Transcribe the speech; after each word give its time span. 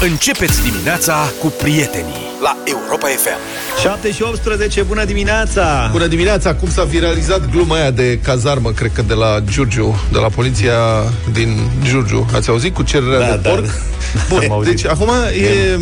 Începeți 0.00 0.62
dimineața 0.62 1.14
cu 1.40 1.46
prietenii 1.62 2.14
la 2.42 2.56
Europa 2.64 3.06
FM. 3.06 3.38
7 3.82 4.12
și 4.12 4.22
18, 4.22 4.82
bună 4.82 5.04
dimineața! 5.04 5.88
Bună 5.92 6.06
dimineața! 6.06 6.54
Cum 6.54 6.70
s-a 6.70 6.84
viralizat 6.84 7.50
gluma 7.50 7.76
aia 7.76 7.90
de 7.90 8.18
cazarmă, 8.22 8.70
cred 8.70 8.90
că 8.94 9.02
de 9.02 9.14
la 9.14 9.40
Giurgiu, 9.50 10.00
de 10.12 10.18
la 10.18 10.28
poliția 10.28 10.74
din 11.32 11.58
Giurgiu. 11.82 12.26
Ați 12.34 12.48
auzit 12.48 12.74
cu 12.74 12.82
cererea 12.82 13.18
Da, 13.18 13.34
de 13.36 13.40
da, 13.42 13.48
porc? 13.50 13.64
da. 13.64 13.70
Bun, 14.28 14.38
Am 14.44 14.52
auzit. 14.52 14.74
deci 14.74 14.86
acum 14.86 15.08
e... 15.42 15.74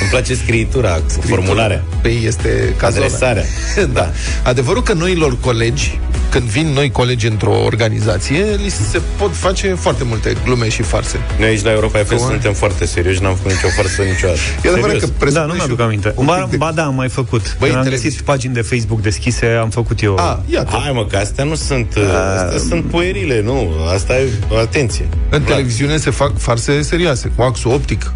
Îmi 0.00 0.08
place 0.10 0.34
scriitura, 0.34 1.00
formularea. 1.28 1.84
Păi 2.02 2.22
este 2.26 2.74
cazul 2.76 3.02
Adresarea. 3.02 3.44
da. 3.92 4.10
Adevărul 4.44 4.82
că 4.82 4.92
noilor 4.92 5.36
colegi, 5.40 5.98
când 6.30 6.44
vin 6.44 6.66
noi 6.66 6.90
colegi 6.90 7.26
într-o 7.26 7.62
organizație, 7.64 8.44
li 8.62 8.68
se 8.68 9.00
pot 9.18 9.34
face 9.36 9.74
foarte 9.74 10.04
multe 10.04 10.32
glume 10.44 10.68
și 10.68 10.82
farse. 10.82 11.20
Noi 11.38 11.48
aici 11.48 11.62
la 11.62 11.70
Europa 11.72 11.98
FM 11.98 12.16
Cum? 12.16 12.26
suntem 12.28 12.52
foarte 12.52 12.86
serioși, 12.86 13.22
n-am 13.22 13.34
făcut 13.34 13.50
nicio 13.52 13.68
farsă 13.76 14.02
niciodată. 14.02 14.38
E 14.64 14.68
adevărat 14.68 14.82
Serios. 14.94 15.02
că 15.10 15.14
presupune 15.18 15.40
Da, 15.40 15.44
nu 15.46 15.50
și 15.52 15.56
mi-aduc 15.56 15.80
aminte. 15.80 16.12
un 16.16 16.24
Ba, 16.24 16.34
pic 16.34 16.50
de- 16.50 16.56
ba 16.56 16.72
da, 16.74 16.84
am 16.84 16.94
mai 16.94 17.08
făcut. 17.08 17.40
Băi, 17.58 17.68
Când 17.68 17.74
am 17.74 17.82
televiziune. 17.82 18.14
găsit 18.14 18.20
pagini 18.26 18.54
de 18.54 18.60
Facebook 18.60 19.00
deschise, 19.00 19.46
am 19.46 19.70
făcut 19.70 20.02
eu. 20.02 20.16
A, 20.18 20.42
iată. 20.46 20.78
Hai 20.82 20.92
mă, 20.94 21.06
că 21.06 21.16
astea 21.16 21.44
nu 21.44 21.54
sunt, 21.54 21.96
astea 22.44 22.58
sunt 22.68 22.84
puerile, 22.84 23.42
nu. 23.42 23.70
Asta 23.94 24.18
e, 24.18 24.28
atenție. 24.60 25.04
În 25.10 25.18
Vlad. 25.28 25.44
televiziune 25.44 25.96
se 25.96 26.10
fac 26.10 26.38
farse 26.38 26.82
serioase, 26.82 27.30
cu 27.36 27.42
axul 27.42 27.72
optic, 27.72 28.12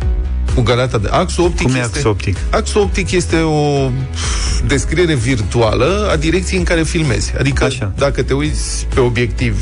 cu 0.55 0.61
galeata 0.61 0.99
de 0.99 1.09
axul 1.11 1.45
optic. 1.45 1.67
Cum 1.67 1.75
e 1.75 1.79
este, 1.79 1.97
axul 1.97 2.11
optic? 2.11 2.37
Axul 2.51 2.81
optic 2.81 3.11
este 3.11 3.37
o 3.37 3.91
descriere 4.67 5.15
virtuală 5.15 6.09
a 6.13 6.17
direcției 6.17 6.59
în 6.59 6.65
care 6.65 6.83
filmezi. 6.83 7.33
Adică 7.39 7.65
Așa. 7.65 7.93
dacă 7.97 8.23
te 8.23 8.33
uiți 8.33 8.87
pe 8.95 9.01
obiectiv 9.01 9.57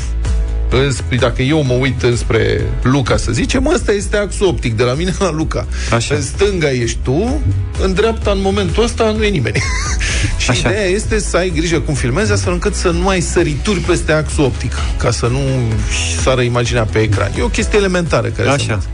înspre, 0.69 1.17
dacă 1.17 1.41
eu 1.41 1.63
mă 1.63 1.73
uit 1.73 2.03
înspre 2.03 2.61
Luca, 2.81 3.17
să 3.17 3.31
zicem, 3.31 3.65
ăsta 3.65 3.91
este 3.91 4.17
axul 4.17 4.47
optic, 4.47 4.75
de 4.75 4.83
la 4.83 4.93
mine 4.93 5.13
la 5.19 5.31
Luca. 5.31 5.67
Așa. 5.93 6.15
În 6.15 6.21
stânga 6.21 6.71
ești 6.71 6.97
tu, 7.03 7.41
în 7.81 7.93
dreapta, 7.93 8.31
în 8.31 8.41
momentul 8.41 8.83
ăsta, 8.83 9.11
nu 9.11 9.23
e 9.23 9.29
nimeni. 9.29 9.61
și 10.37 10.49
Așa. 10.49 10.69
ideea 10.69 10.85
este 10.85 11.19
să 11.19 11.37
ai 11.37 11.49
grijă 11.49 11.79
cum 11.79 11.93
filmezi, 11.93 12.31
astfel 12.31 12.53
încât 12.53 12.75
să 12.75 12.89
nu 12.89 13.07
ai 13.07 13.21
sărituri 13.21 13.79
peste 13.79 14.11
axul 14.11 14.43
optic, 14.43 14.73
ca 14.97 15.11
să 15.11 15.27
nu 15.27 15.39
sară 16.21 16.41
imaginea 16.41 16.83
pe 16.83 16.99
ecran. 16.99 17.31
E 17.37 17.41
o 17.41 17.47
chestie 17.47 17.77
elementară 17.77 18.27
care 18.27 18.47
se 18.47 18.53
Așa. 18.53 18.63
învață. 18.63 18.87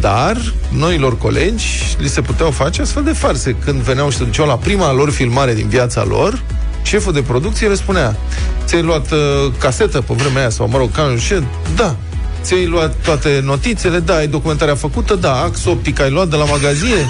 Dar 0.00 0.52
noilor 0.68 1.18
colegi 1.18 1.96
li 1.98 2.08
se 2.08 2.20
puteau 2.20 2.50
face 2.50 2.80
astfel 2.80 3.02
de 3.02 3.12
farse. 3.12 3.56
Când 3.64 3.80
veneau 3.80 4.10
și 4.10 4.16
se 4.16 4.24
duceau 4.24 4.46
la 4.46 4.56
prima 4.56 4.92
lor 4.92 5.10
filmare 5.10 5.54
din 5.54 5.68
viața 5.68 6.04
lor, 6.04 6.42
șeful 6.82 7.12
de 7.12 7.22
producție 7.22 7.68
le 7.68 7.74
spunea 7.74 8.16
Ți-ai 8.64 8.82
luat 8.82 9.12
uh, 9.12 9.18
casetă 9.58 10.00
pe 10.00 10.14
vremea 10.14 10.40
aia 10.40 10.50
sau, 10.50 10.68
mă 10.68 10.78
rog, 10.78 10.90
ca 10.92 11.14
ce? 11.26 11.42
Da. 11.76 11.96
Ți-ai 12.42 12.66
luat 12.66 12.94
toate 13.04 13.40
notițele? 13.44 13.98
Da. 13.98 14.14
Ai 14.14 14.26
documentarea 14.26 14.74
făcută? 14.74 15.14
Da. 15.14 15.32
Ax 15.32 15.64
optic 15.64 16.00
ai 16.00 16.10
luat 16.10 16.28
de 16.28 16.36
la 16.36 16.44
magazie? 16.44 17.06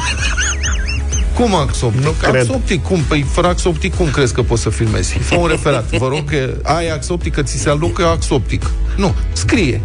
Cum 1.34 1.54
ax 1.54 1.80
optic? 1.80 2.02
Nu 2.02 2.08
ax 2.08 2.30
cred. 2.30 2.50
optic, 2.50 2.82
cum? 2.82 3.00
Păi 3.00 3.26
fără 3.30 3.46
ax 3.46 3.64
optic, 3.64 3.96
cum 3.96 4.10
crezi 4.10 4.34
că 4.34 4.42
poți 4.42 4.62
să 4.62 4.70
filmezi? 4.70 5.18
Fă 5.18 5.34
un 5.34 5.46
referat. 5.46 5.96
Vă 5.96 6.08
rog 6.08 6.30
că 6.30 6.50
ai 6.62 6.88
ax 6.88 7.08
optic, 7.08 7.34
că 7.34 7.42
ți 7.42 7.56
se 7.56 7.68
alocă 7.68 8.06
ax 8.06 8.30
optic. 8.30 8.70
Nu, 8.96 9.14
scrie. 9.32 9.80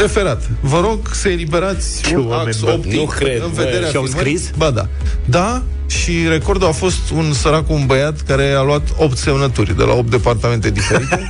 Referat. 0.00 0.42
Vă 0.60 0.80
rog 0.80 0.98
să 1.12 1.28
eliberați 1.28 2.02
Ce 2.02 2.16
un 2.16 2.26
oameni, 2.28 2.48
ax 2.48 2.60
bă. 2.60 2.70
optic 2.70 2.92
Nu 2.92 3.04
cred, 3.04 3.42
în 3.42 3.50
bă. 3.54 3.62
vederea 3.62 3.88
Și-au 3.88 4.02
filmării. 4.02 4.36
scris? 4.38 4.56
Ba 4.56 4.70
da. 4.70 4.86
Da, 5.24 5.62
și 5.86 6.12
recordul 6.28 6.68
a 6.68 6.70
fost 6.70 7.10
un 7.14 7.32
sărac, 7.32 7.70
un 7.70 7.86
băiat 7.86 8.20
care 8.20 8.52
a 8.56 8.62
luat 8.62 8.82
8 8.96 9.16
semnături 9.16 9.76
de 9.76 9.82
la 9.82 9.92
8 9.92 10.10
departamente 10.10 10.70
diferite. 10.70 11.26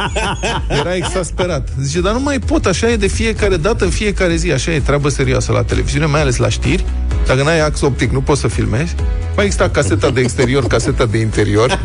Era 0.80 0.94
exasperat. 0.94 1.68
Zice, 1.82 2.00
dar 2.00 2.12
nu 2.12 2.20
mai 2.20 2.38
pot, 2.38 2.66
așa 2.66 2.90
e 2.90 2.96
de 2.96 3.06
fiecare 3.06 3.56
dată, 3.56 3.84
în 3.84 3.90
fiecare 3.90 4.36
zi, 4.36 4.52
așa 4.52 4.70
e 4.70 4.80
treabă 4.80 5.08
serioasă 5.08 5.52
la 5.52 5.62
televiziune, 5.62 6.06
mai 6.06 6.20
ales 6.20 6.36
la 6.36 6.48
știri. 6.48 6.84
Dacă 7.26 7.42
n-ai 7.42 7.60
ax 7.60 7.80
optic, 7.80 8.10
nu 8.10 8.20
poți 8.20 8.40
să 8.40 8.48
filmezi. 8.48 8.94
Mai 9.40 9.48
exista 9.48 9.70
caseta 9.70 10.10
de 10.10 10.20
exterior, 10.20 10.66
caseta 10.66 11.06
de 11.06 11.18
interior. 11.18 11.78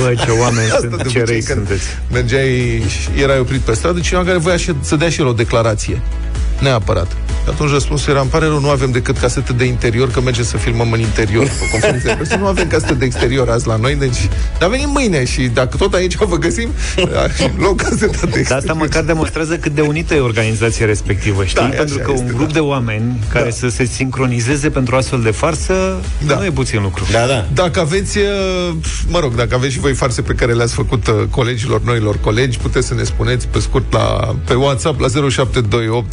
Bă, 0.00 0.14
ce 0.24 0.30
oameni 0.30 0.70
Asta 0.70 0.78
sunt, 0.78 0.90
de 0.90 0.96
ce 0.96 1.02
obicei 1.02 1.24
răi 1.24 1.42
când 1.42 1.66
sunteți. 1.66 1.84
Mergeai 2.12 2.82
și 2.88 3.22
erai 3.22 3.38
oprit 3.38 3.60
pe 3.60 3.72
stradă, 3.72 4.00
cineva 4.00 4.24
care 4.24 4.38
voia 4.38 4.56
și, 4.56 4.74
să 4.80 4.96
dea 4.96 5.08
și 5.08 5.20
el 5.20 5.26
o 5.26 5.32
declarație. 5.32 6.00
Neapărat. 6.62 7.16
Și 7.42 7.48
atunci 7.48 7.70
răspunsul 7.70 8.12
era, 8.12 8.20
îmi 8.20 8.30
pare 8.30 8.46
rău, 8.46 8.60
nu 8.60 8.68
avem 8.68 8.90
decât 8.90 9.18
casete 9.18 9.52
de 9.52 9.64
interior, 9.64 10.10
că 10.10 10.20
mergem 10.20 10.44
să 10.44 10.56
filmăm 10.56 10.92
în 10.92 11.00
interior. 11.00 11.44
Pe 11.44 11.68
conferințe 11.70 12.06
de 12.06 12.14
presă, 12.14 12.36
nu 12.36 12.46
avem 12.46 12.68
casete 12.68 12.94
de 12.94 13.04
exterior 13.04 13.48
azi 13.48 13.66
la 13.66 13.76
noi, 13.76 13.94
deci... 13.94 14.28
Dar 14.58 14.68
venim 14.68 14.90
mâine 14.90 15.24
și 15.24 15.42
dacă 15.42 15.76
tot 15.76 15.94
aici 15.94 16.16
vă 16.16 16.36
găsim, 16.36 16.68
luăm 17.58 17.74
caseta 17.74 18.06
de 18.06 18.38
exterior. 18.38 18.46
Dar 18.48 18.58
asta 18.58 18.72
măcar 18.72 19.02
demonstrează 19.02 19.56
cât 19.56 19.74
de 19.74 19.80
unită 19.80 20.14
e 20.14 20.20
organizația 20.20 20.86
respectivă, 20.86 21.44
știi? 21.44 21.60
Da, 21.60 21.68
e 21.68 21.76
pentru 21.76 21.94
așa 21.94 22.04
că 22.04 22.10
un 22.10 22.16
este, 22.16 22.32
grup 22.34 22.46
da. 22.46 22.52
de 22.52 22.58
oameni 22.58 23.18
care 23.32 23.50
să 23.50 23.68
se 23.68 23.84
sincronizeze 23.84 24.70
pentru 24.70 24.96
astfel 24.96 25.20
de 25.20 25.30
farsă 25.30 26.00
Da. 26.26 26.36
nu 26.36 26.44
e 26.44 26.50
puțin 26.50 26.82
lucru. 26.82 27.04
Da, 27.12 27.26
da. 27.26 27.46
Dacă 27.54 27.80
aveți, 27.80 28.18
uh, 28.18 28.24
mă 29.08 29.18
rog, 29.18 29.34
dacă 29.34 29.54
aveți 29.54 29.72
și 29.72 29.78
voi 29.78 29.94
farse 29.94 30.22
pe 30.22 30.32
care 30.32 30.52
le-ați 30.52 30.74
făcut 30.74 31.06
uh, 31.06 31.14
colegilor, 31.30 31.82
noilor 31.82 32.20
colegi, 32.20 32.58
puteți 32.58 32.86
să 32.86 32.94
ne 32.94 33.02
spuneți 33.02 33.48
pe 33.48 33.58
scurt 33.58 33.92
la, 33.92 34.36
pe 34.44 34.54
WhatsApp 34.54 35.00
la 35.00 35.08
0728 35.28 36.10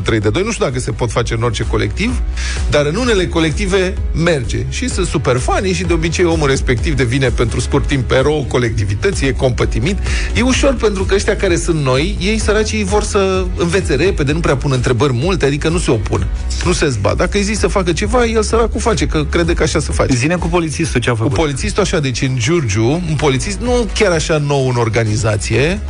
322. 0.00 0.42
Nu 0.44 0.52
știu 0.52 0.64
dacă 0.64 0.78
se 0.78 0.90
pot 0.90 1.10
face 1.10 1.34
în 1.34 1.42
orice 1.42 1.64
colectiv, 1.66 2.22
dar 2.70 2.86
în 2.86 2.94
unele 2.94 3.26
colective 3.26 3.94
merge. 4.24 4.58
Și 4.68 4.88
sunt 4.88 5.06
super 5.06 5.36
fani 5.36 5.72
și 5.72 5.84
de 5.84 5.92
obicei 5.92 6.24
omul 6.24 6.48
respectiv 6.48 6.94
devine 6.94 7.28
pentru 7.28 7.60
scurt 7.60 7.86
timp 7.86 8.10
erou 8.10 8.44
colectivității, 8.48 9.26
e 9.26 9.32
compătimit. 9.32 9.98
E 10.34 10.40
ușor 10.42 10.74
pentru 10.74 11.04
că 11.04 11.14
ăștia 11.14 11.36
care 11.36 11.56
sunt 11.56 11.82
noi, 11.84 12.16
ei 12.20 12.38
săracii 12.38 12.78
ei 12.78 12.84
vor 12.84 13.02
să 13.02 13.44
învețe 13.56 13.94
repede, 13.94 14.32
nu 14.32 14.40
prea 14.40 14.56
pun 14.56 14.72
întrebări 14.72 15.12
multe, 15.12 15.44
adică 15.46 15.68
nu 15.68 15.78
se 15.78 15.90
opun, 15.90 16.26
nu 16.64 16.72
se 16.72 16.88
zbat. 16.88 17.16
Dacă 17.16 17.36
îi 17.36 17.42
zici 17.42 17.56
să 17.56 17.66
facă 17.66 17.92
ceva, 17.92 18.24
el 18.24 18.42
săracul 18.42 18.80
face, 18.80 19.06
că 19.06 19.24
crede 19.24 19.52
că 19.54 19.62
așa 19.62 19.78
se 19.78 19.92
face. 19.92 20.14
Zine 20.16 20.34
cu 20.34 20.46
polițistul 20.46 21.00
ce 21.00 21.08
a 21.08 21.12
Cu 21.12 21.18
făcut. 21.18 21.34
polițistul 21.34 21.82
așa, 21.82 22.00
deci 22.00 22.22
în 22.22 22.36
Giurgiu, 22.38 22.90
un 23.08 23.14
polițist 23.16 23.58
nu 23.60 23.88
chiar 23.94 24.12
așa 24.12 24.38
nou 24.46 24.68
în 24.68 24.76
organizație, 24.76 25.80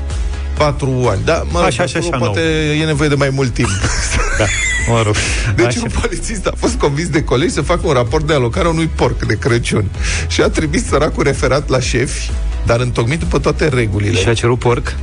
patru 0.57 1.07
ani, 1.11 1.21
da, 1.25 1.43
mă 1.51 1.59
rog, 1.59 1.67
Așa, 1.67 1.83
așa, 1.83 1.99
acolo 1.99 2.15
așa 2.15 2.25
poate 2.25 2.41
e 2.81 2.85
nevoie 2.85 3.09
de 3.09 3.15
mai 3.15 3.31
mult 3.31 3.55
timp. 3.55 3.69
da, 4.39 4.45
mă 4.89 5.03
rog. 5.05 5.15
Deci 5.57 5.67
Așa. 5.67 5.81
un 5.83 5.91
polițist 6.01 6.47
a 6.47 6.53
fost 6.57 6.75
convins 6.75 7.09
de 7.09 7.25
colegi 7.25 7.53
să 7.53 7.61
facă 7.61 7.81
un 7.85 7.93
raport 7.93 8.27
de 8.27 8.35
alocare 8.35 8.67
a 8.67 8.71
unui 8.71 8.91
porc 8.95 9.27
de 9.27 9.39
Crăciun 9.39 9.85
și 10.29 10.41
a 10.41 10.49
trimis 10.49 10.87
săracul 10.87 11.23
referat 11.23 11.69
la 11.69 11.81
șefi, 11.81 12.31
dar 12.67 12.81
întocmit 12.81 13.19
după 13.19 13.39
toate 13.39 13.69
regulile. 13.69 14.19
Și 14.19 14.29
a 14.29 14.35
cerut 14.35 14.59
porc? 14.59 14.95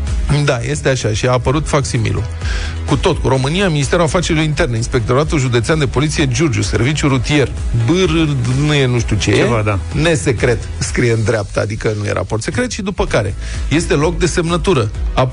Da, 0.45 0.59
este 0.61 0.89
așa 0.89 1.09
și 1.13 1.27
a 1.27 1.31
apărut 1.31 1.67
facsimilul. 1.67 2.23
Cu 2.85 2.95
tot, 2.95 3.17
cu 3.17 3.27
România, 3.27 3.69
Ministerul 3.69 4.03
Afacerilor 4.03 4.45
Interne, 4.45 4.75
Inspectoratul 4.75 5.39
Județean 5.39 5.79
de 5.79 5.85
Poliție 5.85 6.27
Giurgiu, 6.27 6.61
Serviciu 6.61 7.07
Rutier, 7.07 7.51
BR, 7.85 8.11
nu 8.65 8.73
e 8.73 8.85
nu 8.85 8.99
știu 8.99 9.15
ce 9.15 9.31
Ceva, 9.31 9.59
e, 9.59 9.61
da. 9.61 9.79
nesecret, 9.91 10.67
scrie 10.77 11.11
în 11.11 11.23
dreapta, 11.23 11.61
adică 11.61 11.93
nu 11.99 12.05
e 12.05 12.11
raport 12.11 12.41
secret, 12.43 12.71
și 12.71 12.81
după 12.81 13.05
care 13.05 13.33
este 13.69 13.93
loc 13.93 14.17
de 14.17 14.25
semnătură. 14.25 14.89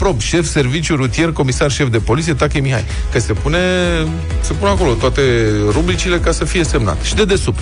Aprob, 0.07 0.21
șef 0.21 0.47
Serviciu 0.47 0.97
Rutier, 0.97 1.33
comisar 1.33 1.71
șef 1.71 1.89
de 1.89 1.99
poliție, 1.99 2.35
Tache 2.35 2.59
Mihai. 2.59 2.85
Că 3.13 3.19
se 3.19 3.33
pune, 3.33 3.59
se 4.41 4.53
pune 4.53 4.71
acolo 4.71 4.93
toate 4.93 5.23
rubricile 5.71 6.19
ca 6.19 6.33
să 6.33 6.45
fie 6.45 6.65
semnat. 6.65 7.03
Și 7.03 7.15
de 7.15 7.25
desubt. 7.25 7.61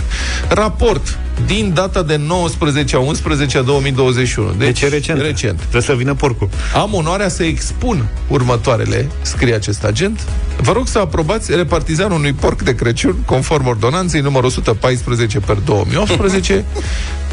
Raport 0.49 1.19
din 1.47 1.71
data 1.75 2.03
de 2.03 2.17
19 2.17 2.97
a 2.97 2.99
11 2.99 3.59
a 3.59 3.63
2021. 3.63 4.49
Deci, 4.59 4.67
Deci 4.67 4.81
e 4.81 4.89
recent. 4.89 5.21
recent. 5.21 5.59
Trebuie 5.59 5.83
să 5.83 5.95
vină 5.95 6.15
porcul. 6.15 6.49
Am 6.75 6.95
onoarea 6.95 7.29
să 7.29 7.43
expun 7.43 8.09
următoarele, 8.29 9.09
scrie 9.23 9.55
acest 9.55 9.85
agent. 9.85 10.21
Vă 10.61 10.73
rog 10.73 10.87
să 10.89 10.99
aprobați 10.99 11.55
repartizarea 11.55 12.17
unui 12.17 12.33
porc 12.33 12.63
de 12.63 12.75
Crăciun 12.75 13.17
conform 13.27 13.67
ordonanței 13.67 14.21
numărul 14.21 14.49
114 14.49 15.41
per 15.41 15.57
2018 15.57 16.65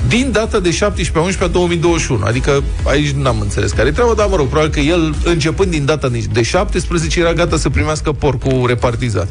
din 0.07 0.31
data 0.31 0.59
de 0.59 0.71
17 0.71 1.17
a 1.17 1.21
11 1.21 1.43
a 1.43 1.47
2021. 1.47 2.23
Adică 2.25 2.63
aici 2.83 3.09
n-am 3.09 3.39
înțeles 3.39 3.71
care 3.71 3.87
e 3.87 3.91
treaba, 3.91 4.13
dar 4.13 4.27
mă 4.27 4.35
rog, 4.35 4.47
probabil 4.47 4.71
că 4.71 4.79
el, 4.79 5.15
începând 5.23 5.71
din 5.71 5.85
data 5.85 6.09
de 6.31 6.41
17, 6.41 7.19
era 7.19 7.33
gata 7.33 7.57
să 7.57 7.69
primească 7.69 8.11
porcul 8.11 8.63
repartizat. 8.67 9.27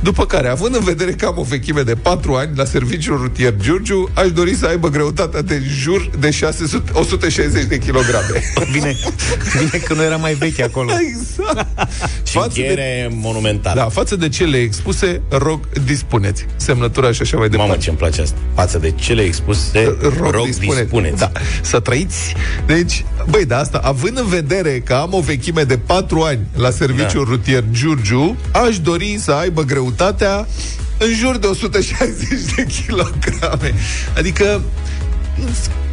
După 0.00 0.26
care, 0.26 0.48
având 0.48 0.74
în 0.74 0.84
vedere 0.84 1.10
că 1.10 1.26
am 1.26 1.34
o 1.38 1.42
vechime 1.42 1.82
de 1.82 1.94
4 1.94 2.34
ani 2.34 2.50
la 2.56 2.64
serviciul 2.64 3.16
rutier 3.16 3.54
Giurgiu, 3.60 3.93
aș 4.14 4.30
dori 4.32 4.54
să 4.54 4.66
aibă 4.66 4.88
greutatea 4.88 5.42
de 5.42 5.62
jur 5.80 6.10
de 6.18 6.30
600, 6.30 6.90
160 6.92 7.64
de 7.64 7.78
kilograme. 7.78 8.42
Vine, 8.72 8.96
vine 9.58 9.82
că 9.84 9.94
nu 9.94 10.02
era 10.02 10.16
mai 10.16 10.34
vechi 10.34 10.60
acolo. 10.60 10.90
Exact. 11.08 11.66
Și 12.26 12.32
Față 12.32 12.48
de, 12.54 12.60
încheiere 12.60 13.08
monumentală. 13.12 13.80
da, 13.80 13.88
față 13.88 14.16
de 14.16 14.28
cele 14.28 14.56
expuse, 14.56 15.20
rog, 15.28 15.68
dispuneți. 15.84 16.46
Semnătura 16.56 17.12
și 17.12 17.22
așa 17.22 17.36
mai 17.36 17.48
departe. 17.48 17.70
Mamă, 17.70 17.82
ce-mi 17.84 17.96
place 17.96 18.20
asta. 18.22 18.36
Față 18.54 18.78
de 18.78 18.90
cele 18.90 19.22
expuse, 19.22 19.96
rog, 20.18 20.30
rog 20.30 20.44
dispuneți. 20.46 20.80
dispuneți. 20.80 21.18
Da, 21.18 21.32
să 21.62 21.80
trăiți. 21.80 22.34
Deci, 22.66 23.04
băi, 23.30 23.44
da, 23.44 23.58
asta, 23.58 23.80
având 23.84 24.18
în 24.18 24.26
vedere 24.26 24.82
că 24.84 24.94
am 24.94 25.12
o 25.12 25.20
vechime 25.20 25.62
de 25.62 25.78
4 25.78 26.20
ani 26.20 26.38
la 26.56 26.70
serviciul 26.70 27.24
Da. 27.24 27.30
rutier 27.30 27.64
Giurgiu, 27.70 28.36
aș 28.52 28.78
dori 28.78 29.16
să 29.20 29.32
aibă 29.32 29.62
greutatea 29.62 30.46
în 30.98 31.14
jur 31.14 31.36
de 31.36 31.46
160 31.46 32.28
de 32.56 32.66
kilograme. 32.84 33.74
Adică, 34.16 34.62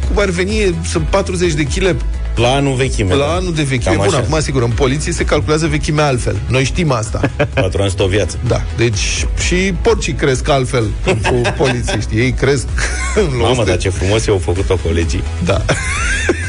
cum 0.08 0.18
ar 0.22 0.28
veni, 0.28 0.74
sunt 0.90 1.04
40 1.06 1.52
de 1.52 1.62
kg 1.62 1.96
La 2.36 2.48
anul 2.48 2.74
vechime. 2.74 3.14
La 3.14 3.24
da. 3.26 3.32
anul 3.32 3.54
de 3.54 3.62
vechime. 3.62 3.94
Cam 3.94 4.04
Bun, 4.04 4.14
așa. 4.14 4.24
acum, 4.26 4.40
sigur, 4.40 4.62
în 4.62 4.70
poliție 4.70 5.12
se 5.12 5.24
calculează 5.24 5.66
vechimea 5.66 6.06
altfel. 6.06 6.36
Noi 6.48 6.64
știm 6.64 6.90
asta. 6.90 7.20
Patru 7.54 7.80
ani 7.82 7.90
sunt 7.90 8.00
o 8.00 8.06
viață. 8.06 8.38
Da, 8.46 8.62
deci 8.76 9.26
și 9.46 9.54
porcii 9.82 10.12
cresc 10.12 10.48
altfel 10.48 10.90
pentru 11.04 11.40
polițiști. 11.62 12.16
Ei 12.16 12.32
cresc 12.32 12.66
în 13.30 13.36
Mamă, 13.36 13.48
100. 13.50 13.64
dar 13.64 13.76
ce 13.78 13.88
frumos 13.88 14.24
i-au 14.26 14.38
făcut-o 14.38 14.76
colegii. 14.76 15.22
Da. 15.44 15.64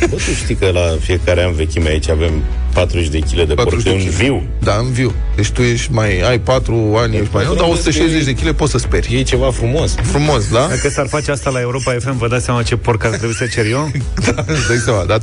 Bă, 0.10 0.16
tu 0.16 0.32
știi 0.44 0.56
că 0.56 0.70
la 0.74 0.96
fiecare 1.00 1.44
an 1.44 1.54
vechime 1.54 1.90
aici 1.90 2.10
avem 2.10 2.32
40 2.74 3.08
de 3.08 3.20
kg 3.20 3.36
de 3.36 3.54
porc 3.54 3.70
40 3.70 3.84
de 3.84 3.90
în 3.90 3.98
kg. 3.98 4.12
viu. 4.12 4.44
Da, 4.60 4.76
în 4.76 4.92
viu. 4.92 5.14
Deci 5.36 5.50
tu 5.50 5.62
ești 5.62 5.92
mai, 5.92 6.20
ai 6.20 6.40
4 6.40 6.96
ani, 6.98 7.16
ești 7.16 7.30
mai 7.34 7.44
nou, 7.46 7.56
dar 7.56 7.68
160 7.68 8.24
de 8.24 8.34
kg 8.34 8.52
poți 8.52 8.72
să 8.72 8.78
speri. 8.78 9.16
E 9.18 9.22
ceva 9.22 9.52
frumos. 9.52 9.96
Frumos, 10.02 10.50
da? 10.52 10.68
Dacă 10.70 10.90
s-ar 10.90 11.08
face 11.08 11.32
asta 11.32 11.50
la 11.50 11.60
Europa 11.60 11.96
FM, 12.00 12.18
vă 12.18 12.28
dați 12.28 12.46
seama 12.46 12.64
ce 12.64 12.76
porc 12.76 13.04
ar 13.04 13.10
trebui 13.10 13.36
să 13.36 13.46
cer 13.46 13.66
eu? 13.66 13.92
Da, 14.26 14.44
îți 14.48 14.68
dai 14.68 14.78
seama, 14.78 15.04
da? 15.04 15.18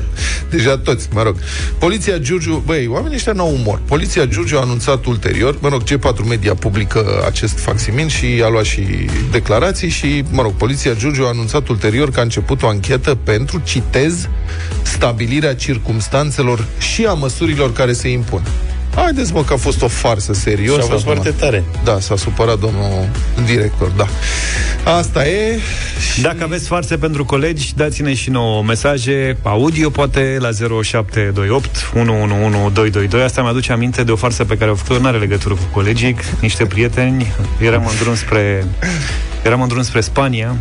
Deja 0.51 0.79
toți, 0.79 1.09
mă 1.13 1.23
rog. 1.23 1.37
Poliția 1.79 2.19
Giurgiu, 2.19 2.63
băi, 2.67 2.87
oamenii 2.87 3.17
ăștia 3.17 3.33
n-au 3.33 3.53
umor. 3.53 3.81
Poliția 3.85 4.25
Giurgiu 4.25 4.59
a 4.59 4.61
anunțat 4.61 5.05
ulterior, 5.05 5.57
mă 5.61 5.69
rog, 5.69 5.83
G4 5.83 6.29
Media 6.29 6.55
publică 6.55 7.23
acest 7.27 7.59
faximin 7.59 8.09
și 8.09 8.43
a 8.45 8.49
luat 8.49 8.65
și 8.65 8.87
declarații 9.31 9.89
și, 9.89 10.25
mă 10.31 10.43
rog, 10.43 10.53
Poliția 10.53 10.95
Giurgiu 10.95 11.25
a 11.25 11.29
anunțat 11.29 11.69
ulterior 11.69 12.11
că 12.11 12.19
a 12.19 12.23
început 12.23 12.63
o 12.63 12.67
anchetă 12.67 13.15
pentru, 13.15 13.61
citez, 13.65 14.29
stabilirea 14.83 15.55
circumstanțelor 15.55 16.65
și 16.79 17.05
a 17.05 17.13
măsurilor 17.13 17.40
care 17.75 17.93
se 17.93 18.09
impun. 18.09 18.43
Haideți, 18.95 19.33
mă, 19.33 19.45
că 19.45 19.53
a 19.53 19.57
fost 19.57 19.83
o 19.83 19.89
farsă 19.89 20.33
serios. 20.33 20.75
Și 20.75 20.81
a 20.81 20.85
fost 20.85 21.07
acum. 21.07 21.15
foarte 21.15 21.31
tare. 21.31 21.65
Da, 21.85 22.01
s-a 22.01 22.17
supărat 22.17 22.59
domnul 22.59 23.09
director, 23.45 23.89
da. 23.89 24.07
Asta 24.97 25.27
e. 25.27 25.59
Și... 26.13 26.21
Dacă 26.21 26.45
aveți 26.45 26.67
farse 26.67 26.97
pentru 26.97 27.25
colegi, 27.25 27.75
dați-ne 27.77 28.15
și 28.15 28.31
nouă 28.31 28.63
mesaje 28.63 29.37
audio, 29.43 29.91
poate 29.91 30.37
la 30.39 30.49
0728 30.83 31.91
111222. 31.95 33.23
Asta 33.23 33.43
mi-aduce 33.43 33.73
aminte 33.73 34.05
de 34.05 34.13
o 34.13 34.17
farsă 34.17 34.45
pe 34.45 34.57
care 34.57 34.71
o 34.71 34.75
făcut, 34.75 35.03
nu 35.03 35.09
are 35.09 35.19
legătură 35.19 35.55
cu 35.55 35.65
colegii, 35.73 36.17
niște 36.41 36.65
prieteni. 36.65 37.33
Eram 37.61 37.87
în 37.87 37.95
drum 38.01 38.15
spre, 38.15 38.65
eram 39.45 39.63
în 39.63 39.69
drum 39.69 39.83
spre 39.83 40.01
Spania 40.01 40.57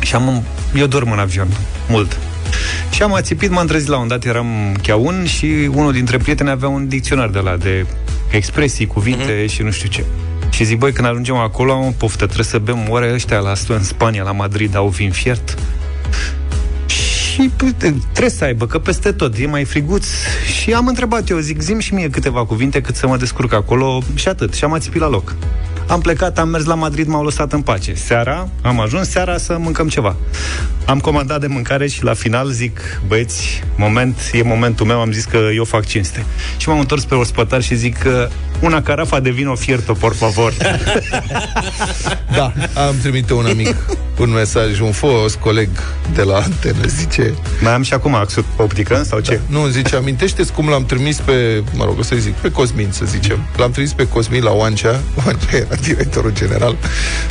și 0.00 0.14
am, 0.14 0.42
eu 0.74 0.86
dorm 0.86 1.12
în 1.12 1.18
avion, 1.18 1.48
mult. 1.88 2.18
Și 2.90 3.02
am 3.02 3.14
ațipit, 3.14 3.50
m-am 3.50 3.66
trezit 3.66 3.88
la 3.88 3.98
un 3.98 4.08
dat, 4.08 4.24
eram 4.24 4.76
cheaun 4.82 5.24
și 5.26 5.70
unul 5.74 5.92
dintre 5.92 6.16
prieteni 6.16 6.50
avea 6.50 6.68
un 6.68 6.88
dicționar 6.88 7.28
de 7.28 7.38
la 7.38 7.56
de 7.56 7.86
expresii, 8.30 8.86
cuvinte 8.86 9.44
uh-huh. 9.44 9.50
și 9.50 9.62
nu 9.62 9.70
știu 9.70 9.88
ce. 9.88 10.04
Și 10.50 10.64
zic, 10.64 10.78
băi, 10.78 10.92
când 10.92 11.08
ajungem 11.08 11.36
acolo, 11.36 11.72
am 11.72 11.86
o 11.86 11.92
poftă, 11.96 12.24
trebuie 12.24 12.44
să 12.44 12.58
bem 12.58 12.86
oare 12.88 13.12
ăștia 13.12 13.38
la 13.38 13.52
în 13.68 13.82
Spania, 13.82 14.22
la 14.22 14.32
Madrid, 14.32 14.76
au 14.76 14.88
vin 14.88 15.10
fiert. 15.10 15.58
Și 16.86 17.50
uite, 17.64 17.94
trebuie 18.12 18.30
să 18.30 18.44
aibă, 18.44 18.66
că 18.66 18.78
peste 18.78 19.12
tot 19.12 19.38
e 19.38 19.46
mai 19.46 19.64
friguț. 19.64 20.06
Și 20.60 20.72
am 20.72 20.86
întrebat 20.86 21.28
eu, 21.28 21.38
zic, 21.38 21.60
zim 21.60 21.78
și 21.78 21.94
mie 21.94 22.10
câteva 22.10 22.44
cuvinte 22.44 22.80
cât 22.80 22.94
să 22.94 23.06
mă 23.06 23.16
descurc 23.16 23.52
acolo 23.52 24.02
și 24.14 24.28
atât. 24.28 24.54
Și 24.54 24.64
am 24.64 24.72
ațipit 24.72 25.00
la 25.00 25.08
loc. 25.08 25.34
Am 25.88 26.00
plecat, 26.00 26.38
am 26.38 26.48
mers 26.48 26.64
la 26.64 26.74
Madrid, 26.74 27.06
m-au 27.06 27.24
lăsat 27.24 27.52
în 27.52 27.62
pace. 27.62 27.94
Seara, 27.94 28.48
am 28.62 28.80
ajuns 28.80 29.08
seara 29.08 29.38
să 29.38 29.56
mâncăm 29.58 29.88
ceva. 29.88 30.16
Am 30.86 30.98
comandat 30.98 31.40
de 31.40 31.46
mâncare 31.46 31.86
și 31.86 32.04
la 32.04 32.14
final 32.14 32.50
zic, 32.50 33.00
băieți, 33.06 33.62
moment, 33.76 34.30
e 34.32 34.42
momentul 34.42 34.86
meu, 34.86 35.00
am 35.00 35.12
zis 35.12 35.24
că 35.24 35.48
eu 35.54 35.64
fac 35.64 35.86
cinste. 35.86 36.24
Și 36.56 36.68
m-am 36.68 36.78
întors 36.78 37.04
pe 37.04 37.14
ospătar 37.14 37.62
și 37.62 37.74
zic 37.74 37.98
că 37.98 38.28
una 38.60 38.82
carafa 38.82 39.20
de 39.20 39.30
vino 39.30 39.54
fierto, 39.54 39.92
por 39.92 40.14
favor. 40.14 40.52
Da, 42.34 42.52
am 42.86 42.94
trimite 43.02 43.34
un 43.34 43.46
amic 43.46 43.76
un 44.18 44.30
mesaj, 44.30 44.80
un 44.80 44.92
fost 44.92 45.36
coleg 45.36 45.68
de 46.14 46.22
la 46.22 46.36
antenă, 46.36 46.86
zice... 46.86 47.34
Mai 47.60 47.72
am 47.72 47.82
și 47.82 47.92
acum 47.92 48.14
axul 48.14 48.44
optică 48.56 49.02
sau 49.06 49.20
ce? 49.20 49.40
Nu, 49.46 49.66
zice, 49.66 49.96
amintește-ți 49.96 50.52
cum 50.52 50.68
l-am 50.68 50.84
trimis 50.84 51.16
pe, 51.16 51.62
mă 51.74 51.84
rog, 51.84 51.98
o 51.98 52.02
să 52.02 52.16
zic, 52.16 52.34
pe 52.34 52.50
Cosmin, 52.50 52.88
să 52.90 53.04
zicem. 53.04 53.38
L-am 53.56 53.70
trimis 53.70 53.92
pe 53.92 54.08
Cosmin 54.08 54.42
la 54.42 54.50
Oancea, 54.50 55.00
Oancea 55.24 55.56
era 55.56 55.74
directorul 55.74 56.32
general, 56.32 56.76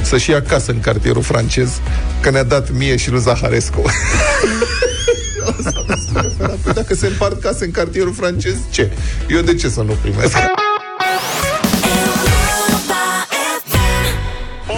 să-și 0.02 0.30
ia 0.30 0.42
casă 0.42 0.72
în 0.72 0.80
cartierul 0.80 1.22
francez, 1.22 1.70
că 2.22 2.30
ne-a 2.30 2.44
dat 2.44 2.72
mie 2.72 2.96
și 2.96 3.10
lui 3.10 3.22
Zaharescu. 3.22 3.82
Păi 6.64 6.74
dacă 6.74 6.96
se 6.96 7.08
împart 7.08 7.42
case 7.42 7.66
în 7.66 7.72
cartierul 7.72 8.14
francez, 8.14 8.56
ce? 8.70 8.92
Eu 9.30 9.42
de 9.42 9.56
ce 9.56 9.70
să 9.70 9.82
nu 9.82 9.98
primesc? 10.02 10.38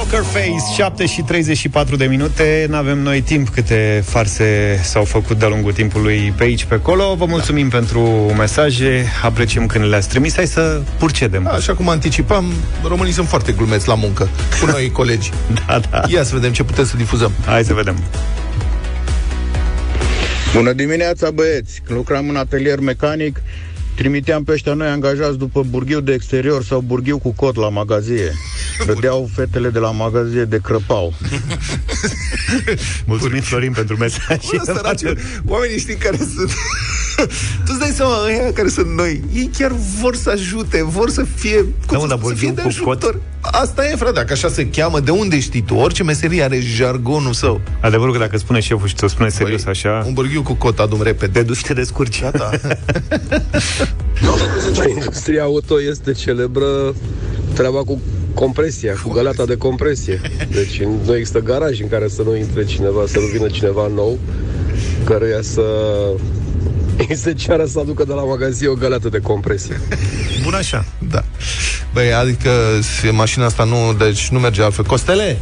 Poker 0.10 0.26
Face, 0.26 0.74
7 0.76 1.06
și 1.06 1.22
34 1.22 1.96
de 1.96 2.06
minute. 2.06 2.66
N-avem 2.70 3.00
noi 3.00 3.22
timp 3.22 3.50
câte 3.50 4.04
farse 4.06 4.80
s-au 4.84 5.04
făcut 5.04 5.40
de-a 5.40 5.48
lungul 5.48 5.74
timpului 5.74 6.34
pe 6.38 6.44
aici, 6.44 6.64
pe 6.66 6.74
acolo. 6.74 7.16
Vă 7.16 7.26
mulțumim 7.26 7.70
pentru 7.70 8.02
mesaje. 8.38 9.06
Apreciem 9.24 9.66
când 9.66 9.86
le-ați 9.86 10.10
trimis. 10.10 10.36
Hai 10.36 10.46
să 10.48 10.82
purcedem. 10.98 11.48
Așa 11.48 11.74
cum 11.74 11.90
anticipam, 11.90 12.46
românii 12.88 13.14
sunt 13.14 13.28
foarte 13.28 13.52
glumeți 13.52 13.88
la 13.88 13.96
muncă 13.96 14.30
cu 14.60 14.66
noi 14.66 14.92
colegi. 15.00 15.32
Da, 15.68 15.80
da. 15.90 16.02
Ia 16.08 16.24
să 16.24 16.36
vedem 16.36 16.52
ce 16.52 16.64
putem 16.64 16.86
să 16.86 16.98
difuzăm. 16.98 17.32
Hai 17.46 17.64
să 17.64 17.74
vedem. 17.74 17.96
Bună 20.54 20.74
dimineața, 20.74 21.32
băieți! 21.32 21.82
Când 21.86 21.98
lucram 21.98 22.30
în 22.30 22.36
atelier 22.36 22.80
mecanic, 22.80 23.42
trimiteam 24.00 24.44
pe 24.44 24.52
ăștia 24.52 24.74
noi 24.74 24.88
angajați 24.88 25.38
după 25.38 25.64
burghiu 25.70 26.00
de 26.00 26.14
exterior 26.14 26.64
sau 26.64 26.80
burghiu 26.80 27.18
cu 27.18 27.34
cot 27.34 27.56
la 27.56 27.70
magazie. 27.70 28.34
Râdeau 28.86 29.30
fetele 29.36 29.70
de 29.70 29.80
la 29.80 29.92
magazie 29.92 30.44
de 30.44 30.60
crăpau. 30.64 31.14
Mulțumim, 33.06 33.42
Florin, 33.42 33.72
pentru 33.72 33.98
mesaj. 33.98 34.38
Bă, 34.56 34.62
săraci, 34.64 35.02
oamenii 35.46 35.80
știi 35.80 35.96
care 35.96 36.18
sunt 36.18 36.52
Tu 37.66 37.72
îți 37.72 37.80
dai 37.80 37.92
seama, 37.96 38.24
ăia 38.26 38.54
care 38.54 38.68
sunt 38.68 38.88
noi 38.88 39.24
Ei 39.34 39.50
chiar 39.58 39.72
vor 40.02 40.16
să 40.16 40.30
ajute, 40.30 40.84
vor 40.84 41.10
să 41.10 41.26
fie 41.36 41.58
cum 41.58 41.72
Da, 41.88 41.98
mă, 41.98 42.02
să, 42.02 42.08
dar 42.08 42.20
să 42.24 42.34
fie 42.34 42.52
burghiu 42.52 42.54
de 42.54 42.62
cu 42.62 42.90
ajutor 42.90 43.22
Asta 43.52 43.86
e, 43.86 43.96
frate, 43.96 44.14
dacă 44.14 44.34
așa 44.34 44.50
se 44.50 44.68
cheamă 44.68 45.00
De 45.00 45.12
unde 45.12 45.40
știi 45.40 45.62
tu? 45.62 45.76
Orice 45.76 46.04
meserie 46.04 46.44
are 46.44 46.60
jargonul 46.60 47.34
său 47.34 47.62
Adevărul 47.82 48.14
că 48.14 48.20
dacă 48.20 48.38
spune 48.38 48.60
șeful 48.60 48.88
și 48.88 48.96
ți-o 48.96 49.08
spune 49.08 49.30
serios 49.30 49.64
Băi, 49.64 49.72
așa 49.72 50.04
Un 50.08 50.14
bărghiu 50.14 50.42
cu 50.42 50.54
cot, 50.54 50.80
adum 50.80 51.02
repede 51.02 51.40
Te 51.40 51.46
duci 51.46 51.58
și 51.58 51.64
te 51.64 51.74
descurci 51.74 52.22
Gata 52.22 52.52
Industria 54.96 55.44
auto 55.44 55.82
este 55.82 56.12
celebră 56.12 56.96
treaba 57.54 57.84
cu 57.84 58.02
compresia, 58.34 58.94
cu 59.04 59.10
găleata 59.10 59.46
de 59.46 59.58
compresie. 59.58 60.22
Deci 60.52 60.84
nu 61.06 61.16
există 61.16 61.40
garaj 61.40 61.82
în 61.82 61.88
care 61.90 62.08
să 62.08 62.22
nu 62.22 62.36
intre 62.36 62.66
cineva, 62.66 63.04
să 63.08 63.20
nu 63.20 63.26
vină 63.26 63.48
cineva 63.48 63.88
nou, 63.96 64.20
căruia 65.04 65.42
să 65.42 65.64
îi 67.08 67.16
se 67.16 67.34
ceară 67.34 67.66
să 67.66 67.80
aducă 67.80 68.04
de 68.04 68.14
la 68.14 68.22
magazie 68.24 68.68
o 68.68 68.74
găleată 68.74 69.10
de 69.10 69.20
compresie. 69.20 69.82
Bun 70.44 70.54
așa 70.54 70.86
Da 71.12 71.24
Băi, 71.94 72.14
adică 72.14 72.50
se- 73.02 73.10
mașina 73.10 73.46
asta 73.46 73.64
nu 73.64 73.94
Deci 73.94 74.28
nu 74.30 74.40
merge 74.40 74.64
altfel 74.64 74.86
Costele, 74.86 75.38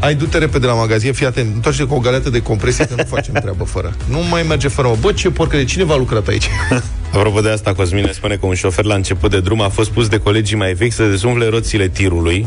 ai 0.00 0.14
du-te 0.14 0.38
repede 0.38 0.66
la 0.66 0.72
magazie, 0.74 1.12
fii 1.12 1.26
atent, 1.26 1.54
întoarce 1.54 1.84
cu 1.84 1.94
o 1.94 1.98
galetă 1.98 2.30
de 2.30 2.42
compresie 2.42 2.84
că 2.86 2.94
nu 2.96 3.04
facem 3.08 3.34
treabă 3.34 3.64
fără. 3.64 3.94
Nu 4.08 4.18
mai 4.30 4.42
merge 4.42 4.68
fără 4.68 4.88
o. 4.88 4.94
Bă, 4.94 5.12
ce 5.12 5.30
porcă, 5.30 5.56
de 5.56 5.64
cine 5.64 5.84
v-a 5.84 5.96
lucrat 5.96 6.28
aici? 6.28 6.48
Apropo 7.12 7.40
de 7.40 7.50
asta, 7.50 7.74
Cosmin 7.74 8.04
ne 8.04 8.12
spune 8.12 8.36
că 8.36 8.46
un 8.46 8.54
șofer 8.54 8.84
la 8.84 8.94
început 8.94 9.30
de 9.30 9.40
drum 9.40 9.60
a 9.60 9.68
fost 9.68 9.90
pus 9.90 10.08
de 10.08 10.18
colegii 10.18 10.56
mai 10.56 10.72
vechi 10.72 10.92
să 10.92 11.04
dezumfle 11.04 11.48
roțile 11.48 11.88
tirului, 11.88 12.46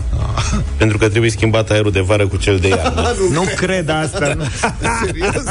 pentru 0.78 0.98
că 0.98 1.10
trebuie 1.10 1.32
schimbat 1.32 1.70
aerul 1.70 1.92
de 1.92 2.00
vară 2.00 2.28
cu 2.28 2.38
cel 2.38 2.58
de 2.58 2.68
iarnă. 2.68 3.16
Nu 3.32 3.44
cred 3.56 3.90
asta 3.90 4.34
nu. 4.34 4.44
Serios? 5.06 5.44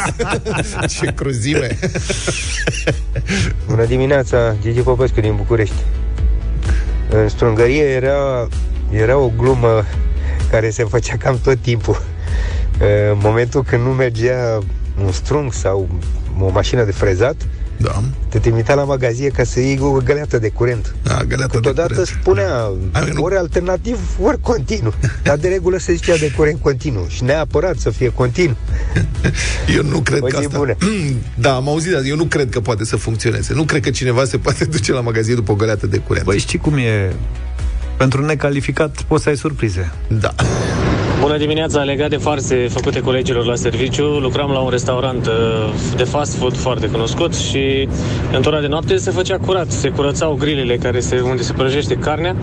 ce 0.98 1.12
cruzime! 1.12 1.78
Bună 3.66 3.84
dimineața, 3.84 4.56
Gigi 4.62 4.80
Popescu 4.80 5.20
din 5.20 5.36
București. 5.36 5.74
În 7.08 7.28
strungărie 7.28 7.82
era, 7.82 8.48
era 8.90 9.16
o 9.16 9.30
glumă 9.36 9.84
care 10.50 10.70
se 10.70 10.84
făcea 10.84 11.16
cam 11.16 11.38
tot 11.42 11.58
timpul. 11.60 12.02
În 13.10 13.18
momentul 13.22 13.62
când 13.62 13.82
nu 13.82 13.90
mergea 13.90 14.58
un 15.04 15.12
strung 15.12 15.52
sau 15.52 15.88
o 16.40 16.50
mașină 16.50 16.84
de 16.84 16.92
frezat, 16.92 17.36
Da, 17.82 18.02
te 18.28 18.38
trimitea 18.38 18.74
la 18.74 18.84
magazie 18.84 19.28
ca 19.28 19.44
să 19.44 19.60
iei 19.60 19.78
o 19.80 19.90
găleată 19.90 20.38
de 20.38 20.48
curent. 20.48 20.94
da 21.02 21.14
galeată 21.28 21.36
de 21.52 21.58
Totodată 21.60 21.88
curent. 21.88 22.06
spunea 22.20 22.70
Ai, 22.92 23.10
nu- 23.14 23.22
ori 23.22 23.36
alternativ, 23.36 23.98
ori 24.22 24.40
continuu. 24.40 24.94
Dar 25.22 25.36
de 25.36 25.48
regulă 25.48 25.78
se 25.78 25.92
zicea 25.94 26.16
de 26.16 26.30
curent 26.36 26.60
continuu 26.60 27.06
și 27.08 27.24
neapărat 27.24 27.76
să 27.78 27.90
fie 27.90 28.12
continuu. 28.12 28.56
Eu 29.76 29.82
nu 29.82 30.00
cred 30.00 30.22
O 30.22 30.24
că 30.26 30.38
zi 30.38 30.44
asta... 30.46 30.58
bună. 30.58 30.76
Da, 31.34 31.54
am 31.54 31.68
auzit, 31.68 31.92
dar 31.92 32.02
eu 32.04 32.16
nu 32.16 32.24
cred 32.24 32.48
că 32.50 32.60
poate 32.60 32.84
să 32.84 32.96
funcționeze. 32.96 33.54
Nu 33.54 33.62
cred 33.64 33.82
că 33.82 33.90
cineva 33.90 34.24
se 34.24 34.38
poate 34.38 34.64
duce 34.74 34.92
la 34.92 35.00
magazie 35.00 35.34
după 35.34 35.52
o 35.52 35.54
găleată 35.54 35.86
de 35.86 35.98
curent. 35.98 36.24
Băi, 36.26 36.38
știi 36.38 36.58
cum 36.58 36.76
e? 36.76 37.12
Pentru 37.96 38.20
un 38.20 38.26
necalificat 38.26 39.02
poți 39.02 39.22
să 39.22 39.28
ai 39.28 39.36
surprize. 39.36 39.92
Da. 40.08 40.34
Bună 41.20 41.36
dimineața, 41.36 41.82
legat 41.82 42.08
de 42.10 42.16
farse 42.16 42.68
făcute 42.68 43.00
colegilor 43.00 43.44
la 43.44 43.54
serviciu, 43.54 44.04
lucram 44.04 44.50
la 44.50 44.58
un 44.58 44.70
restaurant 44.70 45.26
uh, 45.26 45.32
de 45.96 46.04
fast 46.04 46.36
food 46.36 46.56
foarte 46.56 46.86
cunoscut 46.86 47.34
și 47.36 47.88
în 48.32 48.42
ora 48.46 48.60
de 48.60 48.66
noapte 48.66 48.96
se 48.96 49.10
făcea 49.10 49.38
curat, 49.38 49.70
se 49.70 49.88
curățau 49.88 50.34
grilele 50.34 50.76
care 50.76 51.00
se, 51.00 51.20
unde 51.20 51.42
se 51.42 51.52
prăjește 51.52 51.94
carnea 51.94 52.36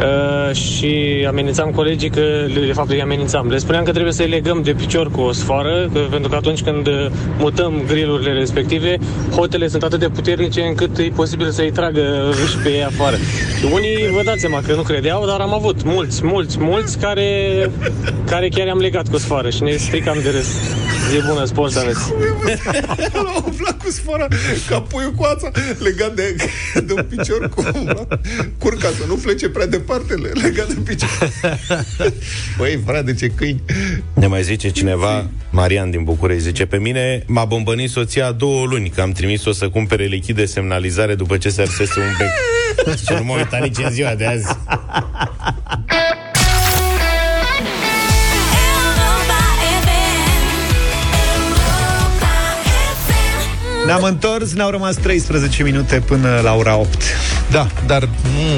uh, 0.00 0.54
și 0.54 1.24
amenințam 1.28 1.70
colegii 1.70 2.10
că, 2.10 2.46
de 2.66 2.72
fapt 2.72 2.90
îi 2.90 3.02
amenințam. 3.02 3.48
Le 3.48 3.58
spuneam 3.58 3.84
că 3.84 3.90
trebuie 3.90 4.12
să-i 4.12 4.28
legăm 4.28 4.62
de 4.62 4.72
picior 4.72 5.10
cu 5.10 5.20
o 5.20 5.32
sfoară, 5.32 5.90
că, 5.92 5.98
pentru 6.10 6.28
că 6.30 6.36
atunci 6.36 6.62
când 6.62 6.86
uh, 6.86 7.06
mutăm 7.38 7.82
grillurile 7.86 8.32
respective, 8.32 8.98
hotele 9.34 9.68
sunt 9.68 9.82
atât 9.82 9.98
de 9.98 10.08
puternice 10.08 10.60
încât 10.60 10.98
e 10.98 11.10
posibil 11.14 11.50
să-i 11.50 11.70
tragă 11.70 12.32
și 12.50 12.56
pe 12.56 12.68
ei 12.68 12.84
afară. 12.84 13.16
Și 13.58 13.64
unii, 13.72 14.08
vă 14.14 14.22
dați 14.24 14.40
seama 14.40 14.60
că 14.66 14.74
nu 14.74 14.82
credeau, 14.82 15.26
dar 15.26 15.40
am 15.40 15.54
avut 15.54 15.82
mulți, 15.84 16.24
mulți, 16.24 16.56
mulți 16.60 16.98
care, 16.98 17.70
care 18.26 18.48
chiar 18.48 18.66
i-am 18.66 18.78
legat 18.78 19.08
cu 19.08 19.18
sfoară 19.18 19.50
și 19.50 19.62
ne 19.62 19.76
stricam 19.76 20.18
de 20.22 20.30
râs. 20.30 20.48
Zi 21.10 21.26
bună, 21.28 21.44
spor 21.44 21.70
să 21.70 21.78
aveți. 21.78 22.12
L-a 23.12 23.42
umflat 23.46 23.82
cu 23.82 23.90
sfoara 23.90 24.26
ca 24.68 24.80
puiul 24.80 25.12
cu 25.12 25.24
ața 25.24 25.50
legat 25.78 26.14
de, 26.14 26.36
de 26.86 26.92
un 26.92 27.06
picior 27.08 27.48
cu 27.48 27.64
curca 28.58 28.88
să 28.88 29.04
nu 29.08 29.14
plece 29.14 29.48
prea 29.48 29.66
departe 29.86 30.14
legat 30.14 30.66
de 30.66 30.80
picior. 30.84 31.32
Băi, 32.58 32.80
frate, 32.86 33.14
ce 33.14 33.28
câini. 33.28 33.62
Ne 34.14 34.26
mai 34.26 34.42
zice 34.42 34.68
cineva, 34.68 35.30
Marian 35.50 35.90
din 35.90 36.04
București, 36.04 36.42
zice, 36.42 36.66
pe 36.66 36.78
mine 36.78 37.24
m-a 37.26 37.44
bombănit 37.44 37.90
soția 37.90 38.32
două 38.32 38.66
luni, 38.66 38.88
că 38.88 39.00
am 39.00 39.12
trimis-o 39.12 39.52
să 39.52 39.68
cumpere 39.68 40.04
lichid 40.04 40.36
de 40.36 40.44
semnalizare 40.44 41.14
după 41.14 41.36
ce 41.36 41.48
se 41.48 41.60
arsese 41.60 42.00
un 42.00 42.16
bec. 42.18 42.96
Și 43.06 43.12
nu 43.18 43.24
m-a 43.24 43.36
uitat 43.36 43.62
nici 43.62 43.76
în 43.84 43.90
ziua 43.90 44.14
de 44.14 44.26
azi. 44.26 44.56
Ne-am 53.86 54.02
întors, 54.02 54.52
ne-au 54.52 54.70
rămas 54.70 54.94
13 54.96 55.62
minute 55.62 56.00
până 56.06 56.40
la 56.42 56.54
ora 56.54 56.76
8. 56.76 57.02
Da, 57.50 57.66
dar 57.86 58.08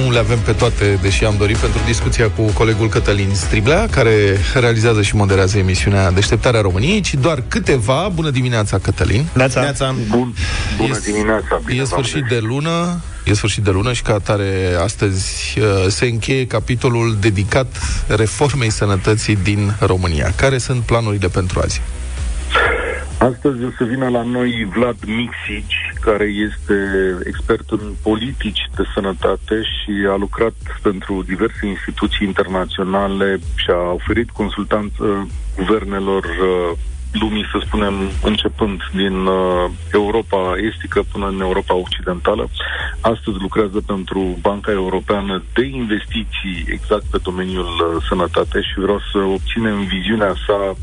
nu 0.05 0.11
le 0.11 0.19
avem 0.19 0.39
pe 0.39 0.53
toate, 0.53 0.99
deși 1.03 1.25
am 1.25 1.35
dorit, 1.39 1.57
pentru 1.57 1.81
discuția 1.87 2.31
cu 2.31 2.43
colegul 2.43 2.89
Cătălin 2.89 3.31
Striblea, 3.35 3.89
care 3.91 4.13
realizează 4.55 5.03
și 5.03 5.17
moderează 5.17 5.59
emisiunea 5.59 6.11
Deșteptarea 6.11 6.61
României, 6.61 7.01
ci 7.01 7.15
doar 7.15 7.43
câteva. 7.49 8.11
Bună 8.15 8.31
dimineața, 8.31 8.79
Cătălin! 8.79 9.27
Neața. 9.33 9.61
Neața. 9.61 9.95
Bun, 10.09 10.35
bună 10.77 10.95
Este- 10.97 11.11
dimineața! 11.11 11.61
Bine 11.65 11.81
E 11.81 11.85
v-am 11.85 11.87
sfârșit 12.03 12.23
găsit. 12.23 12.39
de 12.39 12.47
lună, 12.47 13.01
e 13.25 13.35
sfârșit 13.35 13.63
de 13.63 13.71
lună 13.71 13.93
și 13.93 14.03
ca 14.03 14.13
atare 14.15 14.77
astăzi 14.83 15.59
uh, 15.59 15.65
se 15.89 16.05
încheie 16.07 16.47
capitolul 16.47 17.17
dedicat 17.21 17.67
reformei 18.07 18.71
sănătății 18.71 19.39
din 19.43 19.75
România. 19.81 20.33
Care 20.37 20.59
sunt 20.59 20.83
planurile 20.83 21.29
pentru 21.29 21.61
azi? 21.65 21.81
Astăzi 23.19 23.65
o 23.65 23.71
să 23.79 23.85
vină 23.85 24.09
la 24.09 24.23
noi 24.23 24.69
Vlad 24.75 24.97
Mixici, 25.07 25.93
care 26.01 26.25
este 26.25 26.77
expert 27.25 27.71
în 27.71 27.93
politici 28.03 28.69
de 28.77 28.83
sănătate 28.95 29.63
și 29.63 29.93
a 30.11 30.17
lucrat 30.17 30.55
pentru 30.83 31.23
diverse 31.23 31.67
instituții 31.67 32.27
internaționale 32.27 33.39
și 33.55 33.71
a 33.71 33.93
oferit 33.93 34.31
consultanță 34.31 35.29
guvernelor 35.57 36.25
uh, 36.25 36.79
lumii, 37.13 37.49
să 37.53 37.61
spunem, 37.67 37.95
începând 38.23 38.81
din 38.95 39.27
uh, 39.27 39.71
Europa 39.93 40.55
estică 40.71 41.03
până 41.13 41.27
în 41.27 41.41
Europa 41.41 41.75
occidentală. 41.75 42.49
Astăzi 43.01 43.37
lucrează 43.41 43.83
pentru 43.87 44.39
Banca 44.41 44.71
Europeană 44.73 45.43
de 45.55 45.65
Investiții 45.65 46.65
exact 46.67 47.05
pe 47.11 47.19
domeniul 47.23 47.67
uh, 47.67 48.03
sănătate 48.09 48.61
și 48.61 48.81
vreau 48.81 49.01
să 49.13 49.19
obținem 49.19 49.85
viziunea 49.85 50.35
sa 50.47 50.77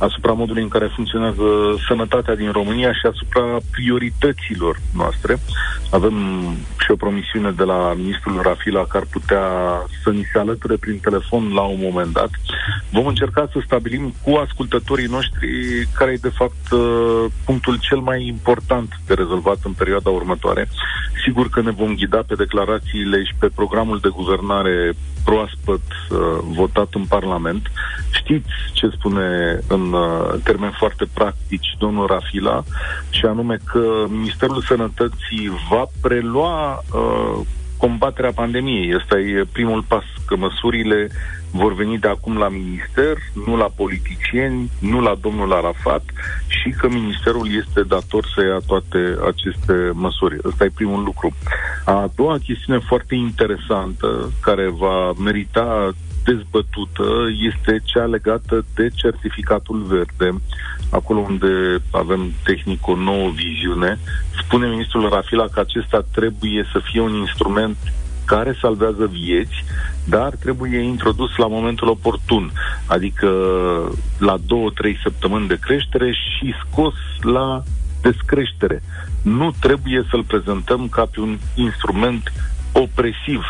asupra 0.00 0.32
modului 0.32 0.62
în 0.62 0.68
care 0.68 0.94
funcționează 0.94 1.44
sănătatea 1.88 2.36
din 2.36 2.50
România 2.50 2.92
și 2.92 3.06
asupra 3.06 3.56
priorităților 3.70 4.76
noastre. 4.94 5.38
Avem 5.90 6.14
și 6.78 6.90
o 6.90 6.96
promisiune 6.96 7.50
de 7.50 7.62
la 7.62 7.94
ministrul 7.96 8.40
Rafila 8.42 8.84
care 8.84 9.04
ar 9.04 9.10
putea 9.10 9.44
să 10.02 10.10
ni 10.10 10.28
se 10.32 10.38
alăture 10.38 10.76
prin 10.76 10.98
telefon 10.98 11.52
la 11.54 11.62
un 11.62 11.78
moment 11.80 12.12
dat. 12.12 12.30
Vom 12.90 13.06
încerca 13.06 13.48
să 13.52 13.58
stabilim 13.64 14.14
cu 14.22 14.30
ascultătorii 14.30 15.14
noștri 15.16 15.48
care 15.94 16.10
e 16.10 16.28
de 16.28 16.36
fapt 16.40 16.70
uh, 16.70 17.24
punctul 17.44 17.78
cel 17.78 17.98
mai 17.98 18.26
important 18.26 19.00
de 19.06 19.14
rezolvat 19.14 19.58
în 19.64 19.72
perioada 19.72 20.10
următoare. 20.10 20.68
Sigur 21.24 21.48
că 21.48 21.60
ne 21.60 21.70
vom 21.70 21.94
ghida 21.94 22.22
pe 22.26 22.34
declarațiile 22.34 23.24
și 23.24 23.34
pe 23.38 23.48
programul 23.54 23.98
de 23.98 24.08
guvernare 24.08 24.92
proaspăt 25.24 25.82
uh, 26.10 26.18
votat 26.42 26.94
în 26.94 27.04
Parlament. 27.04 27.70
Știți 28.10 28.50
ce 28.72 28.88
spune 28.88 29.58
în 29.68 29.92
uh, 29.92 30.34
termeni 30.44 30.74
foarte 30.78 31.06
practici 31.14 31.76
domnul 31.78 32.06
Rafila 32.06 32.62
și 33.10 33.24
anume 33.24 33.58
că 33.64 34.04
Ministerul 34.08 34.62
Sănătății 34.62 35.50
va 35.70 35.86
prelua 36.00 36.84
uh, 36.94 37.46
combaterea 37.80 38.32
pandemiei. 38.32 38.94
Ăsta 38.94 39.18
e 39.18 39.44
primul 39.52 39.82
pas, 39.88 40.04
că 40.26 40.36
măsurile 40.36 41.08
vor 41.50 41.74
veni 41.74 41.98
de 41.98 42.08
acum 42.08 42.38
la 42.38 42.48
minister, 42.48 43.16
nu 43.46 43.56
la 43.56 43.68
politicieni, 43.76 44.70
nu 44.78 45.00
la 45.00 45.14
domnul 45.20 45.52
Arafat 45.52 46.04
și 46.46 46.70
că 46.70 46.88
ministerul 46.88 47.46
este 47.62 47.82
dator 47.82 48.24
să 48.34 48.44
ia 48.44 48.60
toate 48.66 49.16
aceste 49.26 49.90
măsuri. 49.92 50.38
Ăsta 50.44 50.64
e 50.64 50.70
primul 50.74 51.02
lucru. 51.04 51.34
A 51.84 52.10
doua 52.16 52.38
chestiune 52.38 52.80
foarte 52.86 53.14
interesantă, 53.14 54.32
care 54.40 54.68
va 54.68 55.12
merita 55.12 55.92
dezbătută, 56.24 57.04
este 57.50 57.80
cea 57.84 58.04
legată 58.04 58.64
de 58.74 58.88
certificatul 58.94 59.82
verde, 59.82 60.40
acolo 60.90 61.20
unde 61.20 61.82
avem 61.90 62.32
tehnic 62.44 62.86
o 62.86 62.96
nouă 62.96 63.30
viziune. 63.30 63.98
Spune 64.42 64.66
ministrul 64.66 65.08
Rafila 65.08 65.46
că 65.46 65.60
acesta 65.60 66.04
trebuie 66.12 66.66
să 66.72 66.80
fie 66.90 67.00
un 67.00 67.14
instrument 67.14 67.76
care 68.24 68.56
salvează 68.60 69.06
vieți, 69.06 69.64
dar 70.04 70.34
trebuie 70.34 70.78
introdus 70.78 71.36
la 71.36 71.46
momentul 71.46 71.88
oportun, 71.88 72.50
adică 72.86 73.28
la 74.18 74.36
două, 74.46 74.70
trei 74.70 74.98
săptămâni 75.02 75.48
de 75.48 75.58
creștere 75.60 76.12
și 76.12 76.54
scos 76.66 76.94
la 77.20 77.62
descreștere. 78.02 78.82
Nu 79.22 79.52
trebuie 79.60 80.06
să-l 80.10 80.24
prezentăm 80.24 80.88
ca 80.88 81.08
pe 81.10 81.20
un 81.20 81.38
instrument 81.54 82.32
opresiv, 82.72 83.42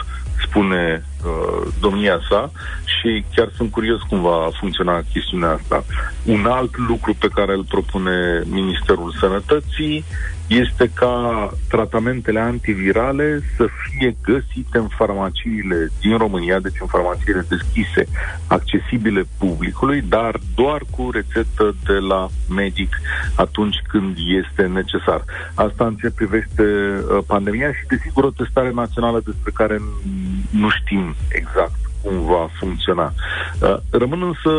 spune 0.47 1.05
uh, 1.25 1.73
domnia 1.81 2.19
sa 2.29 2.51
și 2.85 3.25
chiar 3.35 3.51
sunt 3.57 3.71
curios 3.71 4.01
cum 4.01 4.21
va 4.21 4.49
funcționa 4.61 5.03
chestiunea 5.13 5.51
asta. 5.51 5.85
Un 6.25 6.47
alt 6.47 6.77
lucru 6.77 7.15
pe 7.15 7.29
care 7.35 7.53
îl 7.53 7.65
propune 7.65 8.43
Ministerul 8.45 9.15
Sănătății 9.21 10.05
este 10.51 10.91
ca 10.95 11.51
tratamentele 11.69 12.41
antivirale 12.41 13.43
să 13.57 13.67
fie 13.83 14.17
găsite 14.23 14.79
în 14.79 14.89
farmaciile 14.89 15.91
din 16.01 16.17
România, 16.17 16.59
deci 16.59 16.81
în 16.81 16.87
farmaciile 16.87 17.47
deschise, 17.49 18.07
accesibile 18.47 19.25
publicului, 19.39 20.01
dar 20.01 20.39
doar 20.55 20.83
cu 20.91 21.11
rețetă 21.11 21.75
de 21.85 21.93
la 21.93 22.29
medic 22.49 23.01
atunci 23.35 23.77
când 23.89 24.17
este 24.45 24.63
necesar. 24.63 25.25
Asta 25.55 25.87
în 25.87 25.95
ce 25.95 26.11
privește 26.11 26.63
uh, 26.63 27.19
pandemia 27.27 27.73
și, 27.73 27.87
desigur, 27.89 28.25
o 28.25 28.31
testare 28.31 28.71
națională 28.71 29.21
despre 29.25 29.51
care 29.55 29.77
n- 29.77 30.51
nu 30.51 30.69
știm 30.71 31.10
exact 31.29 31.79
cum 32.03 32.21
va 32.21 32.49
funcționa. 32.59 33.13
Uh, 33.61 33.77
Rămân 33.91 34.23
însă 34.23 34.51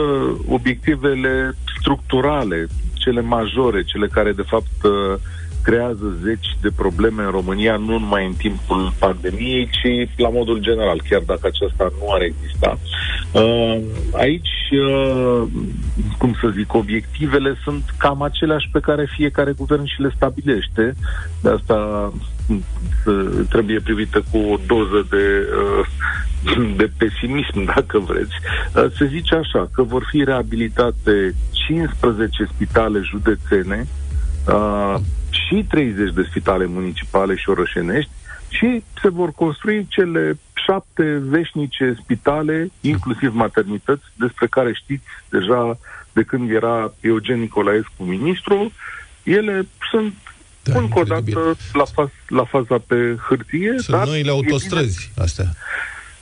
obiectivele 0.47 1.53
structurale, 1.79 2.67
cele 2.93 3.21
majore, 3.21 3.83
cele 3.83 4.07
care 4.07 4.31
de 4.31 4.41
fapt 4.41 4.83
uh, 4.83 5.19
creează 5.63 6.17
zeci 6.23 6.57
de 6.61 6.69
probleme 6.75 7.23
în 7.23 7.29
România, 7.29 7.75
nu 7.75 7.97
numai 7.99 8.25
în 8.25 8.33
timpul 8.33 8.93
pandemiei, 8.99 9.69
ci 9.71 10.19
la 10.19 10.29
modul 10.29 10.57
general, 10.59 11.01
chiar 11.09 11.21
dacă 11.25 11.47
aceasta 11.47 11.91
nu 11.99 12.11
ar 12.13 12.21
exista. 12.21 12.79
Uh, 13.31 13.77
Aici, 14.13 14.69
uh, 14.71 15.43
cum 16.17 16.35
să 16.41 16.49
zic, 16.55 16.73
obiectivele 16.73 17.57
sunt 17.63 17.83
cam 17.97 18.21
aceleași 18.21 18.69
pe 18.71 18.79
care 18.79 19.07
fiecare 19.15 19.51
guvern 19.57 19.85
și 19.85 20.01
le 20.01 20.13
stabilește. 20.15 20.93
De 21.41 21.49
asta 21.49 22.11
mm, 22.47 22.63
să- 23.03 23.45
trebuie 23.49 23.79
privită 23.79 24.23
cu 24.31 24.37
o 24.37 24.57
doză 24.67 25.07
de, 25.09 25.47
uh, 25.79 25.85
de 26.75 26.91
pesimism, 26.97 27.63
dacă 27.75 27.99
vreți. 27.99 28.33
Uh, 28.75 28.85
Se 28.97 29.05
zice 29.05 29.35
așa, 29.35 29.69
că 29.73 29.83
vor 29.83 30.07
fi 30.11 30.23
reabilitate 30.23 31.35
15 31.51 32.47
spitale 32.53 32.99
județene, 33.09 33.87
uh, 34.47 34.95
și 35.29 35.65
30 35.69 36.13
de 36.13 36.25
spitale 36.29 36.65
municipale 36.65 37.35
și 37.35 37.49
orășenești 37.49 38.11
și 38.49 38.83
se 39.01 39.09
vor 39.09 39.31
construi 39.31 39.85
cele 39.89 40.39
șapte 40.65 41.21
veșnice 41.27 41.95
spitale, 42.03 42.69
inclusiv 42.81 43.33
maternități, 43.33 44.03
despre 44.15 44.47
care 44.47 44.73
știți 44.73 45.03
deja 45.29 45.79
de 46.13 46.21
când 46.23 46.51
era 46.51 46.93
Eugen 47.01 47.39
Nicolaescu 47.39 48.03
ministru. 48.03 48.71
Ele 49.23 49.67
sunt 49.91 50.13
Da, 50.63 50.73
da, 50.73 50.79
încă 50.79 50.93
o 50.95 50.99
incredibil. 50.99 51.33
dată 51.33 51.57
la, 51.73 51.83
faz, 51.85 52.09
la 52.27 52.43
faza 52.43 52.77
pe 52.87 53.15
hârtie. 53.27 53.73
Sunt 53.77 53.97
dar 53.97 54.07
noile 54.07 54.19
e 54.19 54.21
bine- 54.21 54.51
autostrăzi 54.51 55.11
astea. 55.17 55.45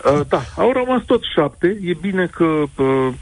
Uh, 0.06 0.20
da, 0.28 0.42
au 0.56 0.72
rămas 0.72 1.04
tot 1.06 1.22
șapte. 1.36 1.78
E 1.84 1.94
bine 2.02 2.26
că 2.26 2.46
uh, 2.76 3.14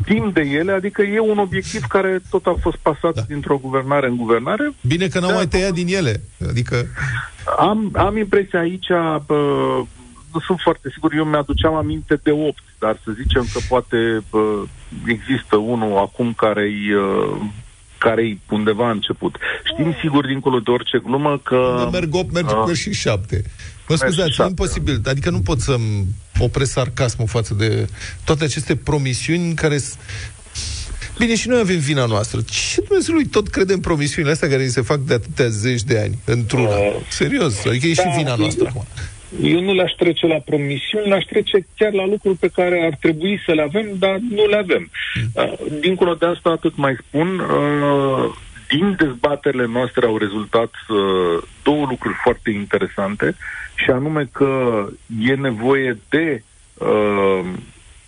știm 0.00 0.30
de 0.32 0.40
ele, 0.40 0.72
adică 0.72 1.02
e 1.02 1.18
un 1.20 1.38
obiectiv 1.38 1.82
care 1.84 2.20
tot 2.30 2.46
a 2.46 2.56
fost 2.60 2.76
pasat 2.76 3.14
Da. 3.14 3.20
da. 3.20 3.22
dintr-o 3.28 3.58
guvernare 3.58 4.06
în 4.06 4.16
guvernare. 4.16 4.72
Bine 4.80 5.06
că 5.06 5.18
n-au 5.18 5.28
Da. 5.28 5.34
mai 5.34 5.46
tăiat 5.46 5.72
din 5.72 5.86
ele. 5.88 6.20
Adică, 6.48 6.86
Am, 7.58 7.90
am 7.92 8.16
impresia 8.16 8.58
aici, 8.58 8.88
uh, 8.88 9.86
nu 10.32 10.40
sunt 10.46 10.60
foarte 10.62 10.88
sigur. 10.92 11.14
Eu 11.14 11.24
mi-aduceam 11.24 11.74
aminte 11.74 12.20
de 12.22 12.30
8, 12.30 12.62
dar 12.78 12.98
să 13.04 13.10
zicem 13.22 13.46
că 13.52 13.58
poate 13.68 14.22
uh, 14.30 14.62
există 15.06 15.56
unul 15.56 15.98
acum 15.98 16.32
care-i 16.32 16.92
uh, 16.92 17.40
care 18.04 18.38
undeva 18.50 18.86
a 18.86 18.90
început. 18.90 19.36
Știm 19.64 19.96
sigur, 20.00 20.26
dincolo 20.26 20.58
de 20.58 20.70
orice 20.70 20.98
glumă, 21.04 21.40
că... 21.42 21.74
Nu 21.78 21.90
merg 21.90 22.14
8, 22.14 22.32
merg, 22.32 22.46
uh, 22.46 22.62
merg 22.66 22.76
și 22.76 22.92
7. 22.92 23.44
Mă 23.88 23.94
scuzați, 23.94 24.40
e 24.40 24.44
imposibil. 24.44 25.00
Adică 25.04 25.30
nu 25.30 25.40
pot 25.40 25.60
să-mi 25.60 26.04
opresc 26.38 26.72
sarcasmul 26.72 27.26
față 27.26 27.54
de 27.54 27.88
toate 28.24 28.44
aceste 28.44 28.76
promisiuni 28.76 29.54
care 29.54 29.78
Bine, 31.18 31.34
și 31.34 31.48
noi 31.48 31.60
avem 31.60 31.78
vina 31.78 32.06
noastră. 32.06 32.40
Ce 32.40 32.80
Dumnezeului 32.80 33.26
tot 33.26 33.48
credem 33.48 33.80
promisiunile 33.80 34.32
astea 34.32 34.48
care 34.48 34.68
se 34.68 34.80
fac 34.80 34.98
de 34.98 35.14
atâtea 35.14 35.48
zeci 35.48 35.82
de 35.82 35.98
ani 35.98 36.18
într-una? 36.24 36.68
Uh, 36.68 36.96
Serios, 37.10 37.64
adică 37.64 37.86
e 37.86 37.92
da, 37.92 38.02
și 38.02 38.16
vina 38.16 38.34
noastră 38.34 38.66
acum. 38.68 38.84
Eu 39.42 39.60
nu 39.60 39.74
le-aș 39.74 39.92
trece 39.92 40.26
la 40.26 40.38
promisiuni, 40.38 41.08
le-aș 41.08 41.24
trece 41.24 41.66
chiar 41.76 41.92
la 41.92 42.06
lucruri 42.06 42.38
pe 42.38 42.50
care 42.54 42.84
ar 42.84 42.98
trebui 43.00 43.40
să 43.46 43.52
le 43.52 43.62
avem, 43.62 43.86
dar 43.98 44.18
nu 44.30 44.46
le 44.46 44.56
avem. 44.56 44.90
Mm. 45.14 45.42
Uh, 45.42 45.52
dincolo 45.80 46.14
de 46.14 46.26
asta, 46.26 46.50
atât 46.50 46.76
mai 46.76 46.96
spun, 47.06 47.38
uh, 47.38 48.34
din 48.68 48.94
dezbaterile 48.98 49.66
noastre 49.66 50.06
au 50.06 50.18
rezultat 50.18 50.70
uh, 50.88 51.42
două 51.62 51.86
lucruri 51.88 52.14
foarte 52.22 52.50
interesante, 52.50 53.36
și 53.74 53.90
anume 53.90 54.28
că 54.32 54.84
e 55.20 55.34
nevoie 55.34 55.98
de 56.08 56.42
uh, 56.74 57.44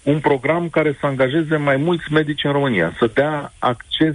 un 0.03 0.19
program 0.19 0.69
care 0.69 0.97
să 1.01 1.07
angajeze 1.07 1.57
mai 1.57 1.77
mulți 1.77 2.13
medici 2.13 2.45
în 2.45 2.53
România, 2.53 2.95
să 2.99 3.11
dea 3.15 3.53
acces 3.59 4.15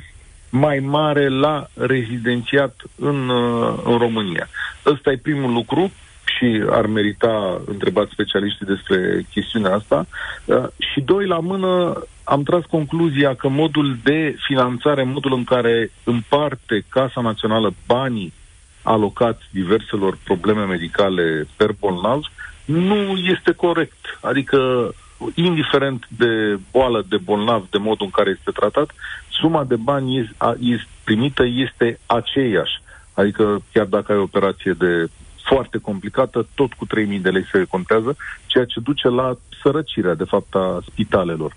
mai 0.49 0.79
mare 0.79 1.29
la 1.29 1.67
rezidențiat 1.73 2.75
în, 2.95 3.29
uh, 3.29 3.79
în 3.83 3.97
România. 3.97 4.49
Ăsta 4.85 5.11
e 5.11 5.17
primul 5.17 5.53
lucru 5.53 5.91
și 6.35 6.63
ar 6.69 6.85
merita 6.85 7.61
întrebat 7.65 8.09
specialiștii 8.09 8.65
despre 8.65 9.25
chestiunea 9.33 9.73
asta. 9.73 10.05
Uh, 10.45 10.63
și 10.77 11.01
doi, 11.01 11.27
la 11.27 11.39
mână, 11.39 12.01
am 12.23 12.43
tras 12.43 12.63
concluzia 12.65 13.35
că 13.35 13.47
modul 13.47 13.97
de 14.03 14.35
finanțare, 14.47 15.03
modul 15.03 15.33
în 15.33 15.43
care 15.43 15.91
împarte 16.03 16.85
Casa 16.89 17.21
Națională 17.21 17.73
banii 17.87 18.33
alocați 18.81 19.43
diverselor 19.51 20.17
probleme 20.23 20.65
medicale 20.65 21.47
per 21.57 21.71
bolnav, 21.79 22.21
nu 22.65 22.95
este 23.17 23.51
corect. 23.51 24.17
Adică 24.21 24.91
indiferent 25.35 26.07
de 26.17 26.59
boală, 26.71 27.05
de 27.09 27.17
bolnav, 27.17 27.67
de 27.69 27.77
modul 27.77 28.05
în 28.05 28.11
care 28.11 28.29
este 28.29 28.51
tratat, 28.51 28.89
suma 29.29 29.63
de 29.63 29.75
bani 29.75 30.17
este, 30.59 30.87
primită 31.03 31.43
este 31.45 31.99
aceeași. 32.05 32.81
Adică 33.13 33.63
chiar 33.73 33.85
dacă 33.85 34.11
ai 34.11 34.17
o 34.17 34.21
operație 34.21 34.71
de 34.71 35.09
foarte 35.43 35.77
complicată, 35.77 36.47
tot 36.55 36.73
cu 36.73 36.85
3.000 36.85 37.21
de 37.21 37.29
lei 37.29 37.45
se 37.51 37.63
contează, 37.63 38.15
ceea 38.45 38.65
ce 38.65 38.79
duce 38.79 39.07
la 39.07 39.37
sărăcirea, 39.61 40.13
de 40.13 40.23
fapt, 40.23 40.55
a 40.55 40.79
spitalelor. 40.89 41.55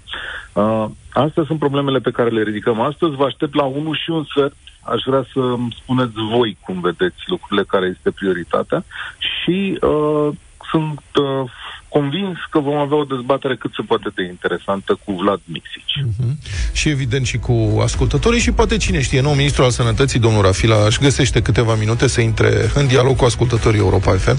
Uh, 0.52 0.86
astea 1.12 1.44
sunt 1.46 1.58
problemele 1.58 1.98
pe 1.98 2.10
care 2.10 2.30
le 2.30 2.42
ridicăm 2.42 2.80
astăzi. 2.80 3.14
Vă 3.14 3.24
aștept 3.24 3.54
la 3.54 3.64
unul 3.64 3.96
și 3.96 4.10
un 4.10 4.24
sfert. 4.24 4.54
Aș 4.82 5.02
vrea 5.06 5.24
să 5.32 5.40
îmi 5.40 5.76
spuneți 5.82 6.12
voi 6.14 6.56
cum 6.60 6.80
vedeți 6.80 7.16
lucrurile, 7.26 7.64
care 7.64 7.86
este 7.86 8.10
prioritatea 8.10 8.84
și 9.18 9.78
uh, 9.80 10.28
sunt 10.74 11.00
uh, 11.22 11.50
convins 11.88 12.36
că 12.50 12.58
vom 12.58 12.76
avea 12.76 12.96
o 12.96 13.04
dezbatere 13.04 13.56
cât 13.56 13.72
se 13.74 13.82
poate 13.86 14.08
de 14.14 14.22
interesantă 14.24 14.98
cu 15.04 15.12
Vlad 15.12 15.40
Mixici. 15.44 15.96
Uh-huh. 16.06 16.32
Și 16.72 16.88
evident 16.88 17.26
și 17.26 17.38
cu 17.38 17.80
ascultătorii 17.82 18.40
și 18.40 18.52
poate 18.52 18.76
cine 18.76 19.00
știe, 19.02 19.20
nou 19.20 19.32
ministru 19.32 19.62
al 19.62 19.70
sănătății, 19.70 20.20
domnul 20.20 20.42
Rafila, 20.42 20.84
își 20.86 20.98
găsește 20.98 21.42
câteva 21.42 21.74
minute 21.74 22.06
să 22.06 22.20
intre 22.20 22.70
în 22.74 22.86
dialog 22.86 23.16
cu 23.16 23.24
ascultătorii 23.24 23.78
Europa 23.78 24.12
FM. 24.12 24.38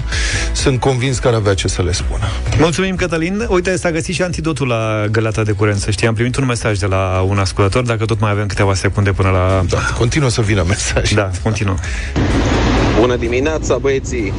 Sunt 0.52 0.80
convins 0.80 1.18
că 1.18 1.28
ar 1.28 1.34
avea 1.34 1.54
ce 1.54 1.68
să 1.68 1.82
le 1.82 1.92
spună. 1.92 2.24
Mulțumim, 2.58 2.94
Cătălin. 2.96 3.46
Uite, 3.48 3.76
s-a 3.76 3.90
găsit 3.90 4.14
și 4.14 4.22
antidotul 4.22 4.66
la 4.66 5.04
gălata 5.10 5.42
de 5.42 5.52
curent. 5.52 5.78
Să 5.78 5.90
știi, 5.90 6.06
am 6.06 6.14
primit 6.14 6.36
un 6.36 6.44
mesaj 6.46 6.78
de 6.78 6.86
la 6.86 7.24
un 7.28 7.38
ascultător, 7.38 7.84
dacă 7.84 8.04
tot 8.04 8.20
mai 8.20 8.30
avem 8.30 8.46
câteva 8.46 8.74
secunde 8.74 9.12
până 9.12 9.30
la... 9.30 9.62
Da, 9.68 9.78
continuă 9.98 10.28
să 10.28 10.40
vină 10.40 10.64
mesaj. 10.68 11.12
Da, 11.12 11.30
continuă. 11.42 11.76
Bună 13.00 13.16
dimineața, 13.16 13.76
băieții! 13.78 14.32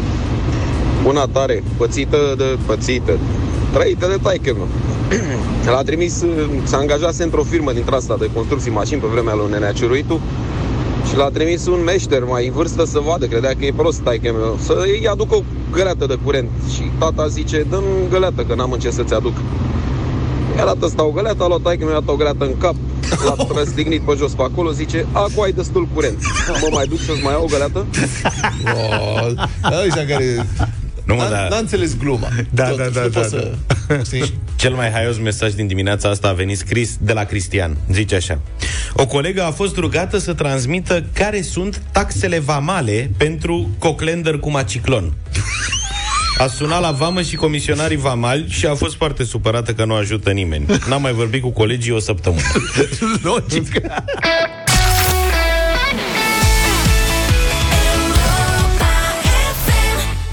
Una 1.07 1.27
tare, 1.31 1.63
pățită 1.77 2.17
de 2.37 2.57
pățită, 2.65 3.17
trăită 3.73 4.07
de 4.07 4.17
taică 4.21 4.53
meu. 4.53 4.67
L-a 5.73 5.81
trimis, 5.81 6.23
s-a 6.63 6.77
angajat 6.77 7.15
într-o 7.15 7.43
firmă 7.43 7.71
dintre 7.71 7.95
asta 7.95 8.15
de 8.19 8.29
construcții 8.33 8.71
mașini 8.71 9.01
pe 9.01 9.07
vremea 9.07 9.35
lui 9.35 9.51
Nenea 9.51 9.71
Ciuruitu 9.71 10.19
și 11.09 11.15
l-a 11.15 11.29
trimis 11.29 11.65
un 11.67 11.83
meșter 11.85 12.23
mai 12.23 12.47
în 12.47 12.53
vârstă 12.53 12.85
să 12.85 12.99
vadă, 12.99 13.25
credea 13.25 13.49
că 13.49 13.65
e 13.65 13.73
prost 13.75 13.99
taică 13.99 14.31
meu, 14.31 14.57
să 14.61 14.77
îi 14.79 15.07
aducă 15.07 15.35
o 15.35 15.41
găleată 15.71 16.05
de 16.05 16.17
curent. 16.23 16.49
Și 16.73 16.81
tata 16.97 17.27
zice, 17.27 17.65
dă 17.69 17.81
găleată, 18.09 18.41
că 18.41 18.55
n-am 18.55 18.71
în 18.71 18.79
ce 18.79 18.89
să-ți 18.89 19.13
aduc. 19.13 19.33
I-a 20.57 20.65
dat 20.65 20.81
ăsta 20.81 21.03
o 21.03 21.09
găleată, 21.09 21.43
a 21.43 21.47
luat 21.47 21.61
taică 21.61 21.85
mi-a 21.85 21.93
dat 21.93 22.07
o 22.07 22.15
găleată 22.15 22.45
în 22.45 22.57
cap, 22.57 22.75
l-a 23.25 23.35
răstignit 23.59 24.01
pe 24.01 24.13
jos 24.17 24.31
pe 24.31 24.41
acolo, 24.41 24.71
zice, 24.71 25.05
acu 25.11 25.41
ai 25.41 25.51
destul 25.51 25.87
curent. 25.93 26.17
Mă 26.61 26.67
mai 26.71 26.85
duc 26.85 26.99
să-ți 26.99 27.23
mai 27.23 27.33
iau 27.33 27.43
o 27.43 27.47
găleată? 27.47 27.85
Oh, 28.63 29.33
care 29.61 30.45
nu, 31.07 31.15
mă, 31.15 31.27
da. 31.31 31.47
N-a 31.49 31.57
înțeles 31.57 31.97
gluma. 31.97 32.27
Da, 32.49 32.67
Tot, 32.67 32.77
da, 32.77 32.87
da, 32.89 33.07
da, 33.07 33.23
să... 33.23 33.51
da. 33.87 33.95
Cel 34.55 34.73
mai 34.73 34.91
haios 34.91 35.17
mesaj 35.17 35.53
din 35.53 35.67
dimineața 35.67 36.09
asta 36.09 36.27
a 36.27 36.33
venit 36.33 36.57
scris 36.57 36.97
de 37.01 37.13
la 37.13 37.23
Cristian. 37.23 37.77
Zice 37.91 38.15
așa. 38.15 38.39
O 38.93 39.05
colegă 39.05 39.43
a 39.43 39.51
fost 39.51 39.77
rugată 39.77 40.17
să 40.17 40.33
transmită 40.33 41.05
care 41.13 41.41
sunt 41.41 41.81
taxele 41.91 42.39
vamale 42.39 43.11
pentru 43.17 43.69
coclender 43.77 44.39
cu 44.39 44.49
maciclon. 44.49 45.13
A 46.37 46.47
sunat 46.47 46.81
la 46.81 46.91
vamă 46.91 47.21
și 47.21 47.35
comisionarii 47.35 47.97
vamali 47.97 48.45
și 48.49 48.65
a 48.65 48.75
fost 48.75 48.95
foarte 48.95 49.23
supărată 49.23 49.73
că 49.73 49.85
nu 49.85 49.93
ajută 49.93 50.31
nimeni. 50.31 50.65
N-am 50.89 51.01
mai 51.01 51.13
vorbit 51.13 51.41
cu 51.41 51.49
colegii 51.49 51.91
o 51.91 51.99
săptămână. 51.99 52.41
Logic. 53.29 53.81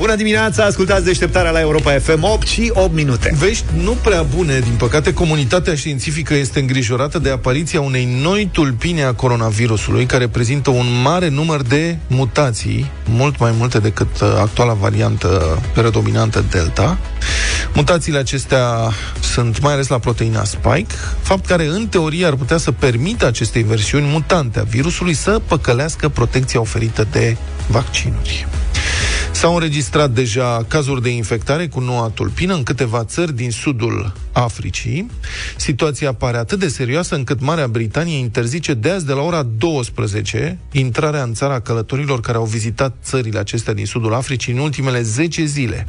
Bună 0.04 0.16
dimineața, 0.16 0.64
ascultați 0.64 1.04
deșteptarea 1.04 1.50
la 1.50 1.60
Europa 1.60 1.98
FM 1.98 2.22
8 2.22 2.46
și 2.46 2.70
8 2.74 2.94
minute. 2.94 3.34
Vești 3.38 3.64
nu 3.82 3.90
prea 3.90 4.22
bune, 4.22 4.58
din 4.58 4.74
păcate, 4.78 5.12
comunitatea 5.12 5.74
științifică 5.74 6.34
este 6.34 6.60
îngrijorată 6.60 7.18
de 7.18 7.30
apariția 7.30 7.80
unei 7.80 8.18
noi 8.22 8.48
tulpine 8.52 9.02
a 9.02 9.12
coronavirusului, 9.12 10.06
care 10.06 10.28
prezintă 10.28 10.70
un 10.70 10.86
mare 11.02 11.28
număr 11.28 11.62
de 11.62 11.96
mutații, 12.06 12.90
mult 13.04 13.38
mai 13.38 13.52
multe 13.56 13.78
decât 13.78 14.20
uh, 14.20 14.28
actuala 14.40 14.72
variantă 14.72 15.60
predominantă 15.74 16.44
Delta. 16.50 16.98
Mutațiile 17.74 18.18
acestea 18.18 18.90
sunt 19.20 19.60
mai 19.60 19.72
ales 19.72 19.88
la 19.88 19.98
proteina 19.98 20.44
spike, 20.44 20.94
fapt 21.22 21.46
care 21.46 21.66
în 21.66 21.86
teorie 21.86 22.26
ar 22.26 22.34
putea 22.34 22.56
să 22.56 22.72
permită 22.72 23.26
acestei 23.26 23.62
versiuni 23.62 24.06
mutante 24.06 24.58
a 24.58 24.62
virusului 24.62 25.14
să 25.14 25.40
păcălească 25.46 26.08
protecția 26.08 26.60
oferită 26.60 27.06
de 27.10 27.36
vaccinuri. 27.66 28.46
S-au 29.44 29.54
înregistrat 29.54 30.10
deja 30.10 30.64
cazuri 30.68 31.02
de 31.02 31.08
infectare 31.08 31.68
cu 31.68 31.80
noua 31.80 32.10
tulpină 32.14 32.54
în 32.54 32.62
câteva 32.62 33.04
țări 33.04 33.34
din 33.34 33.50
sudul 33.50 34.12
Africii. 34.32 35.10
Situația 35.56 36.12
pare 36.12 36.36
atât 36.36 36.58
de 36.58 36.68
serioasă 36.68 37.14
încât 37.14 37.40
Marea 37.40 37.68
Britanie 37.68 38.18
interzice 38.18 38.74
de 38.74 38.90
azi 38.90 39.06
de 39.06 39.12
la 39.12 39.22
ora 39.22 39.42
12 39.42 40.58
intrarea 40.72 41.22
în 41.22 41.34
țara 41.34 41.60
călătorilor 41.60 42.20
care 42.20 42.36
au 42.36 42.44
vizitat 42.44 42.94
țările 43.02 43.38
acestea 43.38 43.72
din 43.72 43.86
sudul 43.86 44.14
Africii 44.14 44.52
în 44.52 44.58
ultimele 44.58 45.02
10 45.02 45.44
zile. 45.44 45.86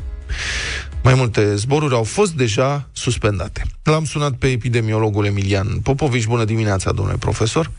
Mai 1.04 1.14
multe 1.14 1.56
zboruri 1.56 1.94
au 1.94 2.04
fost 2.04 2.34
deja 2.34 2.88
suspendate. 2.92 3.62
L-am 3.84 4.06
sunat 4.06 4.34
pe 4.34 4.48
epidemiologul 4.48 5.26
Emilian 5.26 5.80
Popovici. 5.84 6.28
Bună 6.28 6.46
dimineața, 6.46 6.92
domnule 6.92 7.18
profesor! 7.18 7.72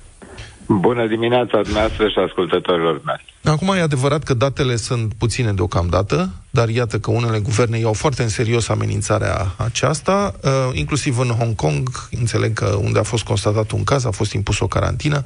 Bună 0.68 1.06
dimineața 1.06 1.60
dumneavoastră 1.62 2.08
și 2.08 2.18
ascultătorilor 2.18 3.00
mei. 3.04 3.24
Acum 3.44 3.68
e 3.68 3.80
adevărat 3.80 4.22
că 4.22 4.34
datele 4.34 4.76
sunt 4.76 5.14
puține 5.14 5.52
deocamdată, 5.52 6.30
dar 6.50 6.68
iată 6.68 6.98
că 6.98 7.10
unele 7.10 7.38
guverne 7.38 7.78
iau 7.78 7.92
foarte 7.92 8.22
în 8.22 8.28
serios 8.28 8.68
amenințarea 8.68 9.54
aceasta, 9.56 10.34
uh, 10.42 10.50
inclusiv 10.72 11.18
în 11.18 11.28
Hong 11.28 11.54
Kong, 11.54 11.88
înțeleg 12.10 12.52
că 12.52 12.78
unde 12.82 12.98
a 12.98 13.02
fost 13.02 13.24
constatat 13.24 13.70
un 13.70 13.84
caz, 13.84 14.04
a 14.04 14.10
fost 14.10 14.32
impus 14.32 14.60
o 14.60 14.66
carantină. 14.66 15.24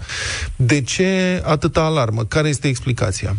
De 0.57 0.83
ce 0.83 1.43
atâta 1.45 1.85
alarmă? 1.85 2.25
Care 2.25 2.49
este 2.49 2.69
explicația? 2.69 3.37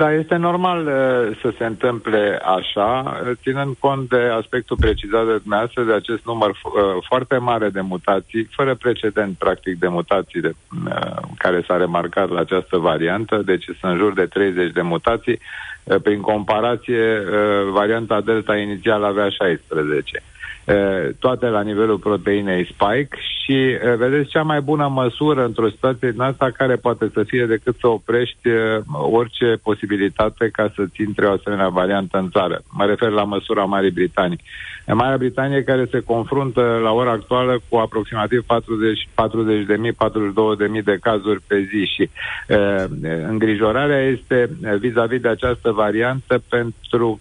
Da, 0.00 0.12
este 0.12 0.36
normal 0.36 0.86
uh, 0.86 1.36
să 1.40 1.52
se 1.58 1.64
întâmple 1.64 2.40
așa, 2.44 3.20
ținând 3.42 3.76
cont 3.78 4.08
de 4.08 4.20
aspectul 4.40 4.76
precizat 4.80 5.26
de 5.26 5.36
dumneavoastră, 5.36 5.82
de 5.82 5.92
acest 5.92 6.24
număr 6.24 6.50
uh, 6.50 6.82
foarte 7.08 7.36
mare 7.36 7.68
de 7.68 7.80
mutații, 7.80 8.48
fără 8.50 8.74
precedent, 8.74 9.36
practic, 9.38 9.78
de 9.78 9.88
mutații 9.88 10.40
de, 10.40 10.52
uh, 10.86 11.16
care 11.38 11.64
s-a 11.66 11.76
remarcat 11.76 12.28
la 12.30 12.40
această 12.40 12.76
variantă, 12.76 13.42
deci 13.44 13.64
sunt 13.64 13.92
în 13.92 13.98
jur 13.98 14.12
de 14.12 14.26
30 14.26 14.72
de 14.72 14.82
mutații. 14.82 15.38
Uh, 15.84 15.96
prin 16.02 16.20
comparație, 16.20 17.18
uh, 17.18 17.70
varianta 17.72 18.20
Delta 18.20 18.56
inițial 18.56 19.04
avea 19.04 19.28
16. 19.28 20.22
Uh, 20.70 21.08
toate 21.18 21.46
la 21.46 21.62
nivelul 21.62 21.98
proteinei 21.98 22.64
spike 22.64 23.16
și 23.42 23.52
uh, 23.52 23.94
vedeți 23.96 24.30
cea 24.30 24.42
mai 24.42 24.60
bună 24.60 24.88
măsură 24.88 25.44
într-o 25.44 25.68
situație 25.68 26.10
din 26.10 26.20
asta 26.20 26.50
care 26.50 26.76
poate 26.76 27.10
să 27.14 27.22
fie 27.22 27.46
decât 27.46 27.76
să 27.80 27.86
oprești 27.88 28.48
uh, 28.48 28.82
orice 28.92 29.58
posibilitate 29.62 30.48
ca 30.52 30.72
să-ți 30.74 31.02
intre 31.02 31.26
o 31.26 31.32
asemenea 31.32 31.68
variantă 31.68 32.18
în 32.18 32.30
țară. 32.30 32.62
Mă 32.70 32.84
refer 32.84 33.08
la 33.08 33.24
măsura 33.24 33.64
Marii 33.64 33.90
Britanii. 33.90 34.40
În 34.86 34.96
Marea 34.96 35.16
Britanie 35.16 35.62
care 35.62 35.86
se 35.90 36.00
confruntă 36.00 36.80
la 36.82 36.92
ora 36.92 37.10
actuală 37.10 37.60
cu 37.68 37.76
aproximativ 37.76 38.44
40, 38.46 39.08
40 39.14 39.66
de 39.66 39.76
mii, 39.76 39.92
42 39.92 40.56
de 40.56 40.66
mii 40.66 40.82
de 40.82 40.98
cazuri 41.00 41.40
pe 41.46 41.68
zi 41.70 41.84
și 41.94 42.10
uh, 42.48 42.84
îngrijorarea 43.28 44.00
este 44.00 44.50
uh, 44.62 44.76
vis-a-vis 44.78 45.20
de 45.20 45.28
această 45.28 45.70
variantă 45.70 46.42
pentru 46.48 47.20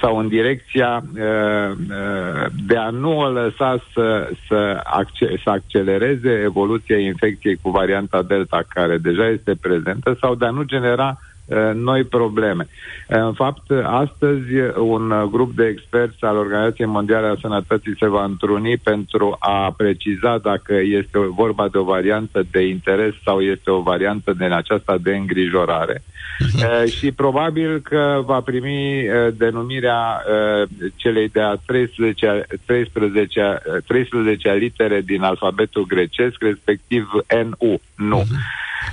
sau 0.00 0.18
în 0.18 0.28
direcția 0.28 1.04
uh, 1.14 1.70
uh, 1.70 2.46
de 2.66 2.76
a 2.76 2.90
nu 2.90 3.18
o 3.18 3.30
lăsa 3.30 3.82
să, 3.94 4.30
să, 4.48 4.80
acce- 4.84 5.40
să 5.44 5.50
accelereze 5.50 6.30
evoluția 6.44 6.98
infecției 6.98 7.58
cu 7.62 7.70
varianta 7.70 8.22
Delta, 8.22 8.62
care 8.68 8.98
deja 8.98 9.28
este 9.28 9.54
prezentă, 9.60 10.16
sau 10.20 10.34
de 10.34 10.44
a 10.44 10.50
nu 10.50 10.62
genera 10.62 11.08
uh, 11.08 11.29
noi 11.74 12.04
probleme. 12.04 12.66
În 13.06 13.32
fapt, 13.32 13.70
astăzi 13.84 14.52
un 14.76 15.28
grup 15.30 15.52
de 15.52 15.66
experți 15.66 16.24
al 16.24 16.36
Organizației 16.36 16.86
Mondiale 16.86 17.26
a 17.26 17.36
Sănătății 17.40 17.96
se 17.98 18.06
va 18.06 18.24
întruni 18.24 18.76
pentru 18.76 19.36
a 19.38 19.74
preciza 19.76 20.38
dacă 20.38 20.74
este 20.74 21.18
vorba 21.18 21.68
de 21.68 21.78
o 21.78 21.84
variantă 21.84 22.42
de 22.50 22.66
interes 22.66 23.14
sau 23.24 23.40
este 23.40 23.70
o 23.70 23.80
variantă 23.80 24.32
din 24.32 24.52
aceasta 24.52 24.98
de 25.02 25.16
îngrijorare. 25.16 26.02
Uh, 26.40 26.90
și 26.90 27.12
probabil 27.12 27.80
că 27.80 28.22
va 28.24 28.40
primi 28.40 29.08
uh, 29.08 29.32
denumirea 29.36 30.22
uh, 30.62 30.68
celei 30.96 31.28
de-a 31.28 31.60
13, 31.66 32.46
13, 32.66 33.62
13 33.86 34.52
litere 34.52 35.00
din 35.00 35.22
alfabetul 35.22 35.86
grecesc, 35.86 36.36
respectiv 36.38 37.10
NU, 37.44 37.80
nu. 37.96 38.22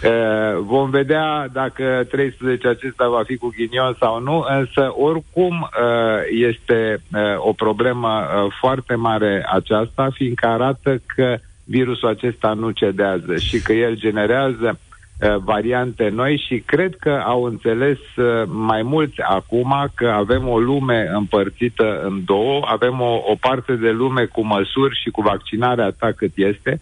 Uh, 0.04 0.60
vom 0.60 0.90
vedea 0.90 1.48
dacă 1.54 2.06
13 2.10 2.47
acesta 2.52 3.08
va 3.08 3.24
fi 3.26 3.38
cu 3.38 3.54
ghinion 3.58 3.96
sau 4.00 4.20
nu, 4.20 4.46
însă 4.50 4.94
oricum 4.98 5.62
uh, 5.62 6.20
este 6.30 7.02
uh, 7.14 7.22
o 7.38 7.54
problemă 7.54 8.08
uh, 8.08 8.54
foarte 8.60 8.96
mare 8.96 9.46
aceasta, 9.52 10.10
fiindcă 10.14 10.48
arată 10.48 11.02
că 11.16 11.38
virusul 11.64 12.08
acesta 12.08 12.54
nu 12.54 12.70
cedează 12.70 13.38
și 13.38 13.62
că 13.62 13.74
el 13.74 13.96
generează 13.96 14.80
Uh, 15.22 15.36
variante 15.44 16.10
noi 16.10 16.44
și 16.48 16.60
cred 16.60 16.96
că 16.96 17.22
au 17.26 17.44
înțeles 17.44 17.98
uh, 18.16 18.44
mai 18.46 18.82
mulți 18.82 19.22
acum 19.22 19.92
că 19.96 20.08
avem 20.08 20.48
o 20.48 20.60
lume 20.60 21.10
împărțită 21.14 22.02
în 22.04 22.22
două, 22.26 22.62
avem 22.66 23.02
o, 23.02 23.22
o 23.26 23.36
parte 23.40 23.74
de 23.74 23.92
lume 23.92 24.26
cu 24.26 24.46
măsuri 24.46 25.00
și 25.04 25.10
cu 25.10 25.22
vaccinarea 25.22 25.92
ta 26.00 26.12
cât 26.12 26.32
este 26.36 26.82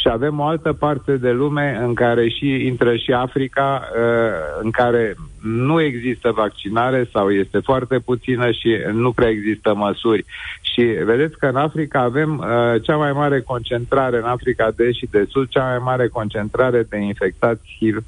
și 0.00 0.08
avem 0.08 0.38
o 0.38 0.44
altă 0.44 0.72
parte 0.72 1.16
de 1.16 1.30
lume 1.30 1.78
în 1.82 1.94
care 1.94 2.28
și 2.28 2.66
intră 2.66 2.96
și 2.96 3.12
Africa, 3.12 3.82
uh, 3.82 4.62
în 4.62 4.70
care 4.70 5.14
nu 5.42 5.80
există 5.80 6.30
vaccinare 6.30 7.08
sau 7.12 7.30
este 7.30 7.58
foarte 7.58 7.98
puțină 7.98 8.50
și 8.50 8.76
nu 8.92 9.12
prea 9.12 9.28
există 9.28 9.74
măsuri. 9.74 10.24
Și 10.60 10.82
vedeți 10.82 11.38
că 11.38 11.46
în 11.46 11.56
Africa 11.56 12.00
avem 12.00 12.38
uh, 12.38 12.82
cea 12.82 12.96
mai 12.96 13.12
mare 13.12 13.40
concentrare, 13.40 14.16
în 14.16 14.24
Africa 14.24 14.70
de 14.76 14.92
și 14.92 15.08
de 15.10 15.26
Sud, 15.28 15.48
cea 15.48 15.68
mai 15.68 15.78
mare 15.82 16.08
concentrare 16.08 16.82
de 16.82 16.96
infectați 16.96 17.76
HIV, 17.78 18.04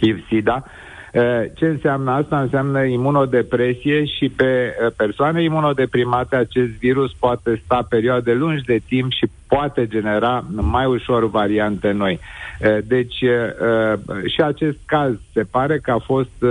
HIV-SIDA, 0.00 0.64
Eh, 0.64 0.91
ce 1.54 1.66
înseamnă 1.66 2.10
asta? 2.10 2.40
Înseamnă 2.40 2.84
imunodepresie 2.84 4.04
și 4.04 4.28
pe 4.28 4.44
eh, 4.44 4.92
persoane 4.96 5.42
imunodeprimate 5.42 6.36
acest 6.36 6.70
virus 6.70 7.12
poate 7.12 7.62
sta 7.64 7.86
perioade 7.88 8.32
lungi 8.32 8.64
de 8.64 8.80
timp 8.88 9.12
și 9.12 9.26
poate 9.48 9.86
genera 9.86 10.44
mai 10.50 10.86
ușor 10.86 11.30
variante 11.30 11.90
noi. 11.90 12.18
Eh, 12.60 12.78
deci 12.84 13.24
și 14.26 14.40
acest 14.42 14.78
caz 14.84 15.12
se 15.32 15.42
pare 15.42 15.78
că 15.78 15.90
a 15.90 15.98
fost 15.98 16.44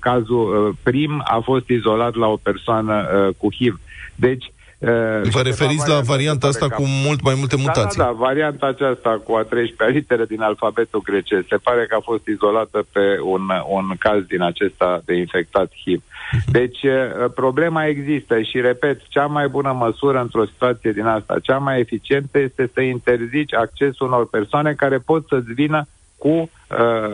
cazul 0.00 0.76
prim, 0.82 1.22
a 1.24 1.38
fost 1.38 1.68
izolat 1.68 2.14
la 2.14 2.26
o 2.26 2.36
persoană 2.36 3.06
cu 3.36 3.48
HIV. 3.54 3.80
Deci 4.14 4.52
Uh, 4.78 5.30
Vă 5.30 5.40
referiți 5.42 5.88
la 5.88 6.00
varianta 6.00 6.46
asta 6.46 6.68
cu 6.68 6.82
mult 6.86 7.22
mai 7.22 7.34
multe 7.38 7.56
mutații? 7.56 7.98
Da, 7.98 8.04
da, 8.04 8.10
da, 8.10 8.16
varianta 8.16 8.66
aceasta 8.66 9.20
cu 9.24 9.32
a 9.34 9.44
13-a 9.44 9.86
litere 9.86 10.24
din 10.24 10.40
alfabetul 10.40 11.02
grecesc. 11.04 11.44
Se 11.48 11.56
pare 11.56 11.86
că 11.86 11.94
a 11.94 12.00
fost 12.02 12.26
izolată 12.26 12.86
pe 12.92 13.00
un, 13.22 13.42
un 13.68 13.94
caz 13.98 14.22
din 14.22 14.42
acesta 14.42 15.02
de 15.04 15.14
infectat 15.14 15.70
HIV. 15.84 16.02
Mhm. 16.32 16.50
Deci, 16.50 16.82
uh, 16.82 17.30
problema 17.34 17.86
există 17.86 18.40
și, 18.40 18.60
repet, 18.60 19.00
cea 19.08 19.26
mai 19.26 19.48
bună 19.48 19.72
măsură 19.72 20.20
într-o 20.20 20.46
situație 20.46 20.92
din 20.92 21.06
asta, 21.06 21.36
cea 21.42 21.58
mai 21.58 21.80
eficientă 21.80 22.38
este 22.38 22.70
să 22.74 22.80
interzici 22.80 23.54
accesul 23.54 24.06
unor 24.06 24.28
persoane 24.28 24.72
care 24.72 24.98
pot 24.98 25.26
să-ți 25.28 25.52
vină 25.52 25.86
cu 26.18 26.28
uh, 26.28 26.48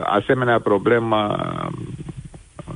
asemenea 0.03 0.61
problemă. 0.61 1.37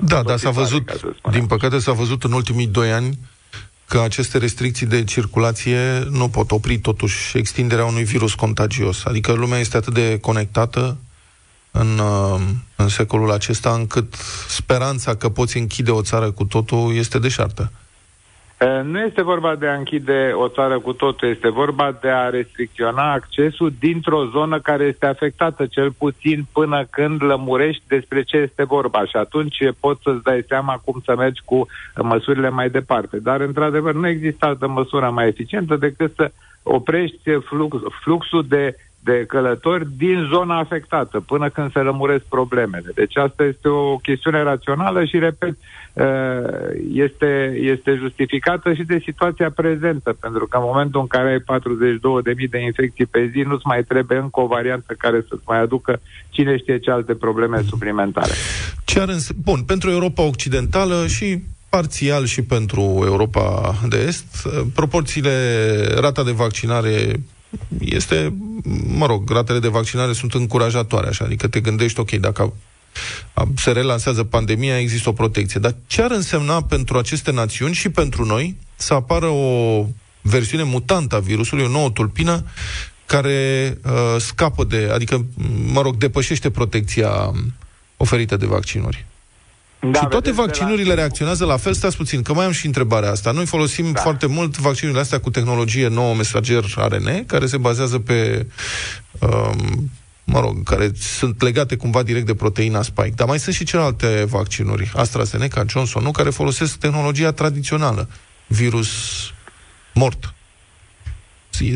Da, 0.01 0.23
dar 0.23 0.37
s-a 0.37 0.51
văzut, 0.51 0.83
din 1.31 1.47
păcate 1.47 1.79
s-a 1.79 1.93
văzut 1.93 2.23
în 2.23 2.33
ultimii 2.33 2.67
doi 2.67 2.93
ani 2.93 3.19
că 3.87 4.01
aceste 4.01 4.39
restricții 4.39 4.87
de 4.87 5.05
circulație 5.05 6.07
nu 6.11 6.29
pot 6.29 6.51
opri 6.51 6.79
totuși 6.79 7.39
extinderea 7.39 7.85
unui 7.85 8.05
virus 8.05 8.35
contagios. 8.35 9.05
Adică 9.05 9.33
lumea 9.33 9.59
este 9.59 9.77
atât 9.77 9.95
de 9.95 10.19
conectată 10.19 10.97
în, 11.71 11.99
uh, 11.99 12.41
în 12.77 12.89
secolul 12.89 13.33
acesta 13.33 13.73
încât 13.73 14.15
speranța 14.49 15.15
că 15.15 15.29
poți 15.29 15.57
închide 15.57 15.91
o 15.91 16.03
țară 16.03 16.31
cu 16.31 16.45
totul 16.45 16.95
este 16.95 17.19
deșartă. 17.19 17.73
Nu 18.83 19.01
este 19.01 19.23
vorba 19.23 19.55
de 19.55 19.67
a 19.67 19.75
închide 19.75 20.33
o 20.35 20.49
țară 20.49 20.79
cu 20.79 20.93
totul, 20.93 21.29
este 21.29 21.49
vorba 21.49 21.99
de 22.01 22.09
a 22.09 22.29
restricționa 22.29 23.13
accesul 23.13 23.73
dintr-o 23.79 24.25
zonă 24.25 24.61
care 24.61 24.85
este 24.85 25.07
afectată, 25.07 25.67
cel 25.67 25.91
puțin 25.91 26.47
până 26.53 26.87
când 26.91 27.23
lămurești 27.23 27.83
despre 27.89 28.23
ce 28.23 28.37
este 28.37 28.65
vorba 28.65 29.05
și 29.05 29.17
atunci 29.17 29.57
poți 29.81 30.03
să-ți 30.03 30.23
dai 30.23 30.45
seama 30.49 30.81
cum 30.85 31.03
să 31.05 31.15
mergi 31.17 31.43
cu 31.45 31.67
măsurile 32.03 32.49
mai 32.49 32.71
departe. 32.71 33.19
Dar, 33.19 33.41
într-adevăr, 33.41 33.95
nu 33.95 34.09
există 34.09 34.47
altă 34.47 34.69
măsură 34.69 35.11
mai 35.11 35.27
eficientă 35.27 35.77
decât 35.77 36.15
să 36.15 36.31
oprești 36.63 37.31
flux, 37.31 37.77
fluxul 38.03 38.45
de 38.49 38.77
de 39.05 39.25
călători 39.29 39.87
din 39.97 40.29
zona 40.33 40.59
afectată, 40.59 41.21
până 41.21 41.49
când 41.49 41.73
se 41.73 41.81
rămuresc 41.81 42.25
problemele. 42.25 42.91
Deci 42.95 43.17
asta 43.17 43.45
este 43.45 43.69
o 43.69 43.97
chestiune 43.97 44.43
rațională 44.43 45.05
și, 45.05 45.19
repet, 45.19 45.57
uh, 45.93 46.05
este, 46.93 47.59
este 47.61 47.95
justificată 47.95 48.73
și 48.73 48.83
de 48.83 49.01
situația 49.05 49.51
prezentă, 49.51 50.17
pentru 50.21 50.47
că 50.47 50.57
în 50.57 50.63
momentul 50.67 51.01
în 51.01 51.07
care 51.07 51.29
ai 51.31 51.41
42.000 51.41 52.49
de 52.51 52.59
infecții 52.59 53.07
pe 53.07 53.31
zi, 53.33 53.39
nu-ți 53.39 53.67
mai 53.67 53.83
trebuie 53.83 54.19
încă 54.19 54.41
o 54.41 54.47
variantă 54.47 54.95
care 54.99 55.25
să-ți 55.29 55.43
mai 55.47 55.61
aducă 55.61 56.01
cine 56.31 56.57
știe 56.57 56.79
ce 56.79 56.91
alte 56.91 57.15
probleme 57.15 57.63
suplimentare. 57.69 58.33
Ce 58.85 59.01
ar 59.01 59.09
îns- 59.09 59.31
Bun, 59.31 59.63
pentru 59.63 59.91
Europa 59.91 60.23
Occidentală 60.23 61.07
și 61.07 61.43
parțial 61.69 62.25
și 62.25 62.43
pentru 62.43 63.03
Europa 63.05 63.75
de 63.89 63.97
Est, 64.07 64.45
uh, 64.45 64.61
proporțiile, 64.75 65.31
rata 66.01 66.23
de 66.25 66.31
vaccinare 66.31 67.21
este, 67.79 68.35
mă 68.87 69.07
rog, 69.07 69.31
ratele 69.31 69.59
de 69.59 69.69
vaccinare 69.69 70.13
sunt 70.13 70.35
încurajatoare, 70.35 71.09
așa, 71.09 71.25
adică 71.25 71.49
te 71.49 71.61
gândești, 71.61 72.01
ok, 72.01 72.11
dacă 72.11 72.53
se 73.57 73.71
relansează 73.71 74.25
pandemia, 74.25 74.79
există 74.79 75.09
o 75.09 75.13
protecție. 75.13 75.61
Dar 75.61 75.75
ce 75.87 76.03
ar 76.03 76.11
însemna 76.11 76.63
pentru 76.63 76.99
aceste 76.99 77.31
națiuni 77.31 77.75
și 77.75 77.89
pentru 77.89 78.25
noi 78.25 78.57
să 78.77 78.95
apară 78.95 79.27
o 79.27 79.87
versiune 80.21 80.63
mutantă 80.63 81.17
a 81.17 81.19
virusului, 81.19 81.65
o 81.65 81.69
nouă 81.69 81.91
tulpină, 81.91 82.45
care 83.07 83.79
uh, 83.85 84.17
scapă 84.19 84.65
de, 84.65 84.91
adică, 84.93 85.25
mă 85.73 85.81
rog, 85.81 85.97
depășește 85.97 86.51
protecția 86.51 87.33
oferită 87.97 88.37
de 88.37 88.47
vaccinuri? 88.47 89.07
Da, 89.91 89.99
și 89.99 90.07
toate 90.07 90.33
vaccinurile 90.33 90.89
la... 90.89 90.95
reacționează 90.95 91.45
la 91.45 91.57
fel? 91.57 91.73
Stați 91.73 91.97
puțin, 91.97 92.23
că 92.23 92.35
mai 92.35 92.45
am 92.45 92.53
și 92.53 92.67
întrebarea 92.67 93.11
asta. 93.11 93.31
Noi 93.31 93.47
folosim 93.47 93.93
da. 93.93 94.01
foarte 94.01 94.27
mult 94.27 94.59
vaccinurile 94.59 95.03
astea 95.03 95.21
cu 95.21 95.31
tehnologie 95.31 95.89
nouă 95.89 96.15
mesager 96.15 96.65
RNA, 96.77 97.23
care 97.27 97.47
se 97.47 97.57
bazează 97.57 97.99
pe... 97.99 98.47
Um, 99.19 99.91
mă 100.25 100.41
rog, 100.41 100.63
care 100.63 100.91
sunt 100.95 101.43
legate 101.43 101.77
cumva 101.77 102.03
direct 102.03 102.27
de 102.27 102.35
proteina 102.35 102.83
spike. 102.83 103.13
Dar 103.15 103.27
mai 103.27 103.39
sunt 103.39 103.55
și 103.55 103.65
celelalte 103.65 104.25
vaccinuri, 104.29 104.93
AstraZeneca, 104.97 105.65
Johnson, 105.69 106.03
nu, 106.03 106.11
care 106.11 106.31
folosesc 106.31 106.77
tehnologia 106.77 107.33
tradițională. 107.33 108.09
Virus 108.47 108.89
mort. 109.95 110.35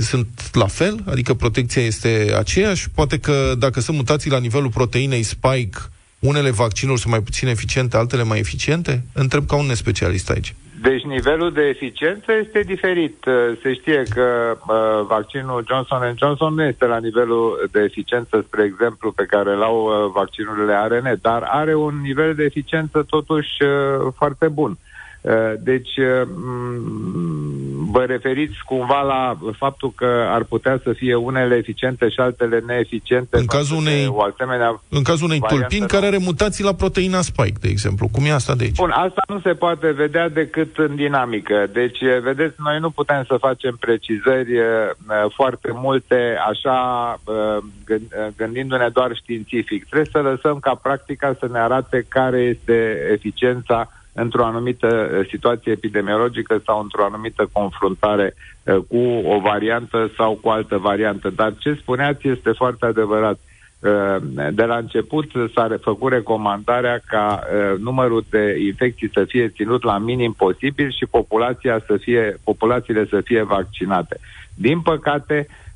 Sunt 0.01 0.49
la 0.53 0.67
fel? 0.67 1.05
Adică 1.07 1.35
protecția 1.35 1.83
este 1.83 2.35
aceeași? 2.39 2.91
Poate 2.91 3.19
că 3.19 3.55
dacă 3.59 3.81
sunt 3.81 3.97
mutații 3.97 4.31
la 4.31 4.39
nivelul 4.39 4.71
proteinei 4.71 5.23
spike, 5.23 5.79
unele 6.19 6.51
vaccinuri 6.51 7.01
sunt 7.01 7.13
mai 7.13 7.23
puțin 7.23 7.49
eficiente, 7.49 7.97
altele 7.97 8.23
mai 8.23 8.39
eficiente? 8.39 9.05
Întreb 9.13 9.47
ca 9.47 9.57
un 9.57 9.67
nespecialist 9.67 10.31
aici. 10.31 10.55
Deci 10.81 11.03
nivelul 11.03 11.53
de 11.53 11.63
eficiență 11.63 12.33
este 12.45 12.61
diferit. 12.61 13.25
Uh, 13.25 13.35
se 13.63 13.73
știe 13.75 14.03
că 14.15 14.57
uh, 14.57 15.07
vaccinul 15.07 15.65
Johnson 15.69 16.15
Johnson 16.17 16.55
nu 16.55 16.65
este 16.65 16.85
la 16.85 16.99
nivelul 16.99 17.69
de 17.73 17.81
eficiență, 17.81 18.45
spre 18.47 18.63
exemplu, 18.65 19.13
pe 19.13 19.25
care 19.25 19.51
îl 19.51 19.63
au 19.63 19.85
uh, 19.85 20.11
vaccinurile 20.15 20.73
ARN, 20.73 21.19
dar 21.23 21.43
are 21.43 21.75
un 21.75 22.01
nivel 22.01 22.35
de 22.35 22.45
eficiență 22.45 23.05
totuși 23.09 23.63
uh, 23.63 24.13
foarte 24.17 24.49
bun. 24.49 24.79
Uh, 25.29 25.53
Deci, 25.61 25.97
uh, 25.97 26.29
m, 26.35 27.91
vă 27.91 28.05
referiți 28.05 28.55
cumva 28.65 29.01
la 29.03 29.39
faptul 29.59 29.93
că 29.97 30.25
ar 30.29 30.45
putea 30.45 30.81
să 30.83 30.93
fie 30.93 31.15
unele 31.15 31.55
eficiente 31.57 32.09
și 32.09 32.21
altele 32.21 32.63
neeficiente? 32.67 33.37
În 33.39 33.47
cazul 33.47 33.77
față 33.77 33.91
de 33.91 33.91
unei- 33.97 34.07
O 34.17 34.23
asemenea 34.23 34.81
În 34.89 35.03
cazul 35.03 35.27
unei 35.27 35.39
variantă 35.39 35.67
tulpini 35.67 35.87
nouă? 35.89 35.91
care 36.01 36.07
are 36.07 36.25
mutații 36.25 36.65
la 36.65 36.73
proteina 36.75 37.21
spike, 37.21 37.59
de 37.61 37.69
exemplu. 37.69 38.09
Cum 38.13 38.25
e 38.25 38.33
asta 38.33 38.55
de 38.55 38.65
aici? 38.65 38.77
Bun, 38.77 38.91
asta 38.91 39.23
nu 39.29 39.41
se 39.41 39.53
poate 39.53 39.91
vedea 39.91 40.29
decât 40.29 40.79
în 40.79 40.95
dinamică. 40.97 41.67
Deci, 41.73 42.01
eh, 42.01 42.21
vedeți, 42.23 42.55
noi 42.59 42.79
nu 42.81 42.91
putem 42.91 43.25
să 43.29 43.37
facem 43.41 43.77
precizări 43.81 44.57
eh, 44.57 44.65
eh, 44.65 45.31
foarte 45.35 45.69
multe 45.75 46.37
așa 46.51 46.79
eh, 47.29 47.57
gând- 47.87 48.13
eh, 48.13 48.27
gândindu-ne 48.37 48.89
doar 48.93 49.11
științific. 49.15 49.85
Trebuie 49.85 50.09
să 50.13 50.19
lăsăm 50.31 50.59
ca 50.59 50.75
practica 50.83 51.37
să 51.39 51.49
ne 51.53 51.59
arate 51.59 52.07
care 52.09 52.39
este 52.41 53.09
eficiența 53.13 53.93
într-o 54.21 54.45
anumită 54.45 55.11
eh, 55.13 55.27
situație 55.29 55.73
epidemiologică 55.73 56.63
sau 56.65 56.81
într-o 56.81 57.05
anumită 57.05 57.49
confruntare 57.53 58.35
eh, 58.63 58.77
cu 58.89 58.99
o 59.25 59.41
variantă 59.41 60.11
sau 60.17 60.39
cu 60.43 60.49
altă 60.49 60.77
variantă. 60.77 61.31
Dar 61.31 61.55
ce 61.59 61.73
spuneați 61.81 62.29
este 62.29 62.51
foarte 62.51 62.87
adevărat. 62.87 63.39
Uh, 63.81 64.17
De 64.53 64.65
la 64.65 64.77
început 64.77 65.31
s-a 65.55 65.79
făcut 65.81 66.13
recomandarea 66.13 67.01
ca 67.07 67.41
uh, 67.43 67.79
numărul 67.79 68.25
de 68.31 68.57
infecții 68.67 69.11
să 69.13 69.25
fie 69.25 69.49
ținut 69.49 69.83
la 69.83 69.99
minim 69.99 70.33
posibil 70.33 70.91
și 70.91 71.07
populația 71.11 71.83
să 71.87 71.97
fie, 71.97 72.39
populațiile 72.45 73.07
să 73.11 73.21
fie 73.21 73.43
vaccinate. 73.43 74.19
Din 74.55 74.81
păcate, 74.81 75.47
uh, 75.49 75.68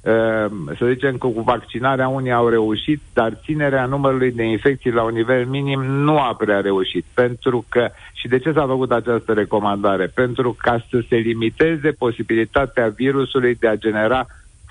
să 0.79 0.87
zicem 0.89 1.17
că 1.17 1.27
cu 1.27 1.41
vaccinarea 1.41 2.09
unii 2.09 2.33
au 2.33 2.49
reușit, 2.49 3.01
dar 3.13 3.39
ținerea 3.45 3.87
numărului 3.87 4.33
de 4.33 4.43
infecții 4.43 4.91
la 4.91 5.03
un 5.03 5.15
nivel 5.15 5.47
minim 5.47 5.83
nu 5.83 6.19
a 6.19 6.35
prea 6.39 6.61
reușit. 6.61 7.05
Pentru 7.15 7.65
că, 7.69 7.89
și 8.13 8.29
de 8.29 8.39
ce 8.39 8.53
s-a 8.53 8.67
făcut 8.67 8.93
această 8.93 9.33
recomandare? 9.33 10.07
Pentru 10.07 10.57
ca 10.59 10.85
să 10.91 11.03
se 11.09 11.17
limiteze 11.17 11.91
posibilitatea 11.91 12.89
virusului 12.89 13.55
de 13.55 13.69
a 13.69 13.77
genera 13.77 14.27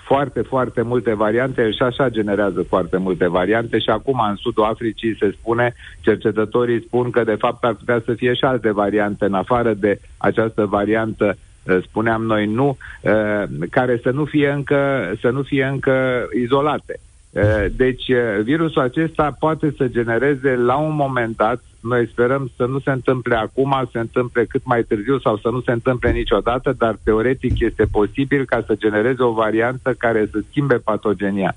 foarte, 0.06 0.42
foarte 0.42 0.82
multe 0.82 1.14
variante, 1.14 1.62
el 1.62 1.74
și 1.74 1.82
așa 1.82 2.10
generează 2.10 2.64
foarte 2.68 2.98
multe 2.98 3.28
variante 3.28 3.80
și 3.80 3.90
acum 3.90 4.20
în 4.30 4.36
sudul 4.36 4.64
Africii 4.64 5.16
se 5.20 5.36
spune, 5.40 5.74
cercetătorii 6.02 6.82
spun 6.82 7.10
că 7.10 7.24
de 7.24 7.36
fapt 7.36 7.64
ar 7.64 7.74
putea 7.74 8.02
să 8.06 8.14
fie 8.14 8.34
și 8.34 8.44
alte 8.44 8.72
variante 8.72 9.26
în 9.26 9.34
afară 9.34 9.74
de 9.74 10.00
această 10.18 10.66
variantă 10.66 11.26
eh, 11.26 11.51
spuneam 11.82 12.24
noi 12.24 12.46
nu, 12.46 12.78
eh, 13.02 13.44
care 13.70 14.00
să 14.04 14.10
nu 14.10 14.26
fie 14.26 14.50
încă, 14.50 15.14
să 15.22 15.30
nu 15.30 15.42
fie 15.42 15.64
încă 15.66 16.28
izolate. 16.44 17.00
Eh, 17.32 17.66
Deci 17.76 18.08
eh, 18.08 18.42
virusul 18.44 18.82
acesta 18.82 19.36
poate 19.40 19.74
să 19.78 19.88
genereze 19.88 20.56
la 20.56 20.76
un 20.76 20.96
moment 20.96 21.36
dat, 21.36 21.64
noi 21.80 22.08
sperăm 22.08 22.52
să 22.56 22.66
nu 22.66 22.80
se 22.80 22.92
întâmple 22.92 23.36
acum, 23.36 23.76
să 23.84 23.90
se 23.92 24.00
întâmple 24.00 24.46
cât 24.46 24.62
mai 24.66 24.84
târziu 24.84 25.20
sau 25.20 25.38
să 25.38 25.50
nu 25.50 25.62
se 25.62 25.72
întâmple 25.72 26.12
niciodată, 26.12 26.76
dar 26.78 26.98
teoretic 27.04 27.60
este 27.60 27.86
posibil 27.92 28.46
ca 28.46 28.64
să 28.66 28.76
genereze 28.76 29.24
o 29.24 29.32
variantă 29.32 29.94
care 29.98 30.28
să 30.32 30.40
schimbe 30.50 30.76
patogenia. 30.76 31.56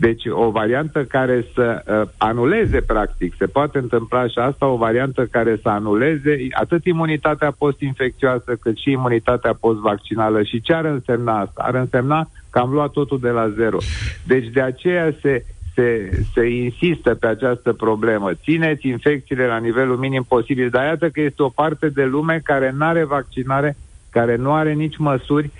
Deci 0.00 0.22
o 0.30 0.50
variantă 0.50 1.04
care 1.04 1.44
să 1.54 1.82
uh, 1.86 2.08
anuleze, 2.16 2.80
practic, 2.80 3.34
se 3.38 3.46
poate 3.46 3.78
întâmpla 3.78 4.26
și 4.26 4.38
asta, 4.38 4.66
o 4.66 4.76
variantă 4.76 5.26
care 5.30 5.58
să 5.62 5.68
anuleze 5.68 6.36
atât 6.50 6.84
imunitatea 6.84 7.50
post-infecțioasă 7.58 8.56
cât 8.60 8.76
și 8.76 8.90
imunitatea 8.90 9.54
post-vaccinală. 9.60 10.42
Și 10.42 10.60
ce 10.60 10.72
ar 10.72 10.84
însemna 10.84 11.38
asta? 11.38 11.62
Ar 11.66 11.74
însemna 11.74 12.30
că 12.50 12.58
am 12.58 12.72
luat 12.72 12.90
totul 12.90 13.18
de 13.20 13.28
la 13.28 13.48
zero. 13.48 13.76
Deci 14.26 14.46
de 14.46 14.60
aceea 14.60 15.14
se, 15.20 15.44
se, 15.74 16.10
se 16.34 16.46
insistă 16.46 17.14
pe 17.14 17.26
această 17.26 17.72
problemă. 17.72 18.30
Țineți 18.34 18.88
infecțiile 18.88 19.46
la 19.46 19.58
nivelul 19.58 19.96
minim 19.96 20.24
posibil, 20.28 20.68
dar 20.68 20.84
iată 20.84 21.08
că 21.08 21.20
este 21.20 21.42
o 21.42 21.48
parte 21.48 21.88
de 21.88 22.04
lume 22.04 22.40
care 22.44 22.74
nu 22.76 22.84
are 22.84 23.04
vaccinare, 23.04 23.76
care 24.10 24.36
nu 24.36 24.52
are 24.52 24.72
nici 24.72 24.96
măsuri 24.96 25.50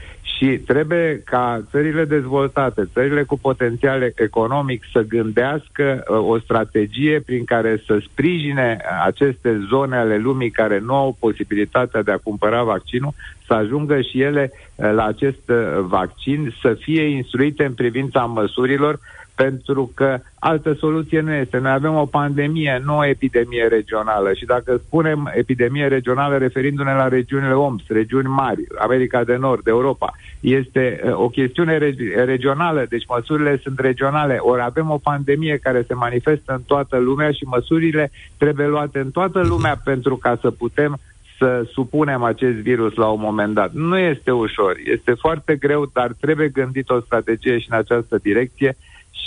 și 0.40 0.58
trebuie 0.58 1.22
ca 1.24 1.62
țările 1.70 2.04
dezvoltate, 2.04 2.88
țările 2.92 3.22
cu 3.22 3.38
potențial 3.38 4.12
economic 4.14 4.84
să 4.92 5.00
gândească 5.00 6.04
uh, 6.08 6.16
o 6.28 6.38
strategie 6.38 7.20
prin 7.20 7.44
care 7.44 7.82
să 7.86 7.98
sprijine 8.10 8.78
aceste 9.04 9.66
zone 9.68 9.96
ale 9.96 10.16
lumii 10.18 10.50
care 10.50 10.78
nu 10.78 10.94
au 10.94 11.16
posibilitatea 11.18 12.02
de 12.02 12.12
a 12.12 12.16
cumpăra 12.16 12.62
vaccinul, 12.62 13.12
să 13.46 13.54
ajungă 13.54 14.00
și 14.00 14.20
ele 14.20 14.52
uh, 14.52 14.92
la 14.92 15.04
acest 15.04 15.48
uh, 15.48 15.56
vaccin, 15.80 16.54
să 16.60 16.76
fie 16.78 17.02
instruite 17.02 17.64
în 17.64 17.74
privința 17.74 18.24
măsurilor, 18.24 18.98
pentru 19.42 19.90
că 19.94 20.18
altă 20.38 20.72
soluție 20.72 21.20
nu 21.20 21.32
este. 21.32 21.58
Noi 21.58 21.72
avem 21.72 21.94
o 21.94 22.06
pandemie, 22.06 22.82
nu 22.84 22.96
o 22.96 23.06
epidemie 23.06 23.66
regională 23.66 24.32
și 24.32 24.44
dacă 24.44 24.80
spunem 24.86 25.30
epidemie 25.34 25.86
regională 25.86 26.36
referindu-ne 26.36 26.92
la 26.92 27.08
regiunile 27.08 27.52
OMS, 27.52 27.82
regiuni 27.88 28.28
mari, 28.28 28.62
America 28.78 29.24
de 29.24 29.36
Nord, 29.36 29.66
Europa, 29.66 30.12
este 30.40 31.00
uh, 31.04 31.12
o 31.14 31.28
chestiune 31.28 31.78
regi- 31.78 32.24
regională, 32.24 32.86
deci 32.88 33.06
măsurile 33.08 33.60
sunt 33.62 33.78
regionale. 33.78 34.36
Ori 34.40 34.62
avem 34.62 34.90
o 34.90 34.98
pandemie 35.02 35.58
care 35.62 35.84
se 35.86 35.94
manifestă 35.94 36.52
în 36.52 36.62
toată 36.66 36.96
lumea 36.96 37.30
și 37.30 37.44
măsurile 37.44 38.10
trebuie 38.36 38.66
luate 38.66 38.98
în 38.98 39.10
toată 39.10 39.40
lumea 39.40 39.80
pentru 39.84 40.16
ca 40.16 40.38
să 40.40 40.50
putem 40.50 40.98
să 41.38 41.66
supunem 41.72 42.22
acest 42.22 42.56
virus 42.56 42.94
la 42.94 43.06
un 43.06 43.20
moment 43.20 43.54
dat. 43.54 43.72
Nu 43.72 43.98
este 43.98 44.30
ușor, 44.30 44.76
este 44.84 45.12
foarte 45.12 45.56
greu, 45.56 45.90
dar 45.92 46.12
trebuie 46.20 46.48
gândit 46.48 46.90
o 46.90 47.00
strategie 47.00 47.58
și 47.58 47.66
în 47.70 47.78
această 47.78 48.18
direcție 48.22 48.76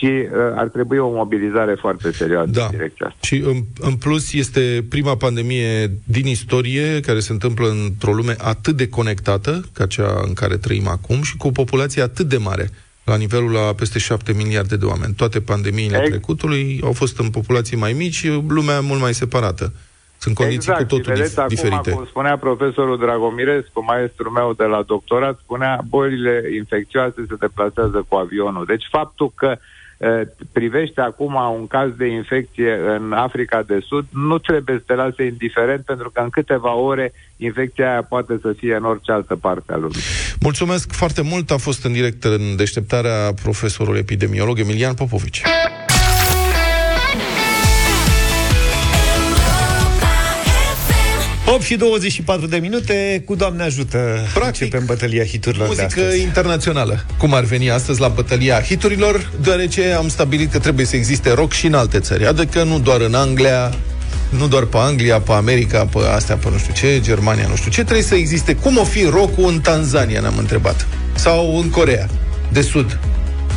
și 0.03 0.09
uh, 0.09 0.29
ar 0.55 0.67
trebui 0.67 0.97
o 0.97 1.09
mobilizare 1.09 1.75
foarte 1.79 2.11
serioasă 2.11 2.49
Da. 2.51 2.63
în 2.63 2.69
direcția 2.69 3.05
asta. 3.05 3.19
Și 3.21 3.35
în, 3.35 3.57
în 3.79 3.95
plus 3.95 4.33
este 4.33 4.85
prima 4.89 5.15
pandemie 5.15 5.91
din 6.03 6.25
istorie 6.25 6.99
care 6.99 7.19
se 7.19 7.31
întâmplă 7.31 7.67
într-o 7.69 8.13
lume 8.13 8.35
atât 8.37 8.75
de 8.75 8.89
conectată 8.89 9.61
ca 9.73 9.85
cea 9.85 10.21
în 10.25 10.33
care 10.33 10.57
trăim 10.57 10.87
acum 10.87 11.21
și 11.21 11.37
cu 11.37 11.47
o 11.47 11.51
populație 11.51 12.01
atât 12.01 12.27
de 12.27 12.37
mare 12.37 12.69
la 13.03 13.15
nivelul 13.15 13.51
la 13.51 13.73
peste 13.73 13.99
7 13.99 14.33
miliarde 14.33 14.75
de 14.75 14.85
oameni. 14.85 15.13
Toate 15.13 15.41
pandemiile 15.41 15.97
Ex- 15.97 16.09
trecutului 16.09 16.79
au 16.83 16.91
fost 16.91 17.19
în 17.19 17.29
populații 17.29 17.77
mai 17.77 17.93
mici 17.93 18.13
și 18.13 18.41
lumea 18.47 18.79
mult 18.79 19.01
mai 19.01 19.13
separată. 19.13 19.73
Sunt 20.17 20.35
condiții 20.35 20.71
exact. 20.71 20.79
cu 20.79 20.95
totul 20.95 21.13
și 21.13 21.19
vedeți, 21.19 21.33
dif- 21.33 21.37
acum, 21.37 21.55
diferite. 21.55 21.91
cum 21.91 22.05
spunea 22.05 22.37
profesorul 22.37 22.97
Dragomirescu, 22.97 23.83
maestrul 23.83 24.31
meu 24.31 24.53
de 24.53 24.63
la 24.63 24.81
doctorat, 24.81 25.39
spunea 25.43 25.79
bolile 25.89 26.35
infecțioase 26.55 27.25
se 27.27 27.35
deplasează 27.39 28.05
cu 28.07 28.15
avionul. 28.15 28.65
Deci 28.65 28.85
faptul 28.91 29.31
că 29.35 29.49
eh, 29.51 29.57
privește 30.51 31.01
acum 31.01 31.33
un 31.33 31.67
caz 31.67 31.89
de 31.97 32.07
infecție 32.07 32.79
în 32.87 33.13
Africa 33.13 33.63
de 33.63 33.79
Sud, 33.87 34.05
nu 34.09 34.37
trebuie 34.37 34.75
să 34.77 34.83
te 34.85 34.93
lase 34.93 35.23
indiferent, 35.23 35.85
pentru 35.85 36.09
că 36.09 36.21
în 36.21 36.29
câteva 36.29 36.75
ore 36.75 37.13
infecția 37.37 37.89
aia 37.91 38.03
poate 38.03 38.39
să 38.41 38.53
fie 38.57 38.75
în 38.75 38.83
orice 38.83 39.11
altă 39.11 39.35
parte 39.35 39.73
a 39.73 39.75
lumii. 39.75 40.01
Mulțumesc 40.39 40.91
foarte 40.91 41.21
mult. 41.21 41.51
A 41.51 41.57
fost 41.57 41.85
în 41.85 41.93
direct 41.93 42.23
în 42.23 42.55
deșteptarea 42.55 43.33
profesorul 43.43 43.97
epidemiolog 43.97 44.59
Emilian 44.59 44.93
Popovici. 44.93 45.41
8 51.53 51.63
și 51.63 51.75
24 51.75 52.47
de 52.47 52.57
minute, 52.57 53.21
cu 53.25 53.35
Doamne 53.35 53.63
ajută. 53.63 53.97
Practic, 54.33 54.61
Începem 54.61 54.85
bătălia 54.85 55.23
hiturilor 55.23 55.67
de 55.67 55.73
Muzică 55.81 56.01
astăzi. 56.01 56.21
internațională, 56.21 57.05
cum 57.17 57.33
ar 57.33 57.43
veni 57.43 57.69
astăzi 57.71 57.99
la 57.99 58.07
bătălia 58.07 58.61
hiturilor, 58.61 59.31
deoarece 59.41 59.91
am 59.91 60.07
stabilit 60.09 60.51
că 60.51 60.59
trebuie 60.59 60.85
să 60.85 60.95
existe 60.95 61.31
rock 61.31 61.51
și 61.51 61.65
în 61.65 61.73
alte 61.73 61.99
țări. 61.99 62.25
Adică 62.27 62.63
nu 62.63 62.79
doar 62.79 63.01
în 63.01 63.13
Anglia, 63.13 63.73
nu 64.29 64.47
doar 64.47 64.63
pe 64.63 64.77
Anglia, 64.77 65.19
pe 65.19 65.31
America, 65.31 65.85
pe 65.85 65.99
astea, 66.15 66.35
pe 66.35 66.49
nu 66.51 66.57
știu 66.57 66.73
ce, 66.73 66.99
Germania, 67.01 67.47
nu 67.47 67.55
știu 67.55 67.71
ce, 67.71 67.83
trebuie 67.83 68.05
să 68.05 68.15
existe. 68.15 68.55
Cum 68.55 68.77
o 68.77 68.83
fi 68.83 69.03
rock 69.03 69.31
în 69.37 69.59
Tanzania, 69.59 70.19
ne-am 70.19 70.37
întrebat. 70.37 70.87
Sau 71.15 71.59
în 71.59 71.69
Corea 71.69 72.09
de 72.51 72.61
Sud. 72.61 72.99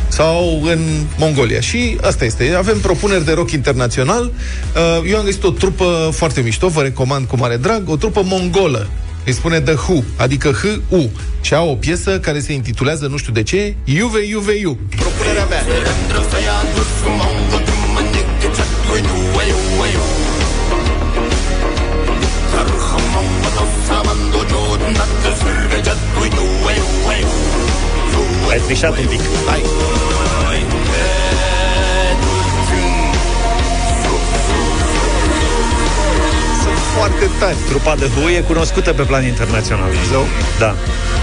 Sau 0.07 0.61
în 0.63 0.79
Mongolia. 1.17 1.59
Și 1.59 1.97
asta 2.01 2.25
este. 2.25 2.53
Avem 2.57 2.79
propuneri 2.79 3.25
de 3.25 3.31
rock 3.31 3.51
internațional. 3.51 4.23
Uh, 4.23 5.09
Eu 5.09 5.17
am 5.17 5.25
găsit 5.25 5.43
o 5.43 5.49
trupă 5.49 6.09
foarte 6.13 6.41
mișto, 6.41 6.67
vă 6.67 6.81
recomand 6.81 7.27
cu 7.27 7.37
mare 7.37 7.57
drag, 7.57 7.89
o 7.89 7.95
trupă 7.95 8.21
mongolă. 8.25 8.87
Îi 9.25 9.33
spune 9.33 9.59
The 9.61 9.73
Who, 9.73 10.03
adică 10.15 10.51
H-U. 10.51 11.09
Și 11.41 11.53
au 11.53 11.69
o 11.69 11.75
piesă 11.75 12.19
care 12.19 12.39
se 12.39 12.53
intitulează, 12.53 13.07
nu 13.07 13.17
știu 13.17 13.33
de 13.33 13.43
ce, 13.43 13.75
Iuve, 13.83 14.25
Iuve, 14.25 14.53
Iu. 14.59 14.77
Propunerea 14.95 15.45
mea. 15.45 15.63
Ai 28.49 28.59
trișat 28.59 28.97
un 28.97 29.05
pic. 29.07 29.21
Hai. 29.47 29.96
Foarte 37.07 37.29
tari. 37.39 37.55
Trupa 37.69 37.95
de 37.95 38.05
Who 38.17 38.29
e 38.29 38.39
cunoscută 38.39 38.93
pe 38.93 39.01
plan 39.03 39.25
internațional. 39.25 39.89
Nu? 40.11 40.23
Da. 40.59 40.75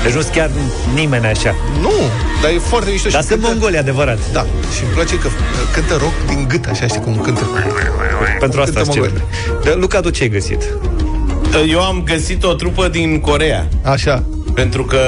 Deci 0.03 0.12
nu 0.12 0.23
chiar 0.33 0.51
nimeni 0.94 1.27
așa. 1.27 1.55
Nu, 1.81 1.92
dar 2.42 2.51
e 2.51 2.59
foarte 2.59 2.90
mișto. 2.90 3.09
Dar 3.09 3.20
și 3.23 3.27
sunt 3.29 3.40
cântă- 3.40 3.53
mongoli 3.55 3.77
adevărat. 3.79 4.18
Da, 4.33 4.47
și 4.77 4.83
îmi 4.85 4.92
place 4.94 5.18
că 5.18 5.29
cântă 5.73 5.94
rock 5.97 6.12
din 6.29 6.44
gât, 6.49 6.64
așa 6.70 6.87
știi 6.87 7.01
cum 7.01 7.16
cântă. 7.16 7.44
Pentru 8.38 8.61
asta 8.61 8.73
Cântă 8.75 8.81
îți 8.81 8.90
cer. 8.90 9.01
mongoli. 9.01 9.23
De- 9.64 9.77
Luca, 9.81 10.01
tu 10.01 10.11
ce 10.11 10.23
ai 10.23 10.29
găsit? 10.29 10.62
Eu 11.70 11.81
am 11.83 12.03
găsit 12.05 12.44
o 12.44 12.53
trupă 12.55 12.88
din 12.88 13.20
Corea. 13.20 13.68
Așa. 13.83 14.23
Pentru 14.55 14.85
că 14.85 14.99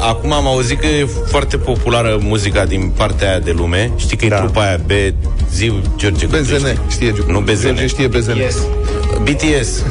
acum 0.00 0.32
am 0.32 0.46
auzit 0.46 0.80
că 0.80 0.86
e 0.86 1.06
foarte 1.30 1.56
populară 1.56 2.18
muzica 2.20 2.64
din 2.64 2.92
partea 2.96 3.28
aia 3.28 3.38
de 3.38 3.50
lume. 3.56 3.90
Știi 3.96 4.16
că 4.16 4.26
da. 4.26 4.36
e 4.36 4.38
trupa 4.38 4.60
aia 4.60 4.80
B, 4.86 4.90
Ziu, 5.52 5.82
George 5.96 6.26
BZN, 6.26 6.66
știe 6.90 7.12
Giu. 7.12 7.24
Nu 7.28 7.40
BZN. 7.40 7.62
George 7.64 7.86
știe 7.86 8.06
BZN. 8.06 8.36
Yes. 8.36 8.56
BTS. 9.22 9.82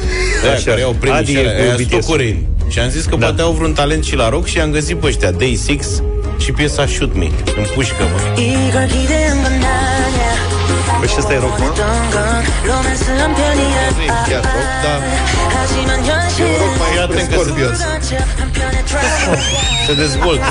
Aia 0.44 0.54
Așa. 0.54 0.63
care 0.70 0.82
au 0.82 0.92
premii 1.00 1.18
Adi 1.18 1.32
și 1.32 1.38
e 1.38 1.39
alea, 1.39 1.54
cu 1.56 1.62
aia 1.62 1.74
BTS. 1.76 1.89
sunt 1.89 2.04
coreeni. 2.04 2.48
Și 2.70 2.80
am 2.80 2.89
zis 2.89 3.04
că 3.06 3.16
Da. 3.16 3.26
poate 3.26 3.42
au 3.42 3.52
vreun 3.52 3.74
talent 3.74 4.04
și 4.04 4.16
la 4.16 4.30
rock 4.30 4.46
și 4.46 4.60
am 4.60 4.72
găsit 4.72 4.96
pe 4.96 5.08
ăștia 5.08 5.32
Day 5.32 5.60
6 5.68 6.04
și 6.38 6.52
piesa 6.52 6.86
Shoot 6.86 7.16
Me. 7.16 7.26
În 7.58 7.66
pușcă, 7.76 8.04
mă. 8.13 8.42
Păi 11.04 11.12
și 11.12 11.18
ăsta 11.20 11.34
e 11.34 11.39
rock, 11.39 11.58
mă? 11.60 11.66
Nu 13.96 14.04
e 14.04 14.12
chiar 14.28 14.44
rock, 14.56 14.72
dar... 14.86 15.00
E 16.39 16.44
un 16.44 16.56
rock 16.62 16.74
mai 16.80 16.89
Fii 16.92 17.00
atent 17.00 17.28
că 17.30 17.38
se... 17.44 17.88
se 19.86 19.94
dezvoltă. 19.94 20.46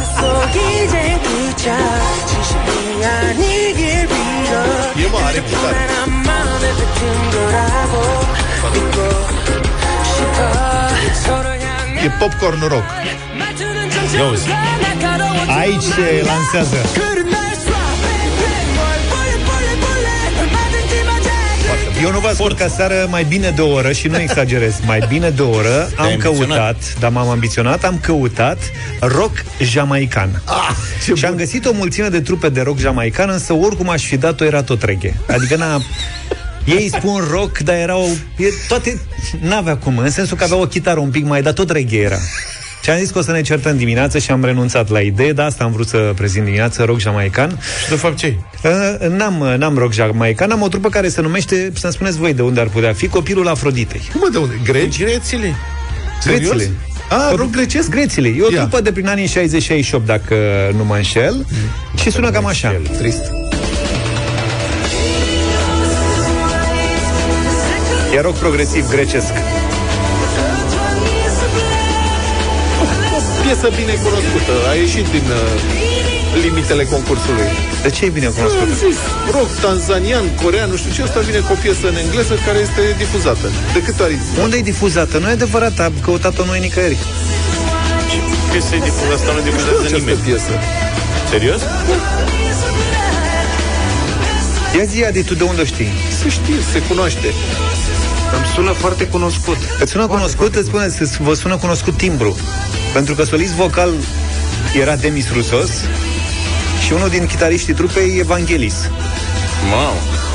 E 5.02 5.08
mă, 5.10 5.18
are 5.26 5.42
chitare. 5.48 5.76
E 12.04 12.10
popcorn 12.18 12.60
rock. 12.68 12.84
Ia 14.14 14.24
Aici 15.58 15.82
se 15.82 16.24
lansează 16.26 16.76
Eu 22.02 22.10
nu 22.10 22.18
vă 22.18 22.28
ascult 22.28 22.58
ca 22.58 22.68
seară 22.68 23.06
mai 23.10 23.24
bine 23.24 23.50
de 23.50 23.60
o 23.60 23.70
oră 23.70 23.92
și 23.92 24.08
nu 24.08 24.20
exagerez, 24.20 24.74
mai 24.86 25.04
bine 25.08 25.30
de 25.30 25.42
o 25.42 25.48
oră 25.50 25.82
am 25.82 25.90
Te-ai 25.96 26.12
ambiționat. 26.12 26.48
căutat, 26.48 26.98
dar 26.98 27.10
m-am 27.10 27.28
ambiționat, 27.28 27.84
am 27.84 27.98
căutat 28.02 28.58
rock 29.00 29.44
jamaican. 29.60 30.42
Ah, 30.44 30.76
ce 31.04 31.14
și 31.14 31.24
am 31.24 31.30
bun. 31.30 31.40
găsit 31.40 31.66
o 31.66 31.72
mulțime 31.72 32.08
de 32.08 32.20
trupe 32.20 32.48
de 32.48 32.60
rock 32.60 32.78
jamaican, 32.78 33.28
însă 33.28 33.52
oricum 33.52 33.88
aș 33.88 34.04
fi 34.04 34.16
dat-o, 34.16 34.44
era 34.44 34.62
tot 34.62 34.82
reggae. 34.82 35.16
Adică 35.28 35.56
n-a... 35.56 35.80
Ei 36.64 36.90
spun 36.96 37.22
rock, 37.30 37.58
dar 37.58 37.74
erau... 37.76 38.08
E, 38.36 38.44
toate... 38.68 39.00
N-avea 39.40 39.76
cum, 39.76 39.98
în 39.98 40.10
sensul 40.10 40.36
că 40.36 40.44
avea 40.44 40.56
o 40.56 40.66
chitară 40.66 41.00
un 41.00 41.10
pic 41.10 41.24
mai, 41.24 41.42
dar 41.42 41.52
tot 41.52 41.70
reggae 41.70 41.98
era. 42.00 42.18
Și 42.82 42.90
am 42.90 42.98
zis 42.98 43.10
că 43.10 43.18
o 43.18 43.22
să 43.22 43.32
ne 43.32 43.40
certăm 43.42 43.76
dimineață 43.76 44.18
și 44.18 44.30
am 44.30 44.44
renunțat 44.44 44.88
la 44.88 45.00
idee, 45.00 45.32
dar 45.32 45.46
asta 45.46 45.64
am 45.64 45.72
vrut 45.72 45.88
să 45.88 46.12
prezint 46.16 46.44
dimineață, 46.44 46.82
rock 46.84 46.98
jamaican. 47.00 47.58
Și 47.82 47.88
de 47.88 47.94
fapt 47.94 48.16
ce 48.16 48.34
Uh, 48.64 49.08
N-am, 49.08 49.54
n-am 49.58 49.76
rock 49.78 49.92
jamaican, 49.92 50.50
am 50.50 50.62
o 50.62 50.68
trupă 50.68 50.88
care 50.88 51.08
se 51.08 51.20
numește, 51.20 51.72
să-mi 51.74 51.92
spuneți 51.92 52.18
voi 52.18 52.34
de 52.34 52.42
unde 52.42 52.60
ar 52.60 52.66
putea 52.68 52.92
fi, 52.92 53.06
Copilul 53.08 53.48
Afroditei. 53.48 54.08
Cum 54.12 54.20
mă, 54.24 54.28
de 54.32 54.38
unde? 54.38 54.54
Greci? 54.64 54.98
Grețile. 55.02 55.54
Serios? 56.20 56.50
Grețile. 56.50 56.70
Ah, 57.08 57.32
rock 57.36 57.50
grecesc? 57.50 57.88
Grețile. 57.88 58.28
E 58.28 58.42
o 58.42 58.52
Ia. 58.52 58.60
trupă 58.60 58.80
de 58.80 58.92
prin 58.92 59.06
anii 59.08 59.28
60-68, 59.28 60.04
dacă 60.06 60.34
nu 60.76 60.84
mă 60.84 60.94
înșel, 60.94 61.46
și 62.02 62.10
sună 62.10 62.30
cam 62.30 62.46
așa. 62.46 62.80
Trist. 62.98 63.30
E 68.16 68.20
rock 68.20 68.36
progresiv 68.36 68.88
grecesc. 68.90 69.32
Piesă 73.52 73.76
bine 73.80 73.94
cunoscută. 74.06 74.52
A 74.70 74.72
ieșit 74.84 75.06
din 75.16 75.26
uh, 75.40 75.42
limitele 76.44 76.84
concursului. 76.94 77.48
De 77.84 77.90
ce 77.96 78.00
e 78.04 78.16
bine 78.18 78.26
Am 78.30 78.34
cunoscută? 78.38 78.72
zis, 78.86 78.98
rock 79.36 79.50
tanzanian, 79.64 80.24
corean, 80.42 80.68
nu 80.72 80.76
știu 80.80 80.90
ce, 80.96 81.02
asta 81.02 81.20
vine 81.28 81.40
cu 81.46 81.52
o 81.56 81.58
piesă 81.64 81.84
în 81.92 81.96
engleză 82.04 82.34
care 82.46 82.58
este 82.66 82.82
difuzată. 83.02 83.46
De 83.76 83.80
câte 83.86 84.02
ori? 84.06 84.16
Unde 84.44 84.56
e 84.60 84.70
difuzată? 84.72 85.14
Nu 85.18 85.26
e 85.28 85.36
adevărat, 85.40 85.74
am 85.86 85.94
căutat-o 86.06 86.44
noi 86.50 86.60
nicăieri. 86.66 86.98
Piesa 88.50 88.74
e 88.78 88.82
difuzată, 88.90 89.14
asta 89.18 89.30
nu 89.36 89.40
difuzează 89.48 89.80
această 89.80 89.96
nimeni. 89.98 90.24
piesă? 90.28 90.52
Serios? 91.30 91.60
Ia 94.76 94.84
zi, 94.90 94.98
Adi, 95.08 95.22
tu 95.28 95.34
de 95.40 95.44
unde 95.50 95.60
o 95.60 95.64
știi? 95.72 95.90
Se 96.20 96.28
știe, 96.36 96.58
se 96.72 96.78
cunoaște. 96.88 97.28
Îmi 98.36 98.46
sună 98.54 98.70
foarte 98.70 99.06
cunoscut. 99.06 99.56
Îți 99.80 99.90
sună 99.92 100.06
cunoscut, 100.06 100.54
îți 100.54 100.66
spune, 100.66 100.84
îți- 100.84 101.22
vă 101.22 101.34
sună 101.34 101.56
cunoscut 101.56 101.96
timbru. 101.96 102.36
Pentru 102.92 103.14
că 103.14 103.24
solist 103.24 103.52
vocal 103.52 103.90
era 104.80 104.96
Demis 104.96 105.32
Rusos 105.32 105.70
și 106.86 106.92
unul 106.92 107.08
din 107.08 107.26
chitariștii 107.26 107.74
trupei 107.74 108.18
Evanghelis. 108.18 108.74
Mamă. 109.70 109.92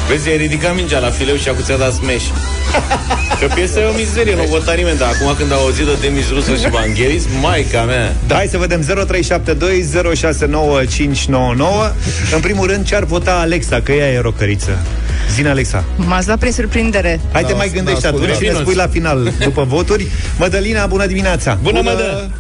Vezi, 0.10 0.30
ai 0.30 0.38
ridicat 0.38 0.76
mingea 0.76 1.00
la 1.00 1.10
fileu 1.10 1.36
și 1.36 1.50
acum 1.50 1.64
ți-a 1.64 1.78
dat 1.78 1.94
smash. 1.94 2.26
Că 3.40 3.46
piesa 3.54 3.80
e 3.80 3.84
o 3.86 3.94
mizerie, 3.94 4.36
nu 4.36 4.44
vota 4.44 4.74
nimeni, 4.74 4.98
dar 4.98 5.10
acum 5.14 5.36
când 5.38 5.52
au 5.52 5.60
auzit 5.60 5.86
de 5.86 5.92
Demis 6.02 6.30
Russo 6.30 6.56
și 6.56 6.70
Vangelis, 6.70 7.24
maica 7.42 7.82
mea. 7.82 8.16
Da. 8.28 8.36
Hai 8.36 8.48
să 8.52 8.58
vedem 8.58 8.82
0372069599. 8.82 8.86
În 12.34 12.40
primul 12.42 12.68
rând, 12.68 12.86
ce-ar 12.86 13.04
vota 13.04 13.34
Alexa, 13.40 13.82
că 13.82 13.92
ea 13.92 14.12
e 14.12 14.20
rocăriță. 14.20 14.78
Zine, 15.34 15.50
Alexa. 15.50 15.84
M-ați 15.96 16.28
dat 16.28 16.40
prin 16.40 16.52
surprindere. 16.52 17.20
Hai 17.32 17.44
te 17.44 17.52
Da, 17.52 17.58
mai 17.58 17.70
gândești 17.74 18.02
da, 18.02 18.08
atunci 18.08 18.24
ascult, 18.24 18.42
și 18.42 18.48
ne 18.48 18.54
da. 18.54 18.60
spui 18.60 18.76
la 18.76 18.88
final, 18.88 19.34
după 19.40 19.64
voturi. 19.64 20.08
Mădălina, 20.40 20.86
bună 20.86 21.06
dimineața! 21.06 21.58
Bună, 21.62 21.82
mădă! 21.82 22.32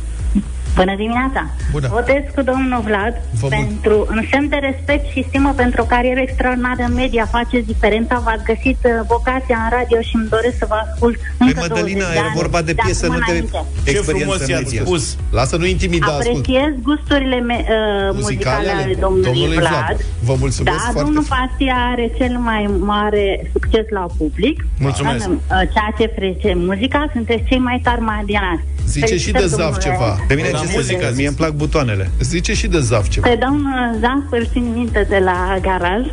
Bună 0.82 0.96
dimineața! 0.96 1.42
Bună. 1.72 1.88
Votez 1.98 2.24
cu 2.36 2.42
domnul 2.52 2.82
Vlad 2.90 3.14
Vă 3.42 3.48
mul- 3.52 3.56
pentru, 3.58 3.96
în 4.10 4.22
semn 4.32 4.48
de 4.50 4.60
respect 4.70 5.06
și 5.14 5.26
stimă 5.28 5.52
pentru 5.62 5.82
o 5.82 5.86
carieră 5.86 6.20
extraordinară 6.20 6.82
în 6.88 6.94
media. 6.94 7.26
Faceți 7.38 7.66
diferența, 7.74 8.16
v-ați 8.26 8.44
găsit 8.52 8.80
uh, 8.84 8.92
vocația 9.14 9.58
în 9.66 9.70
radio 9.78 10.00
și 10.08 10.14
îmi 10.20 10.28
doresc 10.36 10.58
să 10.58 10.66
vă 10.72 10.78
ascult 10.86 11.16
Păi, 11.38 11.48
încă 11.48 11.60
Mădălina, 11.62 12.00
20 12.00 12.14
de 12.14 12.18
era 12.20 12.28
ani, 12.28 12.40
vorba 12.42 12.62
de 12.70 12.74
piesă, 12.84 13.06
acum 13.06 13.18
nu 13.18 13.24
de 13.26 13.32
înainte. 13.32 13.58
Ce 13.86 13.90
experiență 13.90 14.12
frumos 14.12 14.40
în 14.46 14.50
i-ați 14.54 14.64
media. 14.74 14.84
spus. 14.86 15.04
Lasă, 15.38 15.56
nu 15.62 15.66
intimida, 15.76 16.06
ascult. 16.06 16.28
Apreciez 16.28 16.72
gusturile 16.90 17.38
me, 17.50 17.58
uh, 17.60 18.20
muzicale 18.22 18.70
ale 18.70 18.96
domnului, 19.06 19.26
domnului 19.30 19.58
Vlad. 19.64 19.72
Vlad. 19.88 19.98
Vă 20.30 20.36
mulțumesc 20.44 20.78
Da, 20.78 20.84
foarte 20.84 21.00
domnul 21.02 21.24
mult. 21.28 21.34
Pastia 21.36 21.76
are 21.94 22.06
cel 22.20 22.34
mai 22.50 22.62
mare 22.94 23.26
succes 23.56 23.86
la 23.98 24.06
public. 24.18 24.58
Mulțumesc. 24.88 25.26
În, 25.28 25.34
uh, 25.34 25.62
ceea 25.74 25.90
ce 26.00 26.06
frece 26.18 26.50
muzica, 26.70 27.00
sunteți 27.16 27.44
cei 27.50 27.62
mai 27.70 27.78
tari 27.84 28.02
madianați. 28.02 28.64
Zice 28.88 29.18
și 29.18 29.32
de 29.32 29.46
Zaf 29.46 29.78
ceva. 29.80 30.20
Pe 30.28 30.34
mine 30.34 30.50
La 30.50 30.58
ce 30.58 30.64
muzică, 30.64 30.80
muzică, 30.82 31.06
a 31.06 31.08
zis. 31.08 31.18
mie 31.18 31.28
îmi 31.28 31.36
plac 31.36 31.52
butoanele. 31.52 32.12
Zice 32.22 32.54
și 32.54 32.68
de 32.68 32.80
Zaf 32.80 33.08
ceva. 33.08 33.28
Pe 33.28 33.36
domnul 33.46 33.98
Zaf 34.00 34.32
îl 34.40 34.48
țin 34.52 34.72
minte 34.76 35.06
de 35.10 35.18
la 35.18 35.58
garaj 35.62 36.06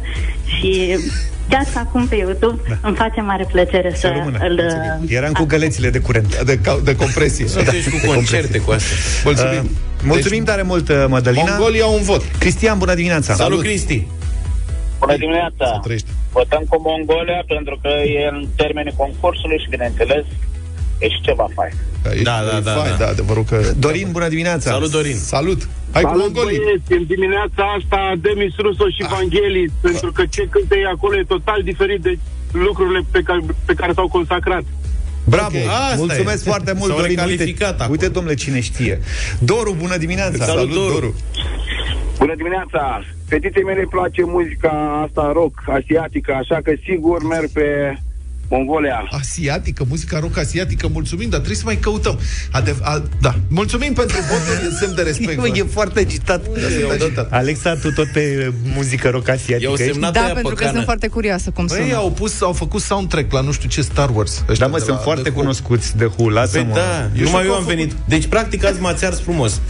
și 0.44 0.98
chiar 1.48 1.64
și 1.64 1.76
acum 1.76 2.06
pe 2.06 2.14
YouTube 2.16 2.60
da. 2.68 2.76
îmi 2.88 2.96
face 2.96 3.20
mare 3.20 3.46
plăcere 3.52 3.90
să, 3.90 3.98
Să 3.98 4.12
rămână. 4.16 4.38
îl... 4.40 4.60
Eram 5.08 5.32
cu 5.32 5.44
gălețile 5.44 5.90
de 5.90 5.98
curent. 5.98 6.42
De, 6.42 6.58
ca- 6.58 6.80
de 6.84 6.96
compresie. 6.96 7.46
Sunteți 7.46 7.90
cu 7.90 8.06
concerte 8.06 8.58
cu 8.58 8.70
astea. 8.70 8.96
Mulțumim. 9.24 9.62
Uh, 9.64 9.70
mulțumim 10.02 10.44
tare 10.44 10.62
mult, 10.62 10.88
uh, 10.88 11.04
Mădălina. 11.08 11.44
Mongolii 11.48 11.80
au 11.80 11.94
un 11.94 12.02
vot. 12.02 12.22
Cristian, 12.38 12.78
bună 12.78 12.94
dimineața! 12.94 13.34
Salut, 13.34 13.60
Cristi! 13.60 14.06
Bună 14.98 15.16
dimineața! 15.16 15.64
Să 15.72 15.78
trăiești. 15.82 16.06
Votăm 16.32 16.62
cu 16.68 16.80
Mongolia 16.80 17.42
pentru 17.46 17.78
că 17.82 17.88
e 17.88 18.28
în 18.32 18.46
termenii 18.56 18.94
concursului 18.96 19.58
și, 19.62 19.68
bineînțeles, 19.68 20.24
e 20.98 21.08
și 21.08 21.20
ceva 21.20 21.46
fain. 21.54 21.72
Ești 22.12 22.22
Da, 22.24 22.36
da, 22.50 22.60
da, 22.60 22.72
fain, 22.80 22.90
da. 22.98 23.04
da, 23.04 23.08
adevărul 23.08 23.44
că... 23.44 23.60
Dorin, 23.78 24.08
bună 24.10 24.28
dimineața! 24.28 24.70
Salut, 24.70 24.90
Dorin! 24.90 25.16
Salut! 25.16 25.68
Hai 25.92 26.02
cu 26.02 26.08
Salut, 26.08 26.22
mongolii! 26.22 26.58
băieți, 26.64 26.92
în 26.92 27.04
dimineața 27.14 27.62
asta 27.78 28.12
Demis 28.20 28.54
Russo 28.56 28.86
și 28.96 29.02
Vangelis, 29.10 29.70
pentru 29.80 30.12
că 30.12 30.22
ce 30.30 30.42
cântă 30.50 30.74
ei 30.76 30.84
acolo 30.94 31.16
e 31.18 31.24
total 31.28 31.60
diferit 31.62 32.00
de 32.00 32.18
lucrurile 32.52 33.00
pe 33.10 33.20
care, 33.24 33.40
pe 33.64 33.74
care 33.74 33.92
s-au 33.92 34.08
consacrat. 34.08 34.62
Bravo! 35.24 35.56
Ok, 35.58 35.68
asta 35.68 35.94
Mulțumesc 35.96 36.46
e. 36.46 36.48
foarte 36.48 36.72
mult, 36.72 36.90
S-au 36.90 36.98
Dorin. 37.00 37.16
recalificat 37.16 37.70
Uite, 37.70 37.82
acum. 37.82 37.92
uite, 37.92 38.08
domnule, 38.08 38.34
cine 38.34 38.60
știe. 38.60 39.00
Doru, 39.38 39.74
bună 39.78 39.96
dimineața! 39.96 40.44
Salut, 40.44 40.72
Doru. 40.72 40.92
Doru! 40.92 41.14
Bună 42.18 42.34
dimineața! 42.36 43.02
Fetiței 43.28 43.62
mele 43.62 43.80
îi 43.80 43.86
place 43.86 44.22
muzica 44.24 45.02
asta 45.06 45.30
rock, 45.32 45.62
asiatică, 45.66 46.32
așa 46.32 46.58
că 46.64 46.72
sigur 46.88 47.22
merg 47.26 47.48
pe 47.50 47.96
Mongolia. 48.56 49.08
Asiatică, 49.10 49.84
muzica 49.88 50.18
rock 50.18 50.36
asiatică, 50.38 50.88
mulțumim, 50.92 51.28
dar 51.28 51.38
trebuie 51.38 51.56
să 51.58 51.62
mai 51.66 51.76
căutăm. 51.76 52.18
Adev- 52.50 52.80
a, 52.82 53.02
da, 53.20 53.34
mulțumim 53.48 53.92
pentru 53.92 54.16
votul, 54.30 54.66
e 54.70 54.74
semn 54.80 54.94
de 54.94 55.02
respect. 55.02 55.36
Bă, 55.40 55.48
e 55.48 55.62
foarte 55.72 55.98
agitat. 56.00 56.44
Da, 56.46 56.60
sunt 56.68 57.00
agitat. 57.02 57.32
Alexa, 57.32 57.74
tu 57.74 57.90
tot 57.92 58.06
pe 58.12 58.52
muzică 58.74 59.08
rock 59.08 59.28
asiatică 59.28 59.62
I-au 59.68 59.72
ești? 59.72 59.92
semnat 59.92 60.12
Da, 60.12 60.20
aia 60.24 60.32
pentru 60.32 60.48
pe 60.48 60.54
că 60.54 60.60
cană. 60.60 60.72
sunt 60.72 60.84
foarte 60.84 61.06
curioasă 61.08 61.50
cum 61.50 61.66
Băi, 61.66 61.78
sună. 61.82 61.94
au 61.96 62.10
pus, 62.10 62.40
au 62.42 62.52
făcut 62.52 62.80
soundtrack 62.80 63.32
la 63.32 63.40
nu 63.40 63.52
știu 63.52 63.68
ce 63.68 63.80
Star 63.82 64.10
Wars. 64.14 64.44
ăștia 64.48 64.66
Da, 64.66 64.72
mă, 64.72 64.78
de 64.78 64.84
sunt 64.84 64.96
la 64.96 65.02
foarte 65.02 65.22
The 65.22 65.30
Who. 65.30 65.38
cunoscuți 65.40 65.96
de 65.96 66.04
Hu, 66.04 66.28
lasă 66.28 66.50
Păi 66.56 66.66
mă. 66.68 66.74
da, 66.74 67.00
Eu 67.16 67.24
numai 67.24 67.24
știu 67.26 67.38
eu 67.38 67.44
că 67.44 67.52
am 67.56 67.62
au 67.62 67.68
venit. 67.68 67.92
Deci, 68.08 68.26
practic, 68.26 68.64
azi 68.64 68.80
m-ați 68.80 69.04
ars 69.04 69.20
frumos. 69.20 69.60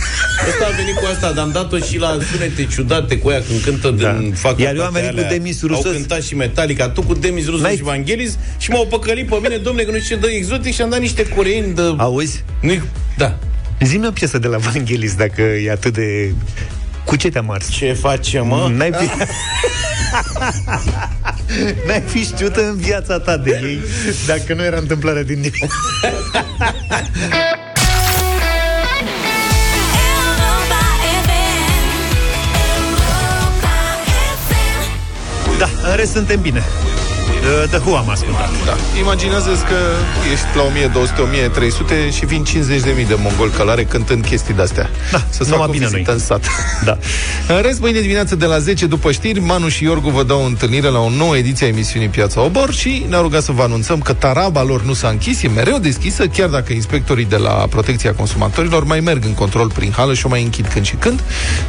Ăsta 0.49 0.65
a 0.73 0.77
venit 0.77 0.95
cu 0.95 1.05
asta, 1.15 1.33
dar 1.33 1.45
am 1.45 1.51
dat-o 1.53 1.79
și 1.79 1.99
la 1.99 2.19
sunete 2.33 2.65
ciudate 2.65 3.19
cu 3.19 3.31
ea 3.31 3.43
când 3.49 3.61
cântă 3.61 3.91
Da. 3.91 4.13
din 4.13 4.33
fac 4.33 4.59
Iar 4.59 4.75
eu 4.75 4.85
am 4.85 4.93
venit 4.93 5.11
cu 5.23 5.27
Demis 5.29 5.63
Roussos. 5.63 5.85
Au 5.87 5.93
cântat 5.93 6.23
și 6.23 6.35
Metallica, 6.37 6.89
tu 6.89 7.03
cu 7.03 7.15
Demis 7.15 7.45
Rusos 7.47 7.61
N-ai- 7.63 7.77
și 7.77 7.83
Vangelis 7.83 8.39
și 8.59 8.71
m-au 8.75 8.87
păcălit 8.87 9.29
pe 9.29 9.39
mine, 9.43 9.57
domnule, 9.57 9.85
că 9.85 9.91
nu 9.91 9.99
știu 9.99 10.15
ce 10.15 10.21
dă 10.21 10.31
exotic 10.31 10.75
și 10.75 10.83
am 10.83 10.91
dat 10.91 11.01
niște 11.01 11.29
coreeni 11.29 11.75
de... 11.75 11.95
Auzi? 11.97 12.45
Nu 12.61 12.83
da. 13.17 13.39
Zi-mi 13.81 14.07
o 14.07 14.11
piesă 14.11 14.39
de 14.39 14.47
la 14.47 14.57
Vangelis, 14.57 15.15
dacă 15.15 15.43
e 15.43 15.71
atât 15.71 15.93
de... 15.93 16.35
Cu 17.05 17.17
ce 17.17 17.29
te-am 17.29 17.51
ars? 17.51 17.71
Ce 17.71 17.93
face, 17.93 18.41
mă? 18.41 18.71
N-ai 18.77 18.91
pi... 18.91 19.11
N-ai 21.87 22.01
fi 22.01 22.23
știut 22.23 22.57
în 22.57 22.77
viața 22.77 23.19
ta 23.19 23.37
de 23.37 23.61
ei 23.63 23.79
Dacă 24.27 24.55
nu 24.55 24.65
era 24.65 24.77
întâmplare 24.77 25.23
din 25.23 25.41
nou 25.41 25.51
Da, 35.59 35.69
în 35.91 35.97
rest 35.97 36.13
suntem 36.13 36.41
bine 36.41 36.63
Uh, 37.25 37.34
The 37.71 37.79
Who 37.85 37.97
am 37.97 38.09
ascultat 38.09 38.51
Da. 38.65 38.77
Imaginează-ți 38.99 39.65
că 39.65 39.77
ești 40.33 40.47
la 40.57 40.63
1200-1300 42.11 42.15
și 42.17 42.25
vin 42.27 42.45
50.000 42.45 43.07
de 43.09 43.17
mongoli 43.19 43.51
călare 43.51 43.85
cântând 43.85 44.27
chestii 44.27 44.55
de-astea. 44.55 44.91
Da, 45.13 45.23
Să 45.31 45.43
numai 45.43 45.59
facă 45.59 45.69
o 45.69 45.73
bine 45.73 45.85
vizită 45.87 46.03
noi. 46.11 46.15
în 46.19 46.25
sat. 46.25 46.45
Da. 46.85 46.99
În 47.55 47.63
rest, 47.63 47.81
mâine 47.81 48.01
dimineață 48.01 48.37
de 48.37 48.47
la 48.47 48.59
10 48.59 48.87
după 48.87 49.13
știri, 49.13 49.41
Manu 49.41 49.69
și 49.69 49.85
Iorgu 49.85 50.11
vă 50.11 50.23
dau 50.23 50.41
o 50.41 50.45
întâlnire 50.45 50.89
la 50.89 50.99
o 50.99 51.11
nouă 51.11 51.37
ediție 51.37 51.67
a 51.67 51.69
emisiunii 51.69 52.09
Piața 52.09 52.41
Obor 52.41 52.73
și 52.73 53.07
ne-a 53.09 53.21
rugat 53.21 53.43
să 53.43 53.53
vă 53.53 53.63
anunțăm 53.63 54.01
că 54.01 54.13
taraba 54.13 54.63
lor 54.63 54.83
nu 54.83 54.93
s-a 54.93 55.09
închis, 55.09 55.43
e 55.43 55.49
mereu 55.49 55.79
deschisă, 55.79 56.27
chiar 56.27 56.49
dacă 56.49 56.73
inspectorii 56.73 57.25
de 57.25 57.37
la 57.37 57.51
Protecția 57.51 58.13
Consumatorilor 58.15 58.85
mai 58.85 59.01
merg 59.01 59.25
în 59.25 59.35
control 59.35 59.71
prin 59.71 59.93
hală 59.97 60.15
și 60.15 60.27
o 60.27 60.29
mai 60.29 60.43
închid 60.43 60.67
când 60.73 60.85
și 60.85 60.95
când, 60.95 61.23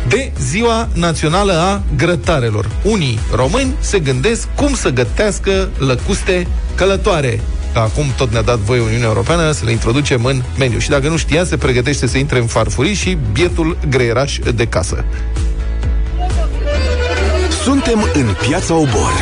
de 0.07 0.32
Ziua 0.39 0.88
Națională 0.93 1.53
a 1.53 1.82
Grătarelor. 1.97 2.69
Unii 2.84 3.19
români 3.36 3.73
se 3.80 3.99
gândesc 3.99 4.47
cum 4.55 4.76
să 4.76 4.89
gătească 4.89 5.64
lăcuste 5.78 6.47
călătoare. 6.76 7.39
Că 7.74 7.80
Acum 7.80 8.05
tot 8.18 8.32
ne-a 8.32 8.41
dat 8.41 8.57
voie 8.57 8.82
Uniunea 8.82 9.07
Europeană 9.07 9.51
să 9.51 9.66
le 9.66 9.72
introducem 9.72 10.26
în 10.26 10.41
meniu. 10.57 10.80
Și 10.80 10.89
dacă 10.89 11.07
nu 11.07 11.18
știa, 11.18 11.45
se 11.45 11.57
pregătește 11.57 12.07
să 12.07 12.18
intre 12.18 12.39
în 12.39 12.45
farfurii 12.45 12.93
și 12.93 13.18
bietul 13.32 13.78
greieraș 13.89 14.39
de 14.55 14.66
casă. 14.66 15.05
Suntem 17.63 18.09
în 18.13 18.36
Piața 18.47 18.74
Obor. 18.74 19.13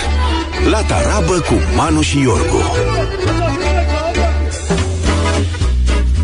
La 0.70 0.82
tarabă 0.82 1.34
cu 1.34 1.54
Manu 1.76 2.02
și 2.02 2.20
Iorgu. 2.22 2.62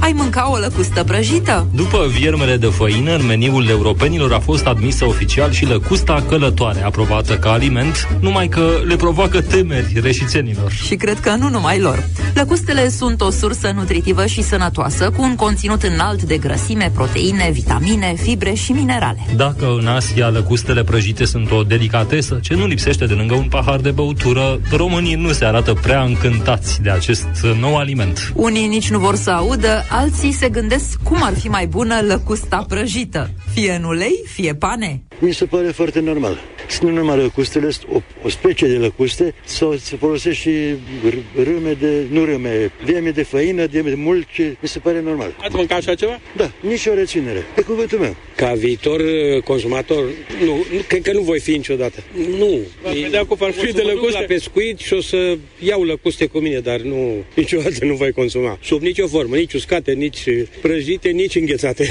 Ai 0.10 0.16
mânca 0.16 0.52
o 0.52 0.58
lăcustă 0.58 1.04
prăjită? 1.04 1.68
După 1.74 2.06
viermele 2.08 2.58
de 2.58 2.66
făină, 2.66 3.16
în 3.16 3.26
meniul 3.26 3.68
europenilor 3.68 4.34
a 4.34 4.40
fost 4.40 4.66
admisă 4.66 5.06
oficial 5.06 5.52
și 5.52 5.66
lăcusta 5.66 6.24
călătoare, 6.30 6.84
aprobată 6.84 7.38
ca 7.38 7.52
aliment, 7.52 8.08
numai 8.20 8.48
că 8.48 8.70
le 8.86 8.96
provoacă 8.96 9.42
temeri 9.42 10.00
reșițenilor. 10.02 10.72
Și 10.72 10.96
cred 10.96 11.20
că 11.20 11.36
nu 11.36 11.50
numai 11.50 11.80
lor. 11.80 12.08
Lăcustele 12.34 12.90
sunt 12.90 13.22
o 13.22 13.30
sursă 13.30 13.72
nutritivă 13.76 14.26
și 14.26 14.42
sănătoasă, 14.42 15.12
cu 15.16 15.22
un 15.22 15.36
conținut 15.36 15.84
înalt 15.84 16.22
de 16.22 16.38
grăsime, 16.38 16.92
proteine, 16.94 17.50
vitamine, 17.54 18.14
fibre 18.22 18.54
și 18.54 18.72
minerale. 18.72 19.26
Dacă 19.36 19.76
în 19.80 19.88
Asia 19.88 20.30
lăcustele 20.30 20.84
prăjite 20.84 21.26
sunt 21.26 21.52
o 21.52 21.64
delicatesă 21.64 22.40
ce 22.42 22.56
nu 22.56 22.66
lipsește 22.66 23.06
de 23.06 23.14
lângă 23.14 23.34
un 23.34 23.48
pahar 23.50 23.80
de 23.80 23.92
băutură, 23.92 24.60
românii 24.72 25.16
nu 25.16 25.32
se 25.32 25.46
arată 25.46 25.74
prea 25.74 26.02
încântați 26.02 26.82
de 26.82 26.90
acest 26.90 27.28
nou 27.60 27.78
aliment. 27.78 28.32
Unii 28.36 28.68
nici 28.68 28.90
nu 28.90 29.00
vor 29.00 29.16
să 29.16 29.30
audă, 29.30 29.84
alții 30.00 30.32
se 30.32 30.50
gândesc 30.50 31.00
cum 31.04 31.18
ar 31.22 31.34
fi 31.38 31.48
mai 31.48 31.68
bună 31.68 32.02
lăcusta 32.02 32.66
prăjită. 32.70 33.32
Fie 33.54 33.72
în 33.72 33.84
ulei, 33.84 34.24
fie 34.26 34.56
pane. 34.56 35.04
Mi 35.20 35.34
se 35.34 35.46
pare 35.46 35.68
foarte 35.68 36.00
normal. 36.00 36.38
Sunt 36.70 36.90
nu 36.90 36.96
numai 36.96 37.18
lăcustele, 37.18 37.70
sunt 37.70 37.92
o, 37.94 38.02
o 38.24 38.30
specie 38.30 38.68
de 38.68 38.76
lăcuste 38.76 39.34
sau 39.46 39.76
se 39.76 39.96
folosește 39.96 40.50
și 40.50 40.76
r- 41.10 41.44
râme 41.44 41.74
de, 41.80 42.06
nu 42.12 42.26
râme, 42.26 42.72
vieme 42.86 43.10
de 43.10 43.24
făină, 43.24 43.66
de 43.66 43.94
mulci, 43.96 44.40
mi 44.40 44.68
se 44.68 44.80
pare 44.80 45.02
normal. 45.02 45.36
Ați 45.42 45.56
mâncat 45.56 45.78
așa 45.78 45.96
ceva? 45.96 46.20
Da, 46.38 46.52
nici 46.62 46.86
o 46.86 46.94
reținere. 46.94 47.44
Pe 47.56 47.62
cuvântul 47.62 48.00
meu. 48.00 48.16
Ca 48.36 48.54
viitor 48.54 49.00
uh, 49.00 49.44
consumator, 49.44 50.04
nu, 50.46 50.56
nu 50.74 50.80
cred 50.88 51.02
că 51.02 51.12
nu 51.14 51.22
voi 51.22 51.40
fi 51.40 51.52
niciodată. 51.52 52.04
Nu. 52.38 52.60
V-ați 52.84 53.00
vedea 53.00 53.26
cu 53.26 53.36
farfurii 53.36 53.74
de 53.74 53.82
lăcuste? 53.82 54.20
la 54.20 54.26
pescuit 54.26 54.80
și 54.80 54.94
o 54.94 55.02
să 55.02 55.38
iau 55.60 55.84
lăcuste 55.84 56.26
cu 56.26 56.40
mine, 56.40 56.60
dar 56.60 56.80
nu, 56.80 57.24
niciodată 57.36 57.86
nu 57.86 57.94
voi 57.94 58.12
consuma. 58.12 58.58
Sub 58.64 58.82
nicio 58.82 59.08
formă, 59.08 59.36
nici 59.36 59.54
uscate, 59.54 59.89
nici 59.92 60.24
prăjite, 60.62 61.10
nici 61.10 61.36
înghețate. 61.36 61.90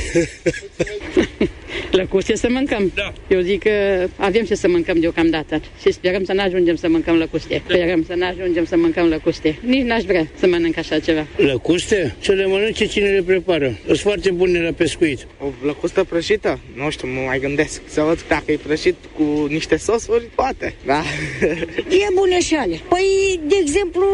Lăcuste 1.90 2.36
să 2.36 2.48
mâncăm. 2.50 2.92
Da. 2.94 3.12
Eu 3.28 3.40
zic 3.40 3.62
că 3.62 3.70
avem 4.16 4.44
ce 4.44 4.54
să 4.54 4.68
mâncăm 4.68 5.00
deocamdată 5.00 5.60
și 5.80 5.92
sperăm 5.92 6.24
să 6.24 6.32
nu 6.32 6.42
ajungem 6.42 6.76
să 6.76 6.88
mâncăm 6.88 7.16
lăcuste. 7.16 7.62
Da. 7.66 7.74
Sperăm 7.74 8.04
să 8.06 8.14
nu 8.14 8.26
ajungem 8.26 8.64
să 8.64 8.76
mâncăm 8.76 9.06
lăcuste. 9.06 9.58
Nici 9.60 9.84
n-aș 9.84 10.02
vrea 10.02 10.30
să 10.38 10.46
mănânc 10.46 10.76
așa 10.78 10.98
ceva. 10.98 11.26
Lăcuste? 11.36 12.14
Să 12.20 12.32
le 12.32 12.46
mănânce 12.46 12.86
cine 12.86 13.08
le 13.08 13.22
prepară. 13.22 13.78
Sunt 13.86 13.98
foarte 13.98 14.30
bune 14.30 14.62
la 14.62 14.70
pescuit. 14.70 15.26
O 15.40 15.46
lăcustă 15.62 16.04
prăjită? 16.04 16.58
Nu 16.74 16.90
știu, 16.90 17.08
mă 17.08 17.20
mai 17.26 17.38
gândesc. 17.38 17.80
Să 17.86 18.00
văd 18.00 18.24
dacă 18.28 18.52
e 18.52 18.58
prăjit 18.66 18.94
cu 19.16 19.46
niște 19.48 19.76
sosuri, 19.76 20.24
poate. 20.34 20.74
Da. 20.86 21.02
E 21.98 22.06
bună 22.14 22.38
și 22.38 22.54
ale. 22.54 22.80
Păi, 22.88 23.40
de 23.46 23.54
exemplu, 23.60 24.04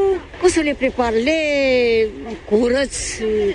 cum 0.41 0.49
să 0.49 0.61
le 0.61 0.75
prepar? 0.79 1.13
Le 1.13 1.39
curăț 2.51 2.97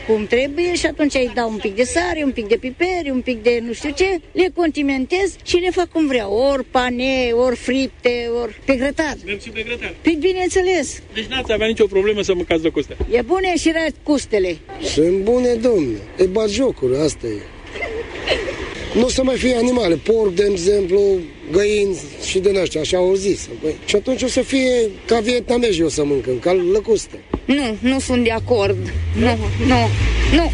cum 0.07 0.25
trebuie 0.25 0.75
și 0.75 0.85
atunci 0.85 1.13
îi 1.13 1.31
dau 1.33 1.49
un 1.49 1.57
pic 1.57 1.75
de 1.75 1.83
sare, 1.83 2.21
un 2.23 2.31
pic 2.31 2.47
de 2.47 2.55
piper, 2.55 3.11
un 3.11 3.21
pic 3.21 3.43
de 3.43 3.63
nu 3.65 3.73
știu 3.73 3.88
ce, 3.95 4.19
le 4.31 4.51
condimentez 4.55 5.35
și 5.43 5.55
le 5.55 5.69
fac 5.69 5.91
cum 5.91 6.07
vreau. 6.07 6.33
Ori 6.33 6.63
pane, 6.63 7.31
ori 7.31 7.55
fripte, 7.55 8.29
ori 8.41 8.61
pe 8.65 8.75
grătar. 8.75 9.17
Merg 9.25 9.41
și 9.41 9.49
pe 9.49 9.63
grătar. 9.67 9.93
Păi, 10.01 10.17
bineînțeles. 10.19 11.01
Deci 11.13 11.25
n-ați 11.25 11.51
avea 11.51 11.67
nicio 11.67 11.85
problemă 11.85 12.21
să 12.21 12.33
mâncați 12.33 12.63
lăcuste. 12.63 12.97
E 13.11 13.21
bune 13.21 13.57
și 13.57 13.73
răcustele. 13.83 14.57
Sunt 14.81 15.17
bune, 15.17 15.53
domne. 15.53 15.97
E 16.17 16.25
bagiocuri, 16.25 16.97
asta 16.97 17.27
e. 17.27 17.41
Nu 18.93 19.05
o 19.05 19.09
să 19.09 19.23
mai 19.23 19.35
fie 19.35 19.55
animale, 19.55 19.95
porc, 19.95 20.33
de 20.33 20.47
exemplu, 20.49 21.01
găini 21.51 21.97
și 22.25 22.39
din 22.39 22.55
ăștia, 22.55 22.81
așa 22.81 22.97
au 22.97 23.13
zis. 23.13 23.49
Băi. 23.61 23.75
Și 23.85 23.95
atunci 23.95 24.21
o 24.21 24.27
să 24.27 24.41
fie 24.41 24.89
ca 25.05 25.19
vietnamezi 25.19 25.81
o 25.81 25.89
să 25.89 26.03
mâncăm, 26.03 26.39
ca 26.39 26.53
lăcuste. 26.53 27.23
Nu, 27.45 27.77
nu 27.79 27.99
sunt 27.99 28.23
de 28.23 28.31
acord. 28.31 28.77
Nu, 29.15 29.37
nu, 29.67 29.89
nu. 30.35 30.51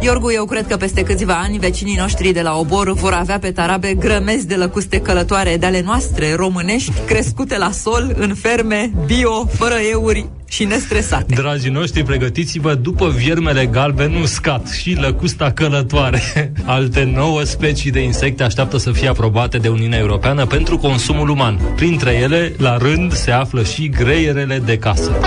Iorgu, 0.00 0.32
eu 0.32 0.44
cred 0.44 0.66
că 0.66 0.76
peste 0.76 1.02
câțiva 1.02 1.34
ani 1.34 1.58
vecinii 1.58 1.96
noștri 1.96 2.32
de 2.32 2.42
la 2.42 2.58
Obor 2.58 2.92
vor 2.92 3.12
avea 3.12 3.38
pe 3.38 3.50
tarabe 3.50 3.94
grămezi 3.94 4.46
de 4.46 4.54
lăcuste 4.54 5.00
călătoare 5.00 5.56
de 5.56 5.66
ale 5.66 5.82
noastre, 5.84 6.34
românești, 6.34 6.92
crescute 7.06 7.58
la 7.58 7.70
sol, 7.70 8.14
în 8.16 8.34
ferme, 8.34 8.90
bio, 9.06 9.46
fără 9.46 9.74
euri 9.90 10.28
și 10.48 10.64
nestresate. 10.64 11.34
Dragii 11.34 11.70
noștri, 11.70 12.02
pregătiți-vă 12.02 12.74
după 12.74 13.08
viermele 13.08 13.66
galben 13.66 14.14
uscat 14.14 14.68
și 14.68 14.96
lăcusta 15.00 15.52
călătoare. 15.52 16.22
Alte 16.64 17.10
nouă 17.14 17.42
specii 17.42 17.90
de 17.90 18.00
insecte 18.00 18.42
așteaptă 18.42 18.76
să 18.76 18.92
fie 18.92 19.08
aprobate 19.08 19.58
de 19.58 19.68
Uniunea 19.68 19.98
Europeană 19.98 20.46
pentru 20.46 20.78
consumul 20.78 21.28
uman. 21.28 21.60
Printre 21.76 22.12
ele, 22.12 22.52
la 22.58 22.76
rând, 22.76 23.12
se 23.12 23.30
află 23.30 23.62
și 23.62 23.88
greierele 23.88 24.62
de 24.64 24.78
casă. 24.78 25.20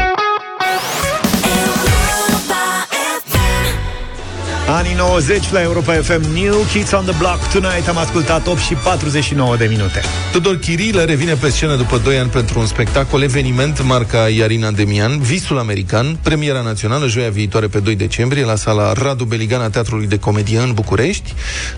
Anii 4.73 4.93
90 4.93 5.51
la 5.51 5.61
Europa 5.61 5.93
FM 5.93 6.21
New 6.33 6.65
Kids 6.71 6.91
on 6.91 7.05
the 7.05 7.17
Block 7.17 7.51
Tonight 7.51 7.87
am 7.87 7.97
ascultat 7.97 8.47
8 8.47 8.59
și 8.59 8.73
49 8.73 9.57
de 9.57 9.65
minute 9.65 10.01
Tudor 10.31 10.57
Chirilă 10.57 11.03
revine 11.03 11.33
pe 11.33 11.49
scenă 11.49 11.75
după 11.75 11.97
2 11.97 12.17
ani 12.17 12.29
pentru 12.29 12.59
un 12.59 12.65
spectacol, 12.65 13.21
eveniment 13.21 13.83
marca 13.83 14.17
Iarina 14.17 14.71
Demian, 14.71 15.19
Visul 15.19 15.59
American, 15.59 16.17
premiera 16.23 16.61
națională 16.61 17.07
joia 17.07 17.29
viitoare 17.29 17.67
pe 17.67 17.79
2 17.79 17.95
decembrie 17.95 18.45
la 18.45 18.55
sala 18.55 18.93
Radu 18.93 19.23
Beligan 19.23 19.61
a 19.61 19.69
Teatrului 19.69 20.07
de 20.07 20.19
Comedie 20.19 20.59
în 20.59 20.73
București. 20.73 21.33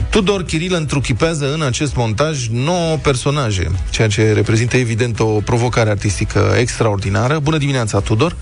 Tudor 0.09 0.43
Chirilă 0.43 0.77
întruchipează 0.77 1.53
în 1.53 1.61
acest 1.61 1.95
montaj 1.95 2.47
9 2.47 2.97
personaje, 2.97 3.71
ceea 3.89 4.07
ce 4.07 4.33
reprezintă 4.33 4.77
evident 4.77 5.19
o 5.19 5.25
provocare 5.25 5.89
artistică 5.89 6.55
extraordinară. 6.59 7.39
Bună 7.39 7.57
dimineața, 7.57 7.99
Tudor! 7.99 8.35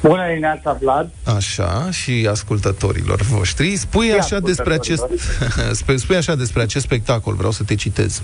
Bună 0.00 0.26
dimineața, 0.28 0.78
Vlad! 0.80 1.10
Așa, 1.36 1.90
și 1.90 2.28
ascultătorilor 2.30 3.20
voștri. 3.20 3.76
Spui 3.76 4.06
Și 4.06 4.12
așa, 4.12 4.40
despre 4.40 4.74
acest, 4.74 5.02
ascultătorilor. 5.02 5.96
spui 6.02 6.16
așa 6.16 6.34
despre 6.34 6.62
acest 6.62 6.84
spectacol, 6.84 7.34
vreau 7.34 7.52
să 7.52 7.62
te 7.62 7.74
citez. 7.74 8.22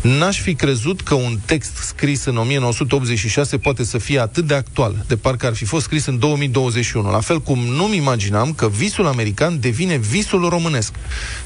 N-aș 0.00 0.40
fi 0.40 0.54
crezut 0.54 1.00
că 1.00 1.14
un 1.14 1.38
text 1.46 1.76
scris 1.76 2.24
în 2.24 2.36
1986 2.36 3.58
poate 3.58 3.84
să 3.84 3.98
fie 3.98 4.18
atât 4.20 4.46
de 4.46 4.54
actual, 4.54 5.04
de 5.06 5.16
parcă 5.16 5.46
ar 5.46 5.54
fi 5.54 5.64
fost 5.64 5.84
scris 5.84 6.06
în 6.06 6.18
2021. 6.18 7.10
La 7.10 7.20
fel 7.20 7.40
cum 7.40 7.58
nu-mi 7.58 7.96
imaginam 7.96 8.52
că 8.52 8.68
visul 8.68 9.06
american 9.06 9.60
devine 9.60 9.96
visul 9.96 10.48
românesc. 10.48 10.92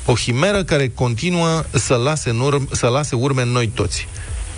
O 0.05 0.15
himeră 0.15 0.65
care 0.65 0.89
continuă 0.89 1.65
să 1.71 1.95
lase, 1.95 2.31
în 2.31 2.41
urm, 2.41 2.69
să 2.73 2.87
lase 2.87 3.17
urme 3.17 3.43
în 3.43 3.49
noi 3.49 3.67
toți. 3.67 4.09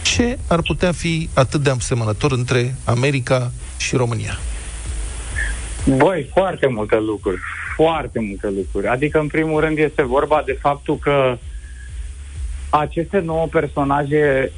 Ce 0.02 0.38
ar 0.46 0.60
putea 0.60 0.92
fi 0.92 1.28
atât 1.34 1.62
de 1.62 1.70
asemănător 1.70 2.32
între 2.32 2.74
America 2.84 3.52
și 3.76 3.96
România? 3.96 4.38
Băi, 5.96 6.28
foarte 6.34 6.66
multe 6.66 6.98
lucruri. 6.98 7.40
Foarte 7.76 8.20
multe 8.20 8.50
lucruri. 8.50 8.86
Adică, 8.86 9.18
în 9.18 9.26
primul 9.26 9.60
rând, 9.60 9.78
este 9.78 10.02
vorba 10.02 10.42
de 10.46 10.58
faptul 10.60 10.96
că 10.96 11.36
aceste 12.70 13.18
nouă 13.18 13.46
personaje 13.46 14.52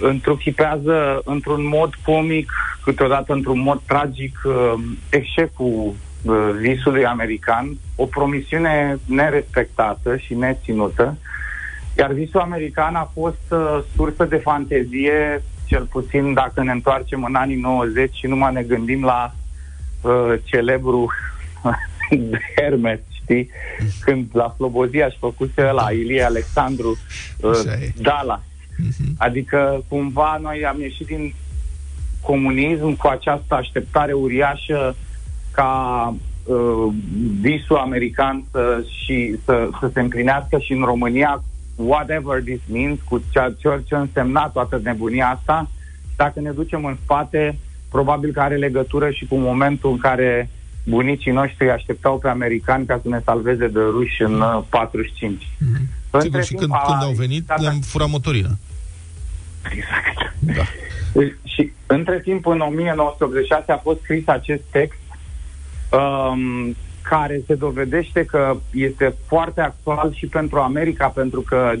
întruchipează 0.00 1.20
într-un 1.24 1.66
mod 1.66 1.94
comic, 2.04 2.52
câteodată 2.84 3.32
într-un 3.32 3.60
mod 3.60 3.80
tragic, 3.86 4.38
uh, 4.44 4.72
eșecul 5.10 5.94
uh, 6.22 6.50
visului 6.60 7.04
american, 7.04 7.76
o 7.96 8.04
promisiune 8.06 8.98
nerespectată 9.06 10.16
și 10.16 10.34
neținută, 10.34 11.16
Iar 11.98 12.12
visul 12.12 12.40
american 12.40 12.94
a 12.94 13.10
fost 13.12 13.44
uh, 13.50 13.78
sursă 13.96 14.24
de 14.24 14.36
fantezie, 14.36 15.42
cel 15.66 15.84
puțin 15.84 16.32
dacă 16.32 16.62
ne 16.62 16.70
întoarcem 16.70 17.24
în 17.24 17.34
anii 17.34 17.56
90 17.56 18.14
și 18.14 18.26
numai 18.26 18.52
ne 18.52 18.62
gândim 18.62 19.04
la 19.04 19.32
uh, 20.02 20.34
celebru 20.44 21.10
Hermes, 22.56 23.00
știi? 23.22 23.50
Când 24.00 24.26
la 24.32 24.54
Slobozia 24.56 25.06
își 25.06 25.18
făcuse 25.18 25.62
la 25.62 25.90
Ilie 25.90 26.22
Alexandru 26.22 26.96
uh, 27.40 27.60
Dala. 27.96 28.42
Adică 29.16 29.84
cumva 29.88 30.38
noi 30.42 30.64
am 30.64 30.80
ieșit 30.80 31.06
din 31.06 31.34
comunism 32.20 32.96
cu 32.96 33.06
această 33.06 33.54
așteptare 33.54 34.12
uriașă 34.12 34.96
ca 35.50 36.14
uh, 36.44 36.94
visul 37.40 37.76
american 37.76 38.44
să, 38.50 38.84
și 39.02 39.36
să, 39.44 39.68
să 39.80 39.90
se 39.92 40.00
împlinească 40.00 40.58
și 40.58 40.72
în 40.72 40.82
România 40.82 41.42
whatever 41.76 42.42
this 42.42 42.60
means, 42.72 42.98
cu 43.08 43.22
ceea 43.30 43.54
ce, 43.58 43.82
ce 43.84 43.94
însemna 43.94 44.48
toată 44.48 44.80
nebunia 44.82 45.28
asta, 45.28 45.70
dacă 46.16 46.40
ne 46.40 46.50
ducem 46.50 46.84
în 46.84 46.96
spate, 47.02 47.58
probabil 47.92 48.32
că 48.32 48.40
are 48.40 48.56
legătură 48.56 49.10
și 49.10 49.26
cu 49.26 49.36
momentul 49.36 49.90
în 49.90 49.98
care 49.98 50.50
bunicii 50.84 51.32
noștri 51.32 51.70
așteptau 51.70 52.18
pe 52.18 52.28
americani 52.28 52.86
ca 52.86 53.00
să 53.02 53.08
ne 53.08 53.20
salveze 53.24 53.66
de 53.66 53.80
ruși 53.80 54.22
în 54.22 54.40
uh, 54.40 54.62
45. 54.68 55.42
Mm-hmm. 55.42 56.20
Sigur, 56.20 56.42
și 56.42 56.54
când, 56.54 56.70
a- 56.72 56.84
când 56.86 57.02
au 57.02 57.12
venit, 57.12 57.46
da, 57.46 57.54
da. 57.56 57.62
le-am 57.62 57.80
furat 57.80 58.08
motorina. 58.08 58.50
Și 61.44 61.72
între 61.86 62.20
timp, 62.20 62.46
în 62.46 62.60
1986 62.60 63.72
a 63.72 63.76
fost 63.76 64.00
scris 64.02 64.26
acest 64.26 64.62
text 64.70 64.98
um, 65.90 66.76
care 67.02 67.42
se 67.46 67.54
dovedește 67.54 68.24
că 68.24 68.56
este 68.72 69.14
foarte 69.26 69.60
actual 69.60 70.14
și 70.14 70.26
pentru 70.26 70.58
America, 70.58 71.06
pentru 71.06 71.40
că 71.40 71.72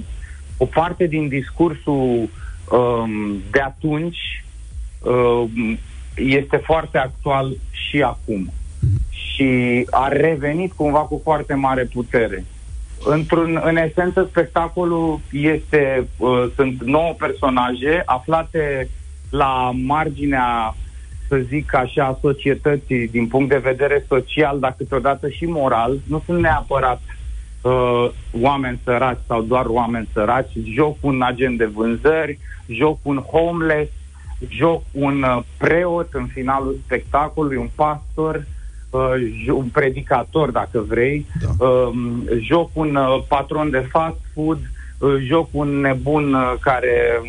o 0.56 0.64
parte 0.64 1.06
din 1.06 1.28
discursul 1.28 2.28
um, 2.70 3.42
de 3.50 3.60
atunci 3.60 4.44
um, 5.00 5.78
este 6.16 6.56
foarte 6.56 6.98
actual 6.98 7.52
și 7.70 8.02
acum. 8.02 8.52
Și 9.10 9.86
a 9.90 10.08
revenit 10.08 10.72
cumva 10.72 10.98
cu 10.98 11.20
foarte 11.24 11.54
mare 11.54 11.84
putere. 11.84 12.44
Într-un, 13.04 13.60
în 13.64 13.76
esență, 13.76 14.26
spectacolul 14.30 15.20
este, 15.30 16.08
uh, 16.16 16.44
sunt 16.54 16.82
nouă 16.82 17.14
personaje 17.18 18.02
aflate 18.04 18.88
la 19.30 19.70
marginea, 19.74 20.76
să 21.28 21.36
zic 21.36 21.74
așa, 21.74 22.04
a 22.04 22.18
societății 22.20 23.08
din 23.08 23.26
punct 23.26 23.48
de 23.48 23.56
vedere 23.56 24.04
social, 24.08 24.58
dar 24.58 24.74
câteodată 24.76 25.28
și 25.28 25.44
moral. 25.44 25.98
Nu 26.08 26.22
sunt 26.26 26.40
neapărat 26.40 27.00
uh, 27.62 28.10
oameni 28.40 28.80
săraci 28.84 29.18
sau 29.26 29.42
doar 29.42 29.64
oameni 29.66 30.08
săraci. 30.12 30.52
Joc 30.74 30.96
un 31.00 31.22
agent 31.22 31.58
de 31.58 31.64
vânzări, 31.64 32.38
joc 32.66 32.98
un 33.02 33.16
homeless, 33.16 33.90
joc 34.48 34.82
un 34.92 35.22
uh, 35.22 35.42
preot 35.58 36.08
în 36.12 36.26
finalul 36.26 36.78
spectacolului, 36.84 37.56
un 37.56 37.68
pastor, 37.74 38.46
uh, 38.90 39.00
jo- 39.44 39.54
un 39.54 39.66
predicator, 39.66 40.50
dacă 40.50 40.84
vrei, 40.88 41.26
da. 41.40 41.66
uh, 41.66 41.90
joc 42.40 42.70
un 42.72 42.94
uh, 42.94 43.22
patron 43.28 43.70
de 43.70 43.86
fast 43.90 44.16
food, 44.34 44.58
uh, 44.98 45.14
joc 45.26 45.48
un 45.50 45.80
nebun 45.80 46.34
uh, 46.34 46.54
care 46.60 47.20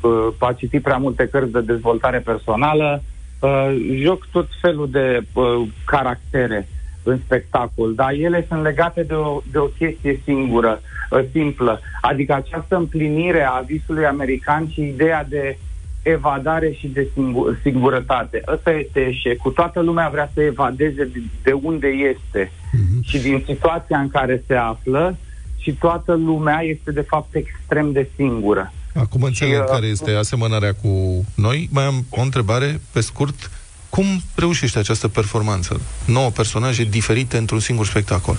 uh, 0.00 0.28
a 0.38 0.52
citit 0.52 0.82
prea 0.82 0.96
multe 0.96 1.28
cărți 1.28 1.52
de 1.52 1.60
dezvoltare 1.60 2.18
personală, 2.18 3.02
uh, 3.38 3.76
joc 3.94 4.26
tot 4.32 4.48
felul 4.60 4.90
de 4.90 5.22
uh, 5.32 5.62
caractere 5.84 6.68
în 7.02 7.18
spectacol, 7.24 7.94
dar 7.94 8.12
ele 8.12 8.46
sunt 8.48 8.62
legate 8.62 9.02
de 9.02 9.14
o, 9.14 9.40
de 9.50 9.58
o 9.58 9.64
chestie 9.64 10.20
singură, 10.24 10.80
uh, 11.10 11.20
simplă, 11.32 11.80
adică 12.00 12.34
această 12.34 12.76
împlinire 12.76 13.42
a 13.42 13.60
visului 13.60 14.06
american 14.06 14.68
și 14.68 14.80
ideea 14.80 15.26
de 15.28 15.56
evadare 16.02 16.72
și 16.78 16.86
de 16.88 17.08
singur, 17.14 17.58
singurătate. 17.62 18.42
Ăsta 18.48 18.70
este 18.70 19.00
eșecul. 19.00 19.52
Toată 19.52 19.80
lumea 19.80 20.08
vrea 20.08 20.30
să 20.34 20.42
evadeze 20.42 21.04
de, 21.04 21.22
de 21.42 21.52
unde 21.52 21.86
este 21.86 22.50
mm-hmm. 22.50 23.08
și 23.08 23.18
din 23.18 23.42
situația 23.46 23.98
în 23.98 24.08
care 24.08 24.42
se 24.46 24.54
află 24.54 25.16
și 25.58 25.72
toată 25.72 26.14
lumea 26.14 26.60
este 26.60 26.90
de 26.90 27.00
fapt 27.00 27.34
extrem 27.34 27.92
de 27.92 28.08
singură. 28.16 28.72
Acum 28.94 29.22
înțeleg 29.22 29.58
uh, 29.58 29.64
care 29.70 29.86
este 29.86 30.10
asemănarea 30.10 30.74
cu 30.82 31.24
noi. 31.34 31.68
Mai 31.72 31.84
am 31.84 32.04
o 32.10 32.20
întrebare, 32.20 32.80
pe 32.92 33.00
scurt. 33.00 33.50
Cum 33.88 34.04
reușește 34.34 34.78
această 34.78 35.08
performanță? 35.08 35.80
Nouă 36.06 36.30
personaje 36.30 36.84
diferite 36.84 37.36
într-un 37.36 37.58
singur 37.58 37.86
spectacol. 37.86 38.36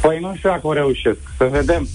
Păi 0.00 0.18
nu 0.20 0.34
știu 0.36 0.48
dacă 0.48 0.66
o 0.66 0.72
reușesc, 0.72 1.18
să 1.36 1.44
vedem. 1.44 1.86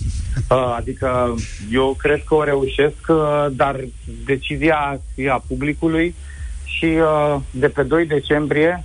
Uh, 0.49 0.73
adică 0.77 1.35
eu 1.71 1.95
cred 1.97 2.23
că 2.23 2.35
o 2.35 2.43
reușesc, 2.43 2.95
uh, 3.07 3.45
dar 3.51 3.79
decizia 4.25 4.99
e 5.15 5.29
a 5.29 5.41
publicului 5.47 6.15
și 6.63 6.85
uh, 6.85 7.35
de 7.51 7.67
pe 7.67 7.83
2 7.83 8.05
decembrie, 8.05 8.83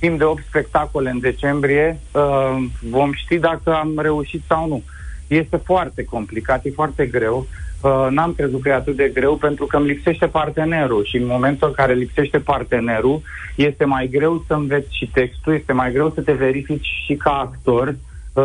timp 0.00 0.18
de 0.18 0.24
8 0.24 0.42
spectacole 0.48 1.10
în 1.10 1.20
decembrie, 1.20 2.00
uh, 2.12 2.56
vom 2.90 3.12
ști 3.12 3.38
dacă 3.38 3.74
am 3.74 3.98
reușit 3.98 4.42
sau 4.48 4.68
nu. 4.68 4.82
Este 5.26 5.56
foarte 5.56 6.04
complicat, 6.04 6.64
e 6.64 6.70
foarte 6.70 7.06
greu. 7.06 7.46
Uh, 7.82 8.06
n-am 8.10 8.32
crezut 8.32 8.62
că 8.62 8.68
e 8.68 8.74
atât 8.74 8.96
de 8.96 9.10
greu 9.14 9.36
pentru 9.36 9.66
că 9.66 9.76
îmi 9.76 9.86
lipsește 9.86 10.26
partenerul 10.26 11.04
și 11.04 11.16
în 11.16 11.26
momentul 11.26 11.68
în 11.68 11.74
care 11.74 11.94
lipsește 11.94 12.38
partenerul 12.38 13.22
este 13.54 13.84
mai 13.84 14.08
greu 14.08 14.44
să 14.46 14.54
înveți 14.54 14.96
și 14.96 15.06
textul, 15.06 15.54
este 15.54 15.72
mai 15.72 15.92
greu 15.92 16.12
să 16.14 16.20
te 16.20 16.32
verifici 16.32 16.88
și 17.06 17.14
ca 17.14 17.30
actor 17.30 17.88
uh, 17.88 17.94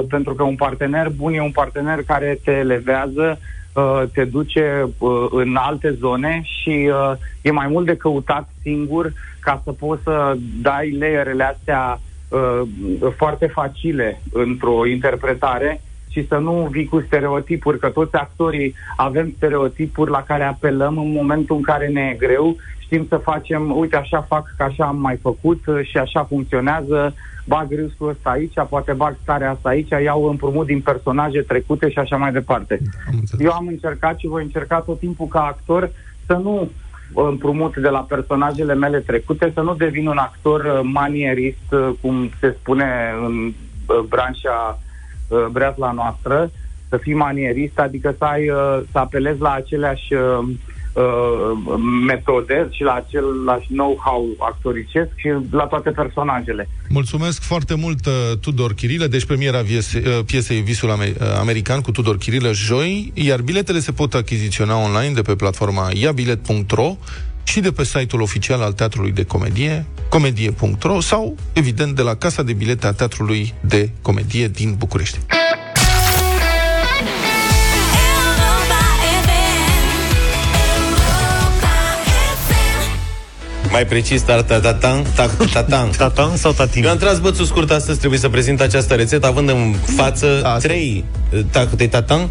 pentru 0.10 0.34
că 0.34 0.44
un 0.44 0.56
partener 0.56 1.10
bun 1.10 1.34
e 1.34 1.42
un 1.42 1.52
partener 1.52 2.04
care 2.04 2.40
te 2.44 2.52
elevează, 2.52 3.40
uh, 3.74 4.04
te 4.14 4.24
duce 4.24 4.90
uh, 4.98 5.28
în 5.32 5.56
alte 5.56 5.92
zone 6.00 6.42
și 6.44 6.90
uh, 6.90 7.12
e 7.42 7.52
mai 7.52 7.68
mult 7.68 7.86
de 7.86 7.98
căutat 7.98 8.50
singur 8.62 9.14
ca 9.40 9.62
să 9.64 9.72
poți 9.72 10.04
să 10.04 10.36
dai 10.62 10.98
layerele 11.00 11.44
astea 11.44 12.00
uh, 12.28 12.62
foarte 13.16 13.48
facile 13.48 14.22
într-o 14.32 14.86
interpretare 14.86 15.82
și 16.14 16.28
să 16.28 16.38
nu 16.38 16.68
vii 16.72 16.86
cu 16.86 17.04
stereotipuri, 17.06 17.80
că 17.80 17.90
toți 17.90 18.16
actorii 18.16 18.74
avem 18.96 19.34
stereotipuri 19.36 20.12
la 20.12 20.24
care 20.24 20.44
apelăm 20.44 20.98
în 20.98 21.12
momentul 21.12 21.56
în 21.56 21.62
care 21.62 21.88
ne 21.88 22.10
e 22.12 22.26
greu, 22.26 22.56
știm 22.80 23.06
să 23.10 23.18
facem, 23.18 23.78
uite 23.78 23.96
așa 23.96 24.22
fac, 24.22 24.54
că 24.58 24.64
așa 24.64 24.86
am 24.86 24.98
mai 24.98 25.18
făcut 25.18 25.66
uh, 25.66 25.80
și 25.84 25.98
așa 25.98 26.24
funcționează, 26.24 27.14
bag 27.46 27.68
râsul 27.72 28.10
ăsta 28.10 28.30
aici, 28.30 28.54
poate 28.70 28.94
bag 28.94 29.16
starea 29.22 29.52
asta 29.52 29.70
aici, 29.70 29.90
iau 30.04 30.24
împrumut 30.24 30.66
din 30.66 30.82
personaje 30.82 31.42
trecute 31.42 31.90
și 31.90 32.00
așa 32.00 32.18
mai 32.18 32.32
departe. 32.32 32.80
Eu 33.40 33.52
am 33.52 33.68
încercat 33.68 34.18
și 34.20 34.28
voi 34.28 34.44
încerca 34.44 34.80
tot 34.80 35.00
timpul 35.00 35.28
ca 35.28 35.42
actor 35.42 35.92
să 36.26 36.34
nu 36.34 36.70
împrumut 37.16 37.78
de 37.78 37.90
la 37.90 38.00
personajele 38.00 38.74
mele 38.74 39.00
trecute, 39.00 39.52
să 39.54 39.62
nu 39.62 39.76
devin 39.76 40.08
un 40.08 40.18
actor 40.18 40.60
uh, 40.66 40.80
manierist, 40.84 41.72
uh, 41.72 41.90
cum 42.02 42.30
se 42.40 42.56
spune 42.60 43.14
în 43.26 43.54
uh, 43.88 44.00
branșa 44.10 44.78
uh, 44.78 44.92
breazla 45.52 45.92
noastră, 45.92 46.52
să 46.90 46.98
fii 46.98 47.14
manierist, 47.14 47.80
adică 47.80 48.16
să 48.18 48.24
ai, 48.24 48.50
uh, 48.50 48.80
să 48.92 48.98
apelezi 48.98 49.42
la 49.42 49.52
aceleași 49.52 50.14
uh, 50.14 50.22
uh, 50.94 51.04
metode 52.08 52.68
și 52.72 52.84
la 52.84 52.94
același 52.94 53.68
know-how 53.68 54.36
actoricesc 54.40 55.10
și 55.16 55.30
la 55.52 55.64
toate 55.64 55.90
personajele. 55.90 56.70
Mulțumesc 56.90 57.42
foarte 57.42 57.76
mult, 57.76 58.06
uh, 58.06 58.14
Tudor 58.42 58.74
Chirilă. 58.74 59.08
Deci 59.08 59.26
premiera 59.26 59.62
viese, 59.62 60.04
uh, 60.06 60.26
piesei 60.26 60.62
Visul 60.62 60.90
Amer- 60.90 61.22
uh, 61.22 61.38
American 61.40 61.82
cu 61.82 61.92
Tudor 61.92 62.18
Chirilă 62.18 62.52
joi, 62.54 63.12
iar 63.14 63.42
biletele 63.42 63.80
se 63.80 63.92
pot 63.92 64.14
achiziționa 64.14 64.78
online 64.78 65.14
de 65.14 65.22
pe 65.22 65.36
platforma 65.36 65.90
iabilet.ro 65.94 66.96
și 67.44 67.60
de 67.60 67.72
pe 67.72 67.84
site-ul 67.84 68.22
oficial 68.22 68.62
al 68.62 68.74
Teatrului 68.74 69.12
de 69.12 69.24
Comedie, 69.24 69.86
comedie.ro 70.10 71.02
sau, 71.02 71.36
evident, 71.54 71.96
de 71.96 72.02
la 72.02 72.16
Casa 72.16 72.44
de 72.44 72.54
Bilete 72.54 72.88
a 72.88 72.92
Teatrului 72.92 73.54
de 73.62 73.90
Comedie 74.02 74.48
din 74.48 74.76
București. 74.78 75.20
Mai 83.74 83.86
precis, 83.86 84.22
tatatan, 84.22 85.06
tatatan. 85.16 85.90
Tatan 85.98 86.36
sau 86.36 86.52
tatin? 86.52 86.84
Eu 86.84 86.90
am 86.90 86.98
tras 86.98 87.20
bățul 87.20 87.46
scurt 87.46 87.72
astăzi, 87.72 88.00
trebuie 88.00 88.20
să 88.20 88.30
prezint 88.30 88.62
această 88.62 88.94
rețetă, 88.94 89.28
având 89.28 89.50
în 89.50 89.76
față 89.96 90.42
Asta. 90.44 90.58
trei 90.58 91.06
tacute 91.52 91.88
tatan 91.88 92.30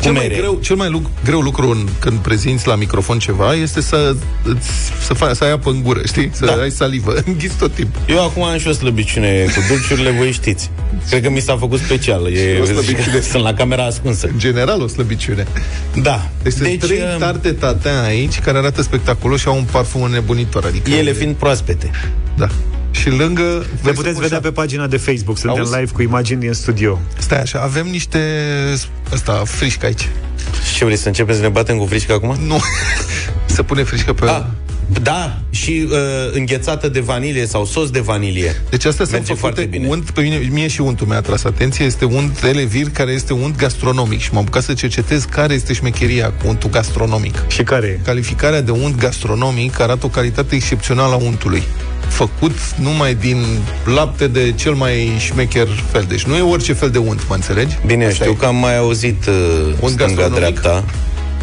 Cel 0.00 0.12
cu 0.12 0.18
mai, 0.18 0.26
mere. 0.28 0.40
greu, 0.40 0.58
cel 0.62 0.76
mai 0.76 0.90
lu- 0.90 1.10
greu 1.24 1.40
lucru 1.40 1.68
în, 1.70 1.88
când 1.98 2.18
prezinți 2.18 2.66
la 2.66 2.74
microfon 2.74 3.18
ceva 3.18 3.54
este 3.54 3.80
să, 3.80 4.14
îți, 4.42 4.68
să, 5.06 5.14
faci, 5.14 5.34
să 5.36 5.44
ai 5.44 5.50
apă 5.52 5.70
în 5.70 5.82
gură, 5.82 6.00
știi? 6.06 6.30
Să 6.32 6.44
Da. 6.44 6.52
ai 6.52 6.70
salivă. 6.70 7.14
Înghiți 7.26 7.56
tot 7.56 7.74
timpul. 7.74 8.00
Eu 8.08 8.24
acum 8.24 8.42
am 8.42 8.58
și 8.58 8.68
o 8.68 8.72
slăbiciune 8.72 9.44
cu 9.44 9.60
dulciurile, 9.68 10.10
voi 10.10 10.32
știți. 10.32 10.70
Cred 11.08 11.22
că 11.22 11.30
mi 11.30 11.40
s-a 11.40 11.56
făcut 11.56 11.78
special. 11.80 12.32
E, 12.36 12.58
O 12.60 12.64
slăbiciune. 12.64 13.20
sunt 13.30 13.42
la 13.42 13.54
camera 13.54 13.84
ascunsă. 13.84 14.26
În 14.26 14.38
general, 14.38 14.80
o 14.82 14.86
slăbiciune. 14.86 15.46
Da. 16.02 16.28
Deci, 16.42 16.52
sunt 16.52 16.64
Deci, 16.68 16.78
trei 16.78 16.98
uh, 16.98 17.16
tarte 17.18 17.52
tatea 17.52 18.02
aici 18.02 18.38
care 18.38 18.58
arată 18.58 18.82
spectaculos 18.82 19.40
și 19.40 19.48
au 19.48 19.56
un 19.56 19.64
parfum 19.70 20.10
nebunitor. 20.10 20.64
Adică 20.64 20.90
Ele 20.90 21.12
fiind 21.12 21.34
proaspete. 21.34 21.90
Da. 22.36 22.48
Și 23.00 23.10
lângă... 23.10 23.42
Ne 23.42 23.58
vrei 23.60 23.66
să 23.82 23.92
puteți 23.92 24.12
pun 24.14 24.22
vedea 24.22 24.36
și- 24.36 24.42
pe 24.42 24.50
pagina 24.52 24.86
de 24.86 24.96
Facebook. 24.96 25.38
Suntem 25.38 25.58
Auzi? 25.58 25.78
live 25.78 25.92
cu 25.92 26.02
imagini 26.02 26.40
din 26.40 26.52
studio. 26.52 27.00
Stai 27.18 27.40
așa, 27.40 27.60
avem 27.60 27.86
niște... 27.86 28.18
Ăsta, 29.12 29.42
frișcă 29.46 29.86
aici. 29.86 30.08
Ce 30.76 30.84
vrei 30.84 30.96
să 30.96 31.06
începem 31.06 31.34
să 31.34 31.40
ne 31.40 31.48
batem 31.48 31.78
cu 31.78 31.86
frișcă 31.86 32.12
acum? 32.12 32.36
Nu. 32.46 32.60
să 33.54 33.62
pune 33.62 33.82
frișcă 33.82 34.12
pe... 34.12 34.26
Ah, 34.26 34.42
da, 35.02 35.38
și 35.50 35.86
uh, 35.90 35.98
înghețată 36.32 36.88
de 36.88 37.00
vanilie 37.00 37.46
sau 37.46 37.64
sos 37.64 37.90
de 37.90 38.00
vanilie. 38.00 38.62
Deci 38.70 38.84
astea 38.84 39.04
sunt 39.04 39.16
Merge 39.18 39.34
foarte 39.34 39.60
făcute 39.60 39.78
bine. 39.78 39.90
unt, 39.90 40.10
pe 40.10 40.20
mine, 40.20 40.48
mie 40.50 40.68
și 40.68 40.80
untul 40.80 41.06
mi-a 41.06 41.16
atras 41.16 41.44
atenție, 41.44 41.84
este 41.84 42.04
unt 42.04 42.40
de 42.40 42.48
levir 42.50 42.90
care 42.90 43.12
este 43.12 43.32
unt 43.32 43.56
gastronomic 43.56 44.20
și 44.20 44.28
m-am 44.32 44.42
apucat 44.42 44.62
să 44.62 44.72
cercetez 44.72 45.24
care 45.24 45.54
este 45.54 45.72
șmecheria 45.72 46.30
cu 46.32 46.48
untul 46.48 46.70
gastronomic. 46.70 47.44
Și 47.48 47.62
care 47.62 47.86
e? 47.86 48.00
Calificarea 48.04 48.60
de 48.60 48.70
unt 48.70 48.96
gastronomic 48.96 49.80
arată 49.80 50.06
o 50.06 50.08
calitate 50.08 50.54
excepțională 50.54 51.12
a 51.12 51.16
untului 51.16 51.62
făcut 52.08 52.52
numai 52.80 53.14
din 53.14 53.44
lapte 53.94 54.26
de 54.26 54.52
cel 54.52 54.72
mai 54.72 55.12
șmecher 55.18 55.68
fel. 55.90 56.04
Deci 56.08 56.24
nu 56.24 56.36
e 56.36 56.40
orice 56.40 56.72
fel 56.72 56.90
de 56.90 56.98
unt, 56.98 57.28
mă 57.28 57.34
înțelegi? 57.34 57.78
Bine, 57.86 58.04
Așa 58.04 58.14
știu 58.14 58.30
e. 58.30 58.34
că 58.34 58.46
am 58.46 58.56
mai 58.56 58.76
auzit 58.78 59.26
uh, 59.26 59.90
stânga-dreapta. 59.90 60.84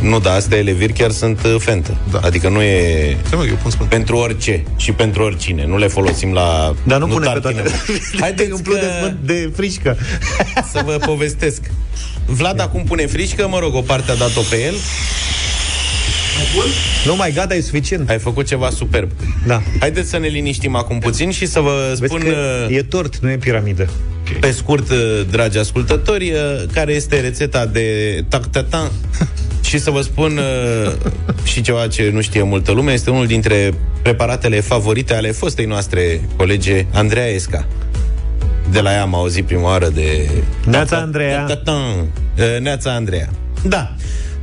Nu, 0.01 0.19
da, 0.19 0.33
astea 0.33 0.57
eleviri 0.57 0.93
chiar 0.93 1.11
sunt 1.11 1.43
uh, 1.43 1.55
fentă. 1.57 1.97
Da. 2.11 2.19
Adică 2.23 2.49
nu 2.49 2.61
e 2.61 3.17
mă, 3.35 3.45
eu 3.47 3.55
pun 3.55 3.87
pentru 3.87 4.17
orice 4.17 4.63
și 4.77 4.91
pentru 4.91 5.23
oricine. 5.23 5.65
Nu 5.65 5.77
le 5.77 5.87
folosim 5.87 6.33
la 6.33 6.75
Dar 6.83 6.99
nu 6.99 7.07
pune 7.07 7.31
pe 7.33 7.39
tartine. 7.39 7.61
toate. 7.61 8.01
Haideți 8.23 8.51
Umplu 8.51 8.73
că... 8.73 8.79
de, 8.79 9.33
de 9.33 9.51
frișcă. 9.55 9.97
să 10.71 10.81
vă 10.85 10.97
povestesc. 11.05 11.61
Vlad 12.25 12.59
acum 12.59 12.83
pune 12.83 13.05
frișcă, 13.05 13.47
mă 13.47 13.59
rog, 13.59 13.75
o 13.75 13.81
parte 13.81 14.11
a 14.11 14.15
dat-o 14.15 14.41
pe 14.49 14.63
el. 14.65 14.73
Nu 17.05 17.15
mai 17.15 17.31
gata, 17.31 17.55
e 17.55 17.61
suficient. 17.61 18.09
Ai 18.09 18.19
făcut 18.19 18.45
ceva 18.45 18.69
superb. 18.69 19.11
Da. 19.47 19.61
Haideți 19.79 20.09
să 20.09 20.17
ne 20.17 20.27
liniștim 20.27 20.75
acum 20.75 20.99
puțin 20.99 21.31
și 21.31 21.45
să 21.45 21.59
vă 21.59 21.85
Vezi 21.87 22.03
spun... 22.03 22.19
că 22.19 22.65
uh, 22.69 22.75
e 22.75 22.83
tort, 22.83 23.17
nu 23.17 23.29
e 23.29 23.37
piramidă. 23.37 23.89
Pe 24.39 24.51
scurt, 24.51 24.89
uh, 24.89 24.97
dragi 25.29 25.57
ascultători, 25.57 26.31
uh, 26.31 26.63
care 26.73 26.93
este 26.93 27.19
rețeta 27.19 27.65
de 27.65 28.17
tac-tatan 28.29 28.91
și 29.61 29.79
să 29.79 29.91
vă 29.91 30.01
spun 30.01 30.37
uh, 30.37 30.93
și 31.43 31.61
ceva 31.61 31.87
ce 31.87 32.09
nu 32.13 32.21
știe 32.21 32.43
multă 32.43 32.71
lume, 32.71 32.91
este 32.91 33.09
unul 33.09 33.27
dintre 33.27 33.73
preparatele 34.01 34.59
favorite 34.59 35.13
ale 35.13 35.31
fostei 35.31 35.65
noastre 35.65 36.21
colege 36.35 36.85
Andreea 36.93 37.27
Esca. 37.27 37.67
De 38.71 38.79
la 38.79 38.91
ea 38.91 39.01
am 39.01 39.15
auzit 39.15 39.45
prima 39.45 39.63
oară 39.63 39.89
de... 39.89 40.29
Neața 40.65 40.97
Andreea. 40.97 41.45
Tac-tatan. 41.45 41.81
Uh, 42.37 42.59
Neața 42.61 42.93
Andreea. 42.93 43.29
Da. 43.63 43.95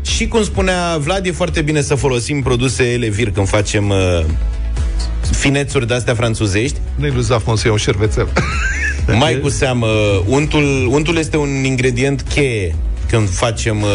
Și 0.03 0.29
cum 0.29 0.45
spunea 0.45 0.97
Vlad, 0.97 1.27
e 1.27 1.31
foarte 1.31 1.63
bine 1.63 1.81
să 1.81 1.95
folosim 1.95 2.43
produse 2.43 2.93
elevir 2.93 3.31
când 3.31 3.49
facem 3.49 3.89
uh, 3.89 4.25
finețuri 5.33 5.87
de-astea 5.87 6.15
franțuzești. 6.15 6.77
Nu-i 6.95 7.11
lui 7.11 7.23
Zafon 7.23 7.57
să 7.57 7.63
iau 7.65 7.73
un 7.73 7.81
șervețel. 7.81 8.29
Mai 9.19 9.39
cu 9.41 9.49
seamă, 9.49 9.87
untul, 10.27 10.89
untul 10.91 11.17
este 11.17 11.37
un 11.37 11.49
ingredient 11.65 12.23
cheie 12.23 12.75
când 13.11 13.31
facem 13.31 13.83
uh, 13.83 13.89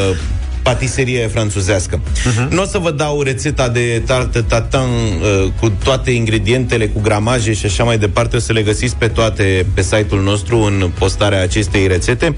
patiserie 0.63 1.27
franțuzească. 1.27 1.99
Uh-huh. 1.99 2.49
Nu 2.49 2.61
o 2.61 2.65
să 2.65 2.77
vă 2.77 2.91
dau 2.91 3.21
rețeta 3.21 3.69
de 3.69 4.03
tarte 4.05 4.41
tatin 4.41 4.79
uh, 4.79 5.51
cu 5.59 5.71
toate 5.83 6.11
ingredientele, 6.11 6.87
cu 6.87 6.99
gramaje 6.99 7.53
și 7.53 7.65
așa 7.65 7.83
mai 7.83 7.97
departe. 7.97 8.35
O 8.35 8.39
să 8.39 8.53
le 8.53 8.61
găsiți 8.61 8.95
pe 8.95 9.07
toate 9.07 9.65
pe 9.73 9.81
site-ul 9.81 10.21
nostru 10.21 10.57
în 10.57 10.91
postarea 10.99 11.41
acestei 11.41 11.87
rețete. 11.87 12.35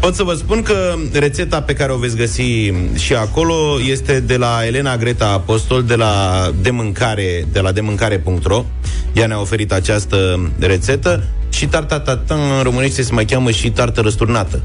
Pot 0.00 0.14
să 0.14 0.22
vă 0.22 0.34
spun 0.34 0.62
că 0.62 0.94
rețeta 1.12 1.62
pe 1.62 1.72
care 1.72 1.92
o 1.92 1.96
veți 1.96 2.16
găsi 2.16 2.72
și 2.94 3.14
acolo 3.14 3.54
este 3.90 4.20
de 4.20 4.36
la 4.36 4.60
Elena 4.66 4.96
Greta 4.96 5.26
Apostol, 5.26 5.82
de 5.82 5.94
la 5.94 6.50
demâncare, 6.60 7.46
de 7.52 7.60
la 7.60 7.72
demâncare.ro. 7.72 8.64
Ea 9.12 9.26
ne-a 9.26 9.40
oferit 9.40 9.72
această 9.72 10.50
rețetă 10.58 11.24
și 11.48 11.66
tarta 11.66 12.00
tatin 12.00 12.36
în 12.56 12.62
românește 12.62 13.02
se 13.02 13.12
mai 13.12 13.24
cheamă 13.24 13.50
și 13.50 13.70
tartă 13.70 14.00
răsturnată. 14.00 14.62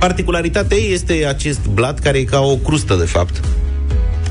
Particularitatea 0.00 0.76
ei 0.76 0.92
este 0.92 1.26
acest 1.28 1.66
blat 1.66 1.98
care 1.98 2.18
e 2.18 2.24
ca 2.24 2.40
o 2.40 2.56
crustă, 2.56 2.94
de 2.94 3.04
fapt. 3.04 3.40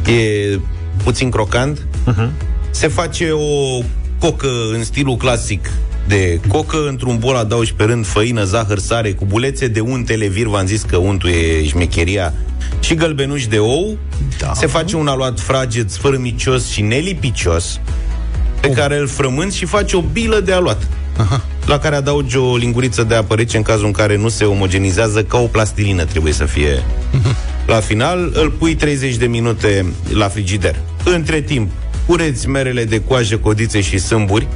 E 0.08 0.60
puțin 1.04 1.30
crocant. 1.30 1.86
Uh-huh. 2.08 2.30
Se 2.70 2.88
face 2.88 3.32
o 3.32 3.84
cocă 4.20 4.50
în 4.74 4.84
stilul 4.84 5.16
clasic 5.16 5.70
de 6.08 6.40
cocă, 6.48 6.88
într-un 6.88 7.18
bol 7.18 7.36
adaugi 7.36 7.74
pe 7.74 7.84
rând 7.84 8.06
făină, 8.06 8.44
zahăr, 8.44 8.80
sare, 8.80 9.12
cu 9.12 9.26
bulețe 9.26 9.68
de 9.68 9.80
unt 9.80 10.10
elevir, 10.10 10.48
v-am 10.48 10.66
zis 10.66 10.82
că 10.82 10.98
untul 10.98 11.30
e 11.30 11.66
șmecheria, 11.66 12.34
și 12.80 12.96
gălbenuși 12.96 13.48
de 13.48 13.58
ou. 13.58 13.98
Da. 14.40 14.54
Se 14.54 14.66
face 14.66 14.96
un 14.96 15.08
aluat 15.08 15.40
fraged, 15.40 15.90
sfărâmicios 15.90 16.70
și 16.70 16.82
nelipicios, 16.82 17.80
pe 18.62 18.70
care 18.70 18.98
îl 18.98 19.08
frămânți 19.08 19.58
și 19.58 19.66
faci 19.66 19.94
o 19.94 20.02
bilă 20.02 20.40
de 20.40 20.52
aluat. 20.52 20.88
Aha. 21.18 21.42
La 21.70 21.80
care 21.80 21.96
adaugi 21.96 22.38
o 22.38 22.56
linguriță 22.56 23.04
de 23.04 23.16
apă 23.16 23.36
rece 23.36 23.58
în 23.58 23.64
cazul 23.64 23.86
în 23.86 23.92
care 23.92 24.18
nu 24.18 24.30
se 24.30 24.44
omogenizează 24.44 25.24
ca 25.24 25.38
o 25.38 25.46
plastilină 25.46 26.06
trebuie 26.06 26.34
să 26.34 26.46
fie. 26.46 26.84
La 27.68 27.80
final 27.80 28.32
îl 28.34 28.50
pui 28.50 28.76
30 28.76 29.16
de 29.16 29.26
minute 29.26 29.86
la 30.14 30.28
frigider. 30.28 30.76
Între 31.04 31.42
timp, 31.42 31.72
cureți 32.06 32.48
merele 32.48 32.84
de 32.84 33.02
coajă, 33.04 33.38
codițe 33.38 33.82
și 33.82 33.98
sâmburi. 33.98 34.48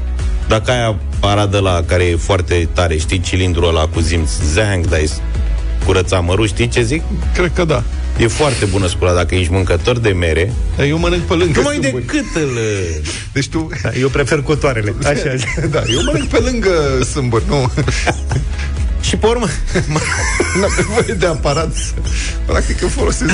Dacă 0.47 0.71
ai 0.71 0.85
aparat 0.85 1.61
la 1.61 1.83
care 1.85 2.03
e 2.03 2.15
foarte 2.15 2.69
tare, 2.73 2.97
știi, 2.97 3.19
cilindrul 3.19 3.67
ăla 3.67 3.87
cu 3.87 3.99
zimț, 3.99 4.29
zang, 4.53 4.87
dai 4.87 5.09
curăța 5.85 6.19
mărul, 6.19 6.47
știi 6.47 6.67
ce 6.67 6.81
zic? 6.81 7.01
Cred 7.33 7.51
că 7.53 7.65
da. 7.65 7.83
E 8.17 8.27
foarte 8.27 8.65
bună 8.65 8.87
scula 8.87 9.13
dacă 9.13 9.35
ești 9.35 9.51
mâncător 9.51 9.99
de 9.99 10.09
mere. 10.09 10.53
Dar 10.75 10.85
eu 10.85 10.97
mănânc 10.97 11.21
pe 11.23 11.33
lângă 11.33 11.59
Numai 11.59 11.79
sâmburi. 11.81 12.05
decât 12.05 12.35
îl... 12.35 12.57
Deci 13.33 13.47
tu... 13.47 13.69
Eu 13.99 14.09
prefer 14.09 14.41
cotoarele. 14.41 14.93
Așa. 15.03 15.35
da, 15.69 15.81
eu 15.87 16.03
mănânc 16.03 16.29
pe 16.29 16.39
lângă 16.39 17.03
sâmburi, 17.11 17.43
nu... 17.47 17.71
Și 19.07 19.15
pe 19.17 19.25
urmă... 19.25 19.45
N-am 20.59 20.71
nevoie 20.77 21.15
de 21.17 21.25
aparat. 21.25 21.75
Practic 22.45 22.81
îl 22.81 22.89
folosesc. 22.89 23.31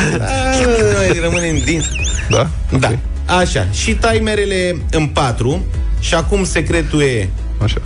Ai, 1.00 1.20
rămâne 1.22 1.48
în 1.48 1.60
dinți. 1.64 1.90
Da? 2.30 2.50
Da. 2.80 3.00
Așa. 3.26 3.68
Și 3.72 3.94
tai 3.94 4.20
merele 4.24 4.78
în 4.92 5.08
patru 5.08 5.66
și 6.00 6.14
acum 6.14 6.44
secretul 6.46 7.02
e 7.02 7.30
Așa. 7.64 7.82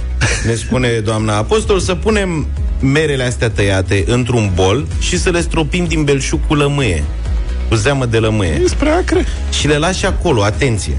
Ne 0.46 0.54
spune 0.54 0.90
doamna 0.90 1.36
apostol, 1.36 1.80
să 1.80 1.96
punem 1.96 2.48
merele 2.80 3.24
astea 3.24 3.50
tăiate 3.50 4.04
într-un 4.08 4.52
bol 4.56 4.88
și 5.00 5.20
să 5.20 5.30
le 5.30 5.42
stropim 5.42 5.86
din 5.86 6.04
belșug 6.04 6.40
cu 6.48 6.54
lămâie. 6.54 7.04
Cu 7.70 7.76
zeamă 7.76 8.06
de 8.06 8.18
lămâie. 8.18 8.60
E 8.64 8.68
spre 8.68 8.90
acre. 8.90 9.26
Și 9.52 9.68
le 9.68 9.78
lași 9.78 10.06
acolo, 10.06 10.44
atenție. 10.44 10.98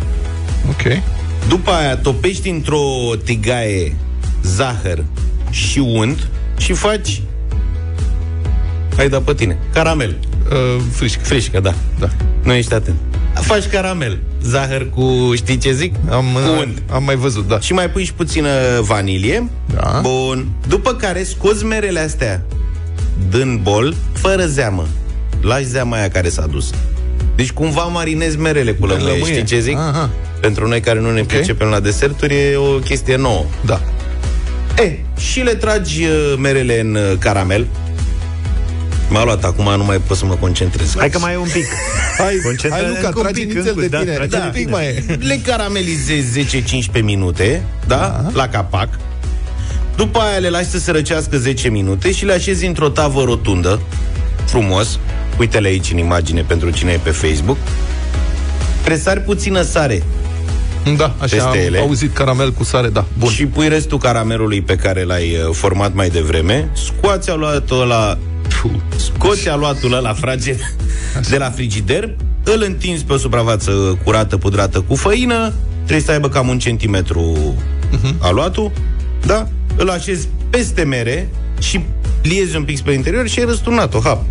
Ok. 0.68 1.02
După 1.48 1.70
aia 1.70 1.96
topești 1.96 2.48
într-o 2.48 3.10
tigaie 3.24 3.96
zahăr 4.42 5.04
și 5.50 5.78
unt 5.78 6.28
și 6.56 6.72
faci 6.72 7.22
ai 8.98 9.08
dat 9.08 9.22
pe 9.22 9.34
tine. 9.34 9.58
Caramel. 9.72 10.16
Uh, 10.50 10.82
frișcă. 10.92 11.24
Frișcă, 11.24 11.60
da. 11.60 11.74
Da. 11.98 12.08
Nu 12.42 12.52
ești 12.52 12.74
atent. 12.74 12.96
Faci 13.34 13.66
caramel. 13.66 14.18
Zahăr 14.42 14.90
cu, 14.90 15.32
știi 15.34 15.58
ce 15.58 15.72
zic? 15.72 15.94
Am, 16.10 16.24
Cu 16.32 16.60
unt. 16.60 16.82
am 16.90 17.04
mai 17.04 17.14
văzut, 17.16 17.48
da. 17.48 17.60
Și 17.60 17.72
mai 17.72 17.90
pui 17.90 18.04
și 18.04 18.12
puțină 18.12 18.48
vanilie. 18.80 19.48
Da. 19.74 20.00
Bun. 20.02 20.48
După 20.68 20.94
care 20.94 21.22
scoți 21.22 21.64
merele 21.64 22.00
astea 22.00 22.42
din 23.30 23.60
bol, 23.62 23.94
fără 24.12 24.46
zeamă. 24.46 24.86
Lași 25.40 25.64
zeama 25.64 25.96
aia 25.96 26.08
care 26.08 26.28
s-a 26.28 26.46
dus. 26.46 26.70
Deci 27.36 27.50
cumva 27.52 27.82
marinezi 27.82 28.38
merele 28.38 28.72
cu 28.72 28.86
lămâie. 28.86 29.06
lămâie. 29.06 29.24
Știi 29.32 29.44
ce 29.44 29.60
zic? 29.60 29.76
Aha. 29.76 30.10
Pentru 30.40 30.68
noi 30.68 30.80
care 30.80 31.00
nu 31.00 31.10
ne 31.12 31.20
okay. 31.20 31.36
pricepem 31.36 31.68
la 31.68 31.80
deserturi 31.80 32.34
e 32.34 32.56
o 32.56 32.78
chestie 32.78 33.16
nouă. 33.16 33.44
Da. 33.64 33.80
E, 34.82 34.98
și 35.18 35.40
le 35.40 35.54
tragi 35.54 36.04
uh, 36.04 36.34
merele 36.38 36.80
în 36.80 36.94
uh, 36.94 37.18
caramel. 37.18 37.66
M-a 39.08 39.24
luat 39.24 39.44
acum, 39.44 39.64
nu 39.76 39.84
mai 39.84 39.96
pot 40.06 40.16
să 40.16 40.24
mă 40.26 40.34
concentrez. 40.34 40.94
Hai 40.98 41.10
că 41.10 41.18
mai 41.18 41.32
e 41.32 41.36
un 41.36 41.48
pic. 41.52 41.64
Hai, 42.18 42.40
Concentră- 42.44 42.78
hai 42.80 42.88
Luca, 42.88 43.06
încă 43.06 43.18
un 43.18 43.22
tragi 43.24 43.40
pic, 43.40 43.52
nițel 43.54 43.68
încă, 43.68 43.80
de 43.80 43.86
da, 43.88 43.98
tine. 43.98 44.12
trage 44.12 44.28
Da, 44.28 44.38
de 44.38 44.44
un 44.44 44.50
pic 44.52 44.60
tine. 44.64 44.70
mai 44.70 44.86
e. 44.86 45.04
Le 45.20 45.40
caramelizezi 45.46 46.46
10-15 46.98 47.02
minute, 47.02 47.62
da? 47.86 47.96
Da. 47.96 48.30
La 48.32 48.48
capac. 48.48 48.88
După 49.96 50.18
aia 50.18 50.38
le 50.38 50.48
lași 50.48 50.68
să 50.70 50.78
se 50.78 50.90
răcească 50.90 51.36
10 51.38 51.68
minute 51.68 52.12
și 52.12 52.24
le 52.24 52.32
așezi 52.32 52.66
într-o 52.66 52.88
tavă 52.88 53.22
rotundă, 53.24 53.80
frumos. 54.44 54.98
Uite-le 55.38 55.68
aici 55.68 55.90
în 55.90 55.98
imagine 55.98 56.42
pentru 56.42 56.70
cine 56.70 56.92
e 56.92 57.00
pe 57.02 57.10
Facebook. 57.10 57.56
Presari 58.84 59.20
puțină 59.20 59.62
sare 59.62 60.02
Da, 60.96 61.14
așa 61.18 61.44
am 61.44 61.50
Peste 61.52 61.66
ele. 61.66 61.78
auzit 61.78 62.14
caramel 62.14 62.52
cu 62.52 62.64
sare, 62.64 62.88
da. 62.88 63.04
Bun. 63.18 63.30
și 63.30 63.46
pui 63.46 63.68
restul 63.68 63.98
caramelului 63.98 64.62
pe 64.62 64.74
care 64.76 65.02
l-ai 65.02 65.36
uh, 65.48 65.54
format 65.54 65.94
mai 65.94 66.08
devreme. 66.08 66.68
Scoați 66.72 67.30
aluatul 67.30 67.80
ăla, 67.80 68.18
scoți 68.96 69.48
aluatul 69.48 69.92
ăla 69.92 70.12
frage 70.12 70.56
de 71.30 71.36
la 71.36 71.50
frigider, 71.50 72.16
îl 72.44 72.62
întinzi 72.66 73.04
pe 73.04 73.12
o 73.12 73.16
suprafață 73.16 73.98
curată, 74.04 74.36
pudrată 74.36 74.80
cu 74.80 74.94
făină, 74.94 75.52
trebuie 75.74 76.00
să 76.00 76.10
aibă 76.10 76.28
cam 76.28 76.48
un 76.48 76.58
centimetru 76.58 77.54
aluatul, 78.18 78.70
da? 79.26 79.48
Îl 79.76 79.90
așezi 79.90 80.28
peste 80.50 80.82
mere 80.82 81.28
și 81.58 81.80
liezi 82.22 82.56
un 82.56 82.64
pic 82.64 82.76
spre 82.76 82.92
interior 82.92 83.28
și 83.28 83.38
ai 83.38 83.44
răsturnat-o, 83.44 84.00
hap. 84.00 84.24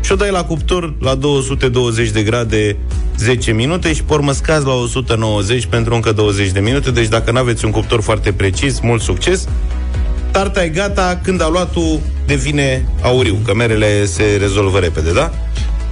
Și 0.00 0.12
o 0.12 0.16
dai 0.16 0.30
la 0.30 0.44
cuptor 0.44 0.94
la 1.00 1.14
220 1.14 2.10
de 2.10 2.22
grade 2.22 2.76
10 3.16 3.52
minute 3.52 3.92
și 3.92 4.02
pe 4.02 4.12
urmă 4.12 4.32
scazi 4.32 4.66
la 4.66 4.72
190 4.72 5.66
pentru 5.66 5.94
încă 5.94 6.12
20 6.12 6.50
de 6.50 6.60
minute. 6.60 6.90
Deci 6.90 7.08
dacă 7.08 7.30
nu 7.30 7.38
aveți 7.38 7.64
un 7.64 7.70
cuptor 7.70 8.02
foarte 8.02 8.32
precis, 8.32 8.80
mult 8.80 9.02
succes. 9.02 9.48
Tarta 10.30 10.64
e 10.64 10.68
gata, 10.68 11.20
când 11.22 11.42
a 11.42 11.48
luat-o 11.48 11.80
devine 12.28 12.88
auriu, 13.02 13.38
că 13.44 13.54
merele 13.54 14.04
se 14.04 14.36
rezolvă 14.40 14.78
repede, 14.78 15.12
da? 15.12 15.32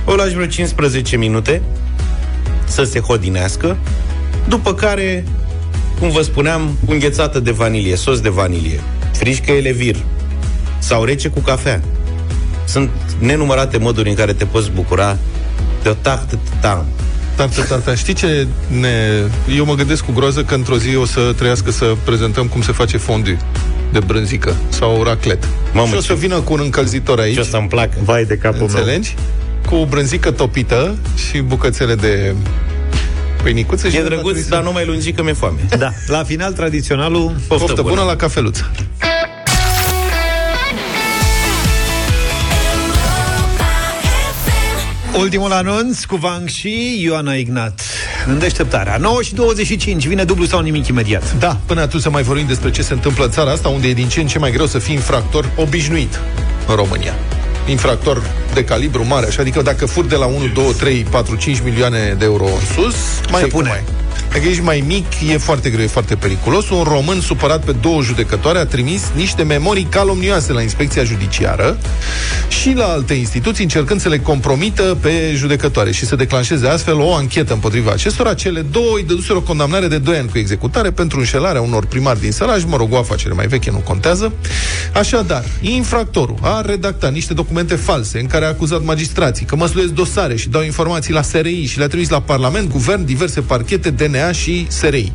O 0.04 0.14
lași 0.14 0.34
vreo 0.34 0.46
15 0.46 1.16
minute 1.16 1.62
să 2.64 2.84
se 2.84 3.00
hodinească, 3.00 3.76
după 4.48 4.74
care, 4.74 5.24
cum 5.98 6.10
vă 6.10 6.22
spuneam, 6.22 6.76
înghețată 6.86 7.40
de 7.40 7.50
vanilie, 7.50 7.96
sos 7.96 8.20
de 8.20 8.28
vanilie, 8.28 8.80
frișcă 9.12 9.52
elevir 9.52 9.96
sau 10.78 11.04
rece 11.04 11.28
cu 11.28 11.40
cafea. 11.40 11.82
Sunt 12.64 12.90
nenumărate 13.18 13.78
moduri 13.78 14.08
în 14.08 14.14
care 14.14 14.32
te 14.32 14.44
poți 14.44 14.70
bucura 14.70 15.16
de 15.82 15.88
o 15.88 15.92
tartă 15.92 16.38
tam. 16.60 16.86
Tante, 17.36 17.60
tante, 17.68 17.94
știi 17.94 18.14
ce 18.14 18.46
ne... 18.80 19.22
Eu 19.56 19.64
mă 19.64 19.74
gândesc 19.74 20.04
cu 20.04 20.12
groază 20.12 20.42
că 20.44 20.54
într-o 20.54 20.76
zi 20.78 20.96
o 20.96 21.04
să 21.04 21.32
trăiască 21.36 21.70
să 21.70 21.94
prezentăm 22.04 22.46
cum 22.46 22.62
se 22.62 22.72
face 22.72 22.96
fondue 22.96 23.38
de 23.92 23.98
brânzică 23.98 24.54
sau 24.68 25.02
raclet. 25.02 25.48
Mamă, 25.72 25.88
și 25.88 25.94
o 25.96 26.00
să 26.00 26.06
ce- 26.06 26.14
vină 26.18 26.40
cu 26.40 26.52
un 26.52 26.60
încălzitor 26.62 27.18
aici. 27.18 27.34
Ce 27.34 27.40
o 27.40 27.44
să-mi 27.44 27.68
placă. 27.68 27.96
Vai 28.02 28.24
de 28.24 28.36
capul 28.36 28.58
meu. 28.58 28.66
Înțelegi? 28.66 29.14
Cu 29.66 29.74
o 29.74 29.84
brânzică 29.86 30.30
topită 30.30 30.96
și 31.28 31.40
bucățele 31.40 31.94
de 31.94 32.34
pâinicuță. 33.42 33.88
și 33.88 33.96
E 33.96 33.98
nu 34.00 34.04
drăguț, 34.04 34.22
trebuie 34.24 34.42
să- 34.42 34.48
dar 34.50 34.62
nu 34.62 34.72
mai 34.72 34.86
lungi 34.86 35.12
că 35.12 35.22
mi-e 35.22 35.32
foame. 35.32 35.58
Da, 35.78 35.90
la 36.06 36.24
final 36.24 36.52
tradiționalul 36.52 37.34
Poftă, 37.48 37.64
Poftă 37.66 37.82
bună 37.82 38.02
la 38.02 38.16
cafeluță. 38.16 38.70
Ultimul 45.18 45.52
anunț 45.52 46.04
cu 46.04 46.16
Vang 46.16 46.48
și 46.48 47.00
Ioana 47.02 47.34
Ignat. 47.34 47.80
În 48.26 48.38
deșteptarea. 48.38 48.96
9 48.96 49.22
și 49.22 49.34
25. 49.34 50.06
Vine 50.06 50.24
dublu 50.24 50.44
sau 50.44 50.60
nimic 50.60 50.86
imediat. 50.86 51.38
Da, 51.38 51.56
până 51.66 51.80
atunci 51.80 52.02
să 52.02 52.10
mai 52.10 52.22
vorbim 52.22 52.46
despre 52.46 52.70
ce 52.70 52.82
se 52.82 52.92
întâmplă 52.92 53.24
în 53.24 53.30
țara 53.30 53.50
asta, 53.50 53.68
unde 53.68 53.88
e 53.88 53.92
din 53.92 54.08
ce 54.08 54.20
în 54.20 54.26
ce 54.26 54.38
mai 54.38 54.50
greu 54.50 54.66
să 54.66 54.78
fii 54.78 54.94
infractor 54.94 55.50
obișnuit 55.56 56.20
în 56.66 56.74
România. 56.74 57.14
Infractor 57.68 58.22
de 58.54 58.64
calibru 58.64 59.06
mare, 59.06 59.26
așa, 59.26 59.40
adică 59.40 59.62
dacă 59.62 59.86
furi 59.86 60.08
de 60.08 60.16
la 60.16 60.26
1, 60.26 60.46
2, 60.54 60.64
3, 60.78 61.06
4, 61.10 61.36
5 61.36 61.60
milioane 61.64 62.14
de 62.18 62.24
euro 62.24 62.44
în 62.44 62.66
sus, 62.74 62.96
mai 63.30 63.40
Se 63.40 63.46
e 63.46 63.50
cum 63.50 63.60
pune. 63.60 63.68
Mai. 63.68 64.05
Dacă 64.36 64.48
ești 64.48 64.62
mai 64.62 64.84
mic, 64.86 65.06
e 65.32 65.38
foarte 65.38 65.70
greu, 65.70 65.84
e 65.84 65.86
foarte 65.86 66.14
periculos. 66.14 66.70
Un 66.70 66.82
român 66.82 67.20
supărat 67.20 67.64
pe 67.64 67.72
două 67.72 68.02
judecătoare 68.02 68.58
a 68.58 68.66
trimis 68.66 69.02
niște 69.14 69.42
memorii 69.42 69.84
calomnioase 69.84 70.52
la 70.52 70.62
inspecția 70.62 71.04
judiciară 71.04 71.78
și 72.48 72.72
la 72.72 72.84
alte 72.84 73.14
instituții, 73.14 73.62
încercând 73.62 74.00
să 74.00 74.08
le 74.08 74.18
compromită 74.18 74.98
pe 75.00 75.32
judecătoare 75.34 75.92
și 75.92 76.06
să 76.06 76.16
declanșeze 76.16 76.68
astfel 76.68 77.00
o 77.00 77.14
anchetă 77.14 77.52
împotriva 77.52 77.90
acestora. 77.90 78.34
Cele 78.34 78.60
două 78.60 78.96
îi 78.96 79.04
dăduseră 79.04 79.38
o 79.38 79.42
condamnare 79.42 79.86
de 79.86 79.98
2 79.98 80.16
ani 80.16 80.28
cu 80.28 80.38
executare 80.38 80.90
pentru 80.90 81.18
înșelarea 81.18 81.60
unor 81.60 81.86
primari 81.86 82.20
din 82.20 82.32
săraj, 82.32 82.64
mă 82.64 82.76
rog, 82.76 82.92
o 82.92 82.98
afacere 82.98 83.34
mai 83.34 83.46
veche, 83.46 83.70
nu 83.70 83.78
contează. 83.78 84.32
Așadar, 84.92 85.44
infractorul 85.60 86.38
a 86.40 86.60
redactat 86.60 87.12
niște 87.12 87.34
documente 87.34 87.74
false 87.74 88.20
în 88.20 88.26
care 88.26 88.44
a 88.44 88.48
acuzat 88.48 88.82
magistrații 88.82 89.46
că 89.46 89.56
măsluiesc 89.56 89.92
dosare 89.92 90.36
și 90.36 90.48
dau 90.48 90.62
informații 90.62 91.12
la 91.12 91.22
SRI 91.22 91.64
și 91.64 91.78
le-a 91.78 91.88
trimis 91.88 92.08
la 92.08 92.20
Parlament, 92.20 92.70
Guvern, 92.70 93.04
diverse 93.04 93.40
parchete, 93.40 93.90
DNA 93.90 94.25
și 94.32 94.66
SRI. 94.68 95.12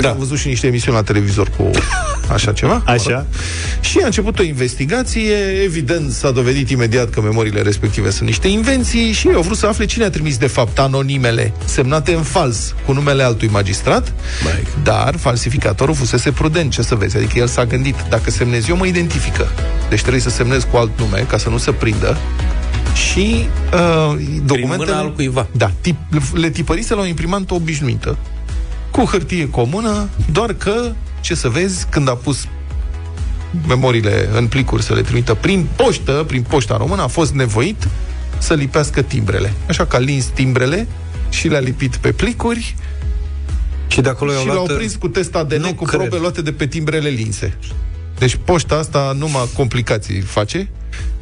Da. 0.00 0.10
Am 0.10 0.16
văzut 0.18 0.38
și 0.38 0.48
niște 0.48 0.66
emisiuni 0.66 0.96
la 0.96 1.02
televizor 1.02 1.50
cu 1.56 1.70
așa 2.32 2.52
ceva. 2.52 2.82
Așa. 2.94 3.26
Și 3.80 3.98
a 4.02 4.06
început 4.06 4.38
o 4.38 4.42
investigație, 4.42 5.36
evident 5.64 6.12
s-a 6.12 6.30
dovedit 6.30 6.70
imediat 6.70 7.10
că 7.10 7.20
memoriile 7.20 7.62
respective 7.62 8.10
sunt 8.10 8.28
niște 8.28 8.48
invenții 8.48 9.12
și 9.12 9.28
au 9.34 9.42
vrut 9.42 9.56
să 9.56 9.66
afle 9.66 9.84
cine 9.84 10.04
a 10.04 10.10
trimis 10.10 10.36
de 10.36 10.46
fapt 10.46 10.78
anonimele 10.78 11.52
semnate 11.64 12.12
în 12.12 12.22
fals 12.22 12.74
cu 12.86 12.92
numele 12.92 13.22
altui 13.22 13.48
magistrat, 13.48 14.12
dar 14.82 15.16
falsificatorul 15.16 15.94
fusese 15.94 16.30
prudent, 16.30 16.70
ce 16.72 16.82
să 16.82 16.94
vezi, 16.94 17.16
adică 17.16 17.38
el 17.38 17.46
s-a 17.46 17.64
gândit, 17.64 17.96
dacă 18.08 18.30
semnez 18.30 18.68
eu 18.68 18.76
mă 18.76 18.86
identifică, 18.86 19.48
deci 19.88 20.00
trebuie 20.00 20.22
să 20.22 20.30
semnez 20.30 20.66
cu 20.70 20.76
alt 20.76 20.90
nume 20.98 21.24
ca 21.28 21.38
să 21.38 21.48
nu 21.48 21.58
se 21.58 21.72
prindă 21.72 22.18
și 22.94 23.46
uh, 23.74 24.20
documentele... 24.44 24.76
mâna 24.76 24.98
altcuiva. 24.98 25.46
Da, 25.52 25.70
tip, 25.80 25.96
le 26.34 26.50
tipărise 26.50 26.94
la 26.94 27.00
o 27.00 27.04
imprimantă 27.06 27.54
obișnuită, 27.54 28.16
cu 28.90 29.04
hârtie 29.04 29.48
comună, 29.50 30.08
doar 30.32 30.52
că, 30.52 30.92
ce 31.20 31.34
să 31.34 31.48
vezi, 31.48 31.86
când 31.90 32.08
a 32.08 32.14
pus 32.14 32.46
memoriile 33.68 34.28
în 34.32 34.46
plicuri 34.46 34.82
să 34.82 34.94
le 34.94 35.00
trimită 35.00 35.34
prin 35.34 35.66
poștă, 35.76 36.24
prin 36.26 36.42
poșta 36.42 36.76
română, 36.76 37.02
a 37.02 37.06
fost 37.06 37.32
nevoit 37.34 37.88
să 38.38 38.54
lipească 38.54 39.02
timbrele. 39.02 39.52
Așa 39.68 39.86
că 39.86 39.96
a 39.96 39.98
lins 39.98 40.24
timbrele 40.24 40.88
și 41.28 41.48
le-a 41.48 41.60
lipit 41.60 41.96
pe 41.96 42.12
plicuri 42.12 42.74
și 43.86 44.00
de 44.00 44.08
acolo 44.08 44.30
i-au 44.32 44.40
și 44.40 44.46
luat- 44.46 44.56
l-au 44.66 44.76
prins 44.76 44.94
cu 44.94 45.08
test 45.08 45.34
ADN 45.34 45.60
Nu 45.60 45.74
cu 45.74 45.84
cred. 45.84 46.00
probe 46.00 46.16
luate 46.20 46.42
de 46.42 46.52
pe 46.52 46.66
timbrele 46.66 47.08
linse. 47.08 47.56
Deci 48.18 48.38
poșta 48.44 48.74
asta 48.74 49.14
numai 49.18 49.48
complicații 49.56 50.20
face. 50.20 50.68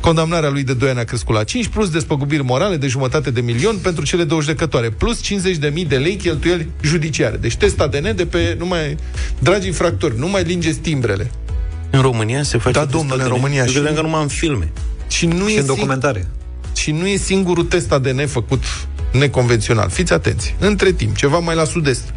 Condamnarea 0.01 0.49
lui 0.51 0.63
de 0.63 0.75
2 0.75 0.89
ani 0.89 0.99
a 0.99 1.05
crescut 1.05 1.35
la 1.35 1.45
5, 1.45 1.67
plus 1.67 1.91
despăgubiri 1.91 2.45
morale 2.45 2.77
de 2.77 2.87
jumătate 2.87 3.31
de 3.31 3.41
milion 3.41 3.77
pentru 3.77 4.05
cele 4.05 4.25
două 4.25 4.41
judecătoare, 4.41 4.91
plus 4.91 5.21
50.000 5.25 5.87
de 5.89 5.97
lei 5.97 6.17
cheltuieli 6.17 6.69
judiciare. 6.83 7.37
Deci 7.37 7.57
test 7.57 7.81
ADN 7.81 8.17
de 8.17 8.27
pe, 8.27 8.55
numai, 8.59 8.97
dragi 9.39 9.67
infractori, 9.67 10.19
nu 10.19 10.29
mai 10.29 10.43
lingeți 10.43 10.79
timbrele. 10.79 11.31
În 11.91 12.01
România 12.01 12.43
se 12.43 12.59
face 12.59 12.79
Da, 12.79 12.81
test 12.85 12.93
domnule, 12.97 13.15
în 13.23 13.29
ADN? 13.29 13.35
România. 13.35 13.61
Eu 13.61 13.67
și- 13.67 13.73
credeam 13.73 13.95
că 13.95 14.01
numai 14.01 14.23
în 14.23 14.29
filme. 14.29 14.73
Și 15.09 15.27
nu 15.27 15.47
Și 15.47 15.55
e 15.55 15.59
în 15.59 15.65
sing- 15.65 15.67
documentare. 15.67 16.27
Și 16.77 16.91
nu 16.91 17.07
e 17.07 17.17
singurul 17.17 17.65
test 17.65 17.93
ADN 17.93 18.27
făcut 18.27 18.63
neconvențional. 19.13 19.89
Fiți 19.91 20.13
atenți. 20.13 20.55
Între 20.59 20.93
timp, 20.93 21.17
ceva 21.17 21.39
mai 21.39 21.55
la 21.55 21.65
sud-est, 21.65 22.15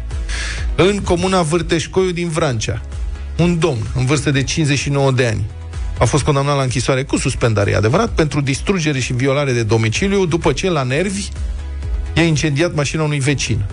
în 0.76 0.98
comuna 1.04 1.42
Vârteșcoiu 1.42 2.10
din 2.10 2.28
Vrancea, 2.28 2.82
un 3.38 3.58
domn 3.58 3.86
în 3.96 4.06
vârstă 4.06 4.30
de 4.30 4.42
59 4.42 5.12
de 5.12 5.26
ani 5.26 5.44
a 5.98 6.04
fost 6.04 6.24
condamnat 6.24 6.56
la 6.56 6.62
închisoare 6.62 7.02
cu 7.02 7.16
suspendare, 7.16 7.70
e 7.70 7.76
adevărat, 7.76 8.08
pentru 8.08 8.40
distrugere 8.40 8.98
și 8.98 9.12
violare 9.12 9.52
de 9.52 9.62
domiciliu 9.62 10.26
după 10.26 10.52
ce 10.52 10.70
la 10.70 10.82
nervi 10.82 11.28
i-a 12.14 12.22
incendiat 12.22 12.74
mașina 12.74 13.02
unui 13.02 13.18
vecin. 13.18 13.64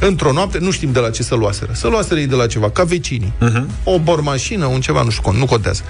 Într-o 0.00 0.32
noapte, 0.32 0.58
nu 0.58 0.70
știm 0.70 0.92
de 0.92 0.98
la 0.98 1.10
ce 1.10 1.22
să 1.22 1.34
luaseră. 1.34 1.72
Să 1.74 1.88
luaseră 1.88 2.20
ei 2.20 2.26
de 2.26 2.34
la 2.34 2.46
ceva, 2.46 2.70
ca 2.70 2.84
vecinii. 2.84 3.32
Uh-huh. 3.40 3.84
O 3.84 3.98
bormașină, 3.98 4.66
un 4.66 4.80
ceva, 4.80 5.02
nu 5.02 5.10
știu, 5.10 5.32
nu 5.32 5.44
contează. 5.44 5.82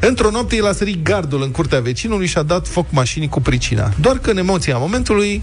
Într-o 0.00 0.30
noapte 0.30 0.56
el 0.56 0.66
a 0.66 0.72
sărit 0.72 1.02
gardul 1.02 1.42
în 1.42 1.50
curtea 1.50 1.80
vecinului 1.80 2.26
și 2.26 2.38
a 2.38 2.42
dat 2.42 2.68
foc 2.68 2.86
mașinii 2.90 3.28
cu 3.28 3.40
pricina. 3.40 3.92
Doar 4.00 4.18
că 4.18 4.30
în 4.30 4.36
emoția 4.36 4.78
momentului 4.78 5.42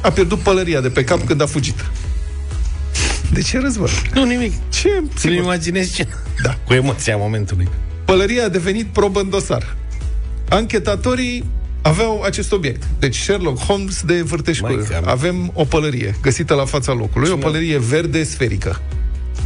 a 0.00 0.10
pierdut 0.10 0.38
pălăria 0.38 0.80
de 0.80 0.88
pe 0.88 1.04
cap 1.04 1.26
când 1.26 1.40
a 1.40 1.46
fugit. 1.46 1.84
De 3.32 3.42
ce 3.42 3.58
râzi, 3.58 3.78
Nu, 4.14 4.24
nimic. 4.24 4.52
Ce? 4.68 5.02
Să-mi 5.14 5.36
imaginez 5.36 5.94
ce... 5.94 6.06
Da. 6.42 6.58
Cu 6.66 6.72
emoția 6.72 7.16
momentului. 7.16 7.68
Pălăria 8.06 8.44
a 8.44 8.48
devenit 8.48 8.86
probă 8.86 9.20
în 9.20 9.30
dosar. 9.30 9.76
Anchetatorii 10.48 11.44
aveau 11.82 12.22
acest 12.22 12.52
obiect. 12.52 12.82
Deci 12.98 13.16
Sherlock 13.16 13.58
Holmes 13.58 14.02
de 14.06 14.22
Vârteșcoiu. 14.22 14.86
Avem 15.04 15.50
o 15.54 15.64
pălărie 15.64 16.14
găsită 16.22 16.54
la 16.54 16.64
fața 16.64 16.92
locului, 16.92 17.30
o 17.30 17.36
pălărie 17.36 17.78
verde 17.78 18.24
sferică. 18.24 18.80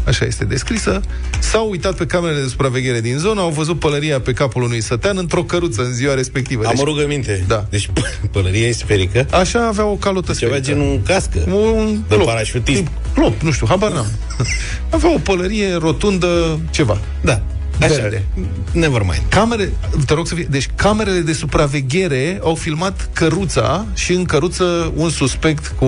Așa 0.06 0.24
este 0.24 0.44
descrisă. 0.44 1.00
S-au 1.38 1.70
uitat 1.70 1.94
pe 1.96 2.06
camerele 2.06 2.40
de 2.42 2.48
supraveghere 2.48 3.00
din 3.00 3.18
zonă, 3.18 3.40
au 3.40 3.50
văzut 3.50 3.78
pălăria 3.78 4.20
pe 4.20 4.32
capul 4.32 4.62
unui 4.62 4.80
sătean 4.80 5.16
într-o 5.16 5.44
căruță 5.44 5.82
în 5.82 5.92
ziua 5.92 6.14
respectivă. 6.14 6.64
Am 6.66 6.74
o 6.78 6.84
rugăminte. 6.84 7.44
Da. 7.48 7.66
Deci 7.70 7.90
pălăria 8.32 8.66
e 8.66 8.72
sferică. 8.72 9.26
Așa 9.32 9.66
avea 9.66 9.84
o 9.84 9.94
calotă 9.94 10.32
Ceva 10.32 10.52
sferică. 10.54 10.72
genul 10.80 11.00
cască. 11.06 11.38
Un 11.52 12.02
De 12.08 12.14
plop. 12.14 12.26
parașutism. 12.26 12.82
Tip 12.82 12.88
Plop, 13.14 13.40
nu 13.40 13.50
știu, 13.50 13.66
habar 13.66 13.92
n-am. 13.92 14.06
Avea 14.90 15.14
o 15.14 15.18
pălărie 15.18 15.74
rotundă, 15.74 16.60
ceva. 16.70 17.00
Da. 17.20 17.42
Așa. 17.80 17.94
Verde. 17.94 18.24
Never 18.72 19.00
mind. 19.00 19.22
Camere, 19.28 19.72
te 20.06 20.14
rog 20.14 20.26
să 20.26 20.34
fie, 20.34 20.46
deci 20.50 20.68
camerele 20.74 21.20
de 21.20 21.32
supraveghere 21.32 22.40
au 22.42 22.54
filmat 22.54 23.08
căruța 23.12 23.86
și 23.94 24.12
în 24.12 24.24
căruță 24.24 24.92
un 24.94 25.10
suspect 25.10 25.74
cu 25.78 25.86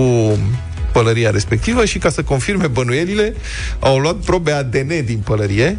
pălăria 0.91 1.29
respectivă 1.29 1.85
și 1.85 1.97
ca 1.97 2.09
să 2.09 2.23
confirme 2.23 2.67
bănuielile 2.67 3.35
au 3.79 3.97
luat 3.97 4.15
probe 4.15 4.51
ADN 4.51 5.05
din 5.05 5.21
pălărie 5.23 5.77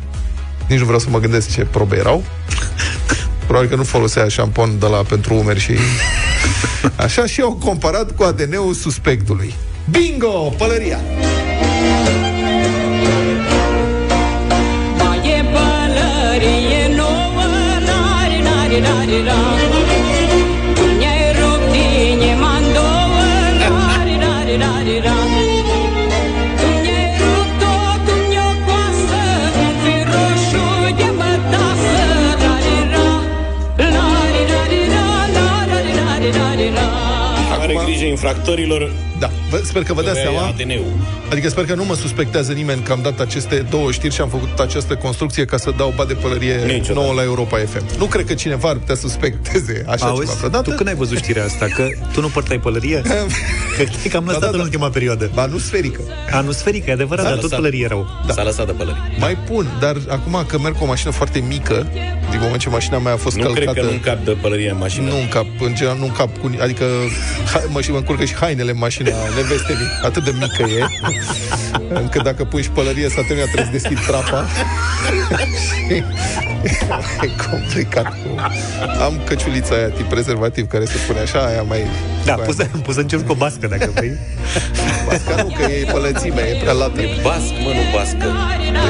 nici 0.69 0.79
nu 0.79 0.85
vreau 0.85 0.99
să 0.99 1.07
mă 1.11 1.21
gândesc 1.21 1.53
ce 1.53 1.65
probe 1.65 1.97
erau 1.97 2.25
probabil 3.47 3.69
că 3.69 3.77
nu 3.77 3.83
folosea 3.83 4.29
șampon 4.29 4.79
de 4.79 4.87
la 4.87 4.97
pentru 4.97 5.35
umeri 5.35 5.61
și 5.61 5.73
așa 6.97 7.27
și 7.27 7.41
au 7.41 7.53
comparat 7.53 8.17
cu 8.17 8.23
ADN-ul 8.23 8.75
suspectului 8.75 9.55
bingo, 9.91 10.55
pălăria 10.59 11.01
lari, 19.15 19.27
la. 32.93 33.07
Lari, 33.77 34.43
lari, 34.53 34.83
la, 34.95 35.05
lari, 35.37 35.93
lari, 36.01 36.31
lari, 36.39 36.71
la. 36.77 36.87
Are 37.61 37.75
grijă 37.85 38.05
infractorilor 38.05 38.93
Da, 39.25 39.31
vă, 39.51 39.61
sper 39.65 39.83
că 39.83 39.93
vă 39.93 40.03
dați 40.03 40.15
Că 40.15 40.21
e 40.21 40.23
seama. 40.23 40.47
ADN-ul. 40.47 40.93
Adică 41.31 41.49
sper 41.49 41.65
că 41.65 41.75
nu 41.75 41.85
mă 41.85 41.95
suspectează 41.95 42.53
nimeni 42.53 42.83
că 42.83 42.93
am 42.93 43.01
dat 43.03 43.21
aceste 43.21 43.67
două 43.71 43.91
știri 43.93 44.15
și 44.15 44.21
am 44.21 44.29
făcut 44.29 44.59
această 44.59 44.95
construcție 44.95 45.45
ca 45.45 45.57
să 45.57 45.73
dau 45.77 45.93
ba 45.97 46.05
de 46.05 46.15
pălărie 46.15 46.55
Niciodată. 46.55 46.93
nouă 46.93 47.13
la 47.13 47.23
Europa 47.23 47.59
FM. 47.59 47.99
Nu 47.99 48.05
cred 48.05 48.27
că 48.27 48.35
cineva 48.35 48.69
ar 48.69 48.77
putea 48.77 48.95
suspecteze 48.95 49.85
așa 49.89 50.07
Auzi, 50.07 50.21
ceva 50.21 50.33
vreodată. 50.39 50.71
tu 50.71 50.77
când 50.77 50.89
ai 50.89 50.95
văzut 50.95 51.17
știrea 51.17 51.45
asta? 51.45 51.67
Că 51.77 51.89
tu 52.13 52.21
nu 52.21 52.29
părtai 52.29 52.59
pălărie? 52.61 53.03
că 53.77 53.83
cred 53.83 54.11
că 54.11 54.17
am 54.17 54.25
lăsat 54.25 54.41
Da, 54.41 54.47
da, 54.47 54.53
în 54.53 54.57
da. 54.59 54.63
ultima 54.63 54.89
perioadă. 54.89 55.31
Ba 55.35 55.47
nu 55.47 55.59
sferică. 55.59 56.01
A, 56.33 56.41
nu 56.41 56.53
sferică, 56.53 56.91
e 56.91 56.93
adevărat, 56.93 57.25
S-a 57.25 57.31
dar 57.31 57.39
tot 57.39 57.43
lăsat. 57.43 57.59
pălărie 57.59 57.85
erau. 57.85 58.07
Da. 58.27 58.33
S-a 58.33 58.43
lăsat 58.43 58.67
de 58.67 58.73
pălărie. 58.73 59.03
Mai 59.19 59.37
pun, 59.37 59.67
dar 59.81 59.97
acum 60.09 60.45
că 60.49 60.59
merg 60.59 60.77
cu 60.79 60.85
o 60.85 60.87
mașină 60.87 61.11
foarte 61.13 61.45
mică, 61.49 61.87
din 62.31 62.39
moment 62.43 62.61
ce 62.61 62.69
mașina 62.69 62.99
mea 62.99 63.13
a 63.13 63.17
fost 63.17 63.37
Nu 63.37 63.43
călcată... 63.43 63.71
cred 63.71 63.75
că 63.85 63.89
nu 63.91 63.91
încap 63.97 64.25
de 64.25 64.31
pălărie 64.31 64.71
în 64.71 64.77
mașină. 64.79 65.09
Nu 65.09 65.17
încap, 65.17 65.47
în 65.61 65.75
general 65.75 65.99
nu 65.99 66.05
încap 66.05 66.39
cu, 66.39 66.51
adică 66.61 66.85
ha, 67.53 67.63
mă, 67.69 67.81
și 67.81 67.91
mă 67.91 67.97
încurcă 67.97 68.25
și 68.25 68.35
hainele 68.35 68.71
în 68.71 68.79
mașina 69.15 69.35
nevestei. 69.35 69.77
Atât 70.03 70.25
de 70.25 70.33
mică 70.41 70.63
e, 70.63 70.85
încât 72.03 72.23
dacă 72.23 72.45
pui 72.45 72.63
și 72.63 72.71
pălărie 72.71 73.09
s-a 73.09 73.23
terminat, 73.27 73.51
trebuie 73.51 73.81
să 73.81 73.89
deschid 73.89 74.07
trapa. 74.07 74.47
e 77.27 77.31
complicat. 77.51 78.07
Cu... 78.07 78.41
Am 79.05 79.21
căciulița 79.25 79.75
aia 79.75 79.89
tip 79.89 80.09
prezervativ 80.09 80.67
care 80.67 80.85
se 80.85 80.99
pune 81.07 81.21
așa, 81.21 81.39
aia 81.39 81.63
mai... 81.63 81.87
Da, 82.25 82.35
cu 82.35 82.41
aia- 82.41 82.45
poți 82.45 82.57
să, 82.59 82.67
poți 82.83 82.95
să 82.95 83.01
încerci 83.01 83.25
cu 83.25 83.33
o 83.33 83.35
bască 83.35 83.67
dacă 83.67 83.91
vrei. 83.95 84.13
Basca 85.09 85.43
nu, 85.43 85.55
că 85.59 85.73
e 85.73 85.89
pălățime, 85.93 86.41
e 86.41 86.59
prea 86.61 86.73
lată. 86.73 87.01
E 87.01 87.19
basc, 87.23 87.51
mă, 87.63 87.69
nu 87.69 87.85
bască. 87.95 88.27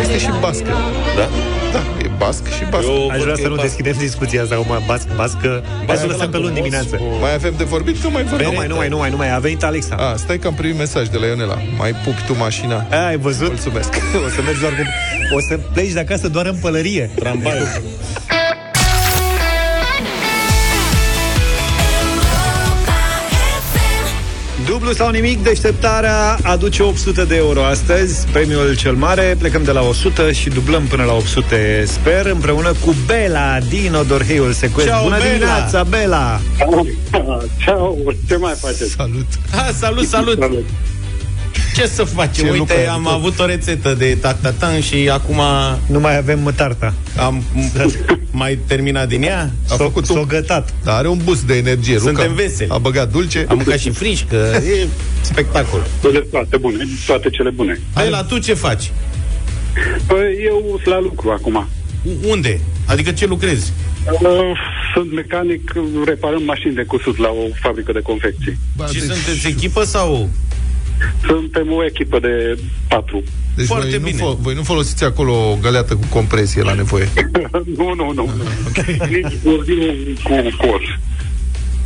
Este 0.03 0.19
și 0.19 0.31
bască. 0.41 0.71
Da? 1.17 1.29
Da, 1.75 1.83
e 2.05 2.11
basc 2.19 2.45
și 2.57 2.65
bască. 2.71 2.91
Eu 2.91 3.09
Aș 3.11 3.17
văd 3.17 3.23
vrea 3.23 3.35
că 3.35 3.41
să 3.41 3.47
e 3.47 3.49
nu 3.49 3.55
basc. 3.55 3.67
deschidem 3.67 3.95
discuția 3.99 4.43
asta 4.43 4.55
acum, 4.55 4.83
bască, 4.87 5.13
bască. 5.17 5.49
Hai 5.67 5.77
să 5.77 5.85
Bască 5.87 6.07
lăsăm 6.07 6.21
la 6.31 6.37
pe 6.37 6.39
luni 6.45 6.53
frumos, 6.55 6.55
dimineață. 6.71 6.95
cu- 6.97 7.19
Mai 7.21 7.35
avem 7.35 7.55
de 7.57 7.65
vorbit, 7.65 8.03
că 8.03 8.09
mai 8.09 8.23
vorbim. 8.25 8.47
Nu 8.47 8.53
mai, 8.53 8.67
nu 8.67 8.75
mai, 8.77 8.89
nu 8.89 8.97
mai, 8.97 9.11
nu 9.11 9.17
mai. 9.17 9.35
A 9.35 9.39
venit 9.39 9.63
Alexa. 9.65 9.95
A, 9.95 10.17
stai 10.17 10.39
că 10.39 10.47
am 10.47 10.55
primit 10.55 10.79
mesaj 10.79 11.07
de 11.09 11.17
la 11.19 11.27
Ionela. 11.27 11.59
Mai 11.79 11.93
pupi 12.05 12.23
tu 12.27 12.35
mașina? 12.39 12.87
A, 12.91 13.07
ai 13.07 13.17
văzut? 13.17 13.49
Mulțumesc. 13.49 13.91
O 14.27 14.29
să 14.29 14.41
mergi 14.45 14.61
doar 14.61 14.73
cu... 14.73 14.83
O 15.37 15.41
să 15.49 15.59
pleci 15.73 15.91
de 15.93 16.01
acasă 16.01 16.29
doar 16.29 16.47
în 16.47 16.57
pălărie. 16.61 17.11
Tramvaiul. 17.15 17.69
Dublu 24.75 24.93
sau 24.93 25.11
nimic, 25.11 25.43
deșteptarea 25.43 26.39
aduce 26.43 26.83
800 26.83 27.25
de 27.25 27.37
euro 27.37 27.65
astăzi, 27.65 28.27
premiul 28.33 28.77
cel 28.77 28.95
mare. 28.95 29.37
Plecăm 29.39 29.63
de 29.63 29.71
la 29.71 29.81
100 29.83 30.33
și 30.33 30.49
dublăm 30.49 30.85
până 30.85 31.05
la 31.05 31.13
800, 31.13 31.85
sper, 31.87 32.27
împreună 32.27 32.73
cu 32.85 32.95
Bela 33.07 33.59
din 33.69 33.95
Odorheiul 33.95 34.53
Sequest. 34.53 34.89
Ciao, 34.89 35.03
Bună 35.03 35.17
Bela! 35.17 35.33
dimineața, 35.33 35.83
Bela! 35.83 36.41
Ciao, 37.65 37.97
ce 38.29 38.37
mai 38.37 38.55
faceți? 38.61 38.91
Salut! 38.91 39.27
Ha, 39.51 39.71
salut, 39.79 40.07
salut! 40.07 40.39
Ce 41.75 41.87
să 41.87 42.05
facem? 42.05 42.33
Ce 42.33 42.43
Uite, 42.51 42.57
lucruri, 42.57 42.87
am 42.87 43.03
tot. 43.03 43.13
avut 43.13 43.39
o 43.39 43.47
rețetă 43.47 43.95
de 43.99 44.17
tactatan 44.21 44.81
și 44.81 45.09
acum 45.13 45.41
Nu 45.87 46.01
mai 46.01 46.17
avem 46.17 46.53
tarta. 46.57 46.95
am 47.19 47.43
mai 48.31 48.59
terminat 48.67 49.09
din 49.09 49.23
ea. 49.23 49.51
A 49.69 49.75
făcut 49.75 50.07
S-o 50.07 50.19
un... 50.19 50.25
gătat. 50.29 50.75
Da, 50.85 50.97
are 50.97 51.09
un 51.09 51.19
boost 51.25 51.43
de 51.43 51.57
energie. 51.57 51.99
Suntem 51.99 52.31
Luca. 52.31 52.43
veseli. 52.43 52.71
A 52.71 52.79
băgat 52.79 53.11
dulce. 53.13 53.47
Am 53.49 53.57
mâncat 53.57 53.79
și 53.79 53.91
frișcă, 53.91 54.37
e 54.81 54.87
spectacol. 55.21 55.87
Toate, 56.01 56.19
toate 56.19 56.57
bune, 56.57 56.85
toate 57.07 57.31
cele 57.31 57.51
bune. 57.51 57.81
Hai, 57.95 58.11
la 58.11 58.23
tu 58.25 58.39
ce 58.39 58.55
faci? 58.55 58.91
Păi 60.07 60.37
eu 60.45 60.65
sunt 60.83 60.95
la 60.95 61.01
lucru 61.01 61.31
acum. 61.31 61.67
U- 62.03 62.29
Unde? 62.31 62.61
Adică 62.87 63.11
ce 63.13 63.27
lucrezi? 63.27 63.73
Uh, 64.23 64.29
Sunt 64.95 65.13
mecanic, 65.13 65.73
reparăm 66.05 66.43
mașini 66.45 66.75
de 66.75 66.83
cusut 66.83 67.17
la 67.19 67.29
o 67.29 67.47
fabrică 67.61 67.93
de 67.93 68.01
confecții. 68.01 68.59
Ba, 68.77 68.87
Și 68.87 68.93
deci, 68.93 69.03
sunteți 69.11 69.47
echipă 69.47 69.85
sau... 69.85 70.29
Suntem 71.27 71.73
o 71.73 71.85
echipă 71.85 72.19
de 72.19 72.59
patru. 72.89 73.23
deci 73.57 73.67
Foarte 73.67 73.99
voi, 73.99 74.11
bine. 74.11 74.23
Nu 74.23 74.35
fo- 74.35 74.41
voi 74.41 74.55
nu 74.55 74.63
folosiți 74.63 75.05
acolo 75.05 75.51
o 75.51 75.57
găleată 75.63 75.95
cu 75.95 76.07
compresie 76.11 76.63
la 76.63 76.75
nevoie. 76.75 77.09
nu, 77.79 77.95
nu, 77.95 78.13
nu. 78.13 78.31
Nici 79.11 79.33
vorbim 79.43 79.79
cu 80.23 80.33
cos. 80.67 80.83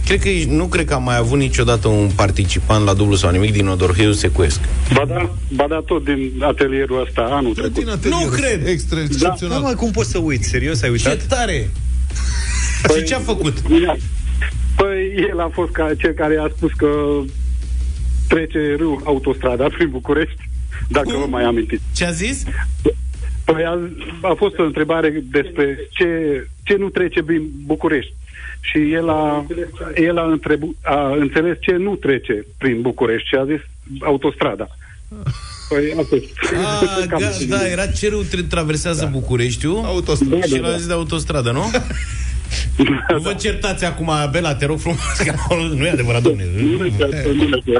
Cred 0.07 0.21
că 0.21 0.29
ești- 0.29 0.49
nu 0.49 0.65
cred 0.67 0.85
că 0.87 0.95
am 0.95 1.03
mai 1.03 1.17
avut 1.17 1.39
niciodată 1.39 1.89
un 1.89 2.11
participant 2.17 2.85
la 2.85 2.95
dublu 2.95 3.15
sau 3.15 3.31
nimic 3.31 3.53
din 3.53 3.67
Odorheiu 3.67 4.13
Secuesc. 4.13 4.61
Ba 4.95 5.05
da, 5.09 5.31
ba 5.53 5.67
da 5.69 5.83
tot 5.87 6.05
din 6.05 6.33
atelierul 6.41 7.03
ăsta 7.07 7.21
anul 7.31 7.55
trecut. 7.55 7.73
Din 7.75 7.89
atelierul 7.89 8.25
Nu 8.31 8.37
cred! 8.37 8.67
Extra 8.67 8.97
Da, 8.97 9.03
excepțional. 9.03 9.61
mă, 9.61 9.73
cum 9.77 9.91
poți 9.91 10.11
să 10.11 10.19
uiți? 10.19 10.49
Serios, 10.49 10.83
ai 10.83 10.89
Ce 10.97 11.09
uitat? 11.09 11.27
tare! 11.27 11.71
Și 12.97 13.05
ce 13.05 13.15
a 13.15 13.19
făcut? 13.19 13.59
Păi 14.77 15.27
el 15.31 15.41
a 15.41 15.51
fost 15.53 15.71
ca 15.73 15.91
cel 15.99 16.13
care 16.13 16.37
a 16.41 16.49
spus 16.57 16.71
că 16.77 16.87
trece 18.29 18.75
râu 18.79 19.01
autostrada 19.05 19.65
prin 19.77 19.89
București, 19.91 20.49
dacă 20.89 21.09
vă 21.19 21.27
mai 21.29 21.45
amintiți. 21.45 21.83
Ce 21.95 22.05
a 22.05 22.11
zis? 22.11 22.43
Păi 23.45 23.65
a, 23.65 23.79
a 24.23 24.35
fost 24.37 24.59
o 24.59 24.63
întrebare 24.63 25.23
despre 25.31 25.79
ce, 25.91 26.07
ce 26.63 26.77
nu 26.77 26.89
trece 26.89 27.23
prin 27.23 27.43
București. 27.67 28.13
Și 28.61 28.93
el 28.93 29.09
a, 29.09 29.47
el 29.95 30.19
a, 30.19 30.31
întrebu, 30.31 30.75
a 30.83 31.15
înțeles 31.19 31.57
ce 31.61 31.73
nu 31.73 31.95
trece 31.95 32.47
prin 32.59 32.81
București 32.81 33.29
și 33.29 33.35
a 33.35 33.45
zis 33.45 33.61
autostrada. 34.01 34.69
Păi 35.69 35.93
a 35.99 36.03
fost. 36.09 36.25
A, 36.65 37.07
Cam 37.11 37.19
ga, 37.21 37.27
așa. 37.27 37.45
da, 37.49 37.69
era 37.69 37.87
ce 37.87 38.09
râu 38.09 38.23
tre- 38.23 38.43
traversează 38.43 39.05
da. 39.05 39.11
Bucureștiul 39.11 39.81
Autostradă. 39.85 40.47
și 40.47 40.59
l-a 40.59 40.77
zis 40.77 40.87
de 40.87 40.93
autostradă, 40.93 41.51
nu? 41.51 41.71
Nu 43.13 43.19
vă 43.19 43.35
certați 43.35 43.85
acum, 43.85 44.11
Bela, 44.31 44.55
te 44.55 44.67
rog 44.67 44.79
frumos, 44.79 44.99
că 45.25 45.35
acolo 45.37 45.63
nu 45.67 45.85
e 45.85 45.91
adevărat, 45.91 46.23
domnule. 46.23 46.47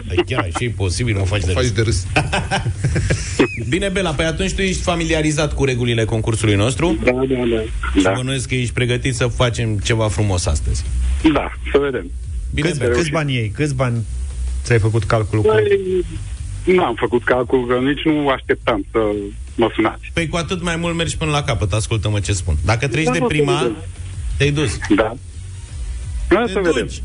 Păi 0.09 0.23
Chiar 0.27 0.41
așa 0.41 0.65
e 0.65 0.69
posibil, 0.77 1.17
mă 1.17 1.25
faci 1.25 1.45
de 1.45 1.53
Faci 1.53 1.63
râs. 1.63 1.73
de 1.73 1.83
râs. 1.83 2.07
Bine, 3.69 3.89
Bela, 3.89 4.11
păi 4.11 4.25
atunci 4.25 4.53
tu 4.53 4.63
ești 4.63 4.83
familiarizat 4.83 5.55
cu 5.55 5.65
regulile 5.65 6.05
concursului 6.05 6.55
nostru 6.55 6.99
Da, 7.05 7.11
da, 7.11 7.19
da. 7.55 7.61
și 7.97 8.03
Da, 8.03 8.13
bănuiesc 8.17 8.49
că 8.49 8.55
ești 8.55 8.73
pregătit 8.73 9.15
să 9.15 9.27
facem 9.27 9.77
ceva 9.77 10.09
frumos 10.09 10.47
astăzi. 10.47 10.85
da 11.35 11.53
să 11.73 11.79
vedem. 11.79 12.11
Bine, 12.55 12.69
Câți, 12.69 12.79
Bela. 12.79 12.95
câți 12.95 13.11
bani 13.11 13.33
iei? 13.35 13.49
Câți 13.55 13.75
bani 13.75 14.05
ți-ai 14.65 14.79
făcut 14.79 15.05
calculul 15.05 15.45
cu? 15.45 15.51
Păi, 15.51 16.75
n-am 16.77 16.95
făcut 16.99 17.25
calcul, 17.25 17.67
că 17.67 17.75
nici 17.75 18.03
nu 18.05 18.29
așteptam 18.29 18.85
să 18.93 18.99
mă 19.55 19.71
sunați. 19.75 20.11
Păi 20.13 20.29
cu 20.29 20.37
atât 20.37 20.63
mai 20.63 20.77
mult 20.77 20.95
mergi 20.97 21.17
până 21.17 21.31
la 21.31 21.43
capăt, 21.43 21.73
ascultă-mă 21.73 22.21
ce 22.21 22.33
spun. 22.33 22.55
Dacă 22.65 22.89
treci 22.89 23.09
de 23.13 23.25
prima, 23.29 23.71
te-ai 24.39 24.51
dus. 24.51 24.71
Da. 24.97 25.15
Hai 26.29 26.45
Te 26.47 26.53
să 26.53 26.59
vedem. 26.63 26.87
duci. 26.87 27.03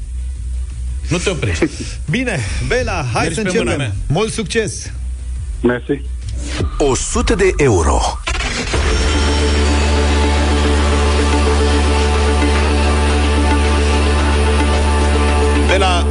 Nu 1.07 1.17
te 1.17 1.29
oprești. 1.29 1.65
Bine, 2.09 2.39
Bela, 2.67 3.05
hai 3.13 3.21
Mergi 3.23 3.35
să 3.35 3.41
pe 3.41 3.47
mâna 3.47 3.59
începem. 3.61 3.77
mea. 3.77 3.95
Mult 4.07 4.31
succes! 4.31 4.91
Mersi. 5.61 6.01
100 6.77 7.35
de 7.35 7.51
euro. 7.57 8.01
Bela, 15.67 16.05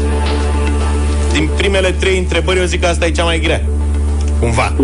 din 1.33 1.49
primele 1.57 1.91
trei 1.91 2.19
întrebări, 2.19 2.59
eu 2.59 2.65
zic 2.65 2.81
că 2.81 2.87
asta 2.87 3.07
e 3.07 3.11
cea 3.11 3.25
mai 3.25 3.41
grea. 3.41 3.63
Cumva. 4.41 4.75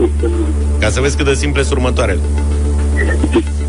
Ca 0.78 0.90
să 0.90 1.00
vezi 1.00 1.16
cât 1.16 1.24
de 1.26 1.34
simple 1.34 1.62
sunt 1.62 1.74
următoarele. 1.76 2.18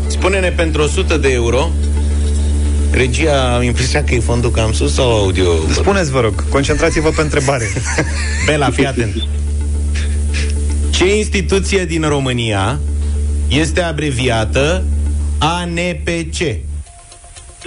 Spune-ne 0.06 0.48
pentru 0.48 0.82
100 0.82 1.16
de 1.16 1.28
euro 1.32 1.68
Regia, 2.92 3.54
am 3.54 3.62
impresia 3.62 4.04
că 4.04 4.14
e 4.14 4.20
fondul 4.20 4.50
cam 4.50 4.72
sus 4.72 4.94
sau 4.94 5.12
audio? 5.12 5.68
Spuneți, 5.72 6.10
vă 6.10 6.20
rog, 6.20 6.48
concentrați-vă 6.48 7.10
pe 7.10 7.20
întrebare. 7.20 7.64
Bela, 8.46 8.70
fii 8.70 8.86
atent. 8.86 9.14
Ce 10.90 11.16
instituție 11.16 11.84
din 11.84 12.08
România 12.08 12.80
este 13.48 13.80
abreviată 13.80 14.84
ANPC? 15.38 16.36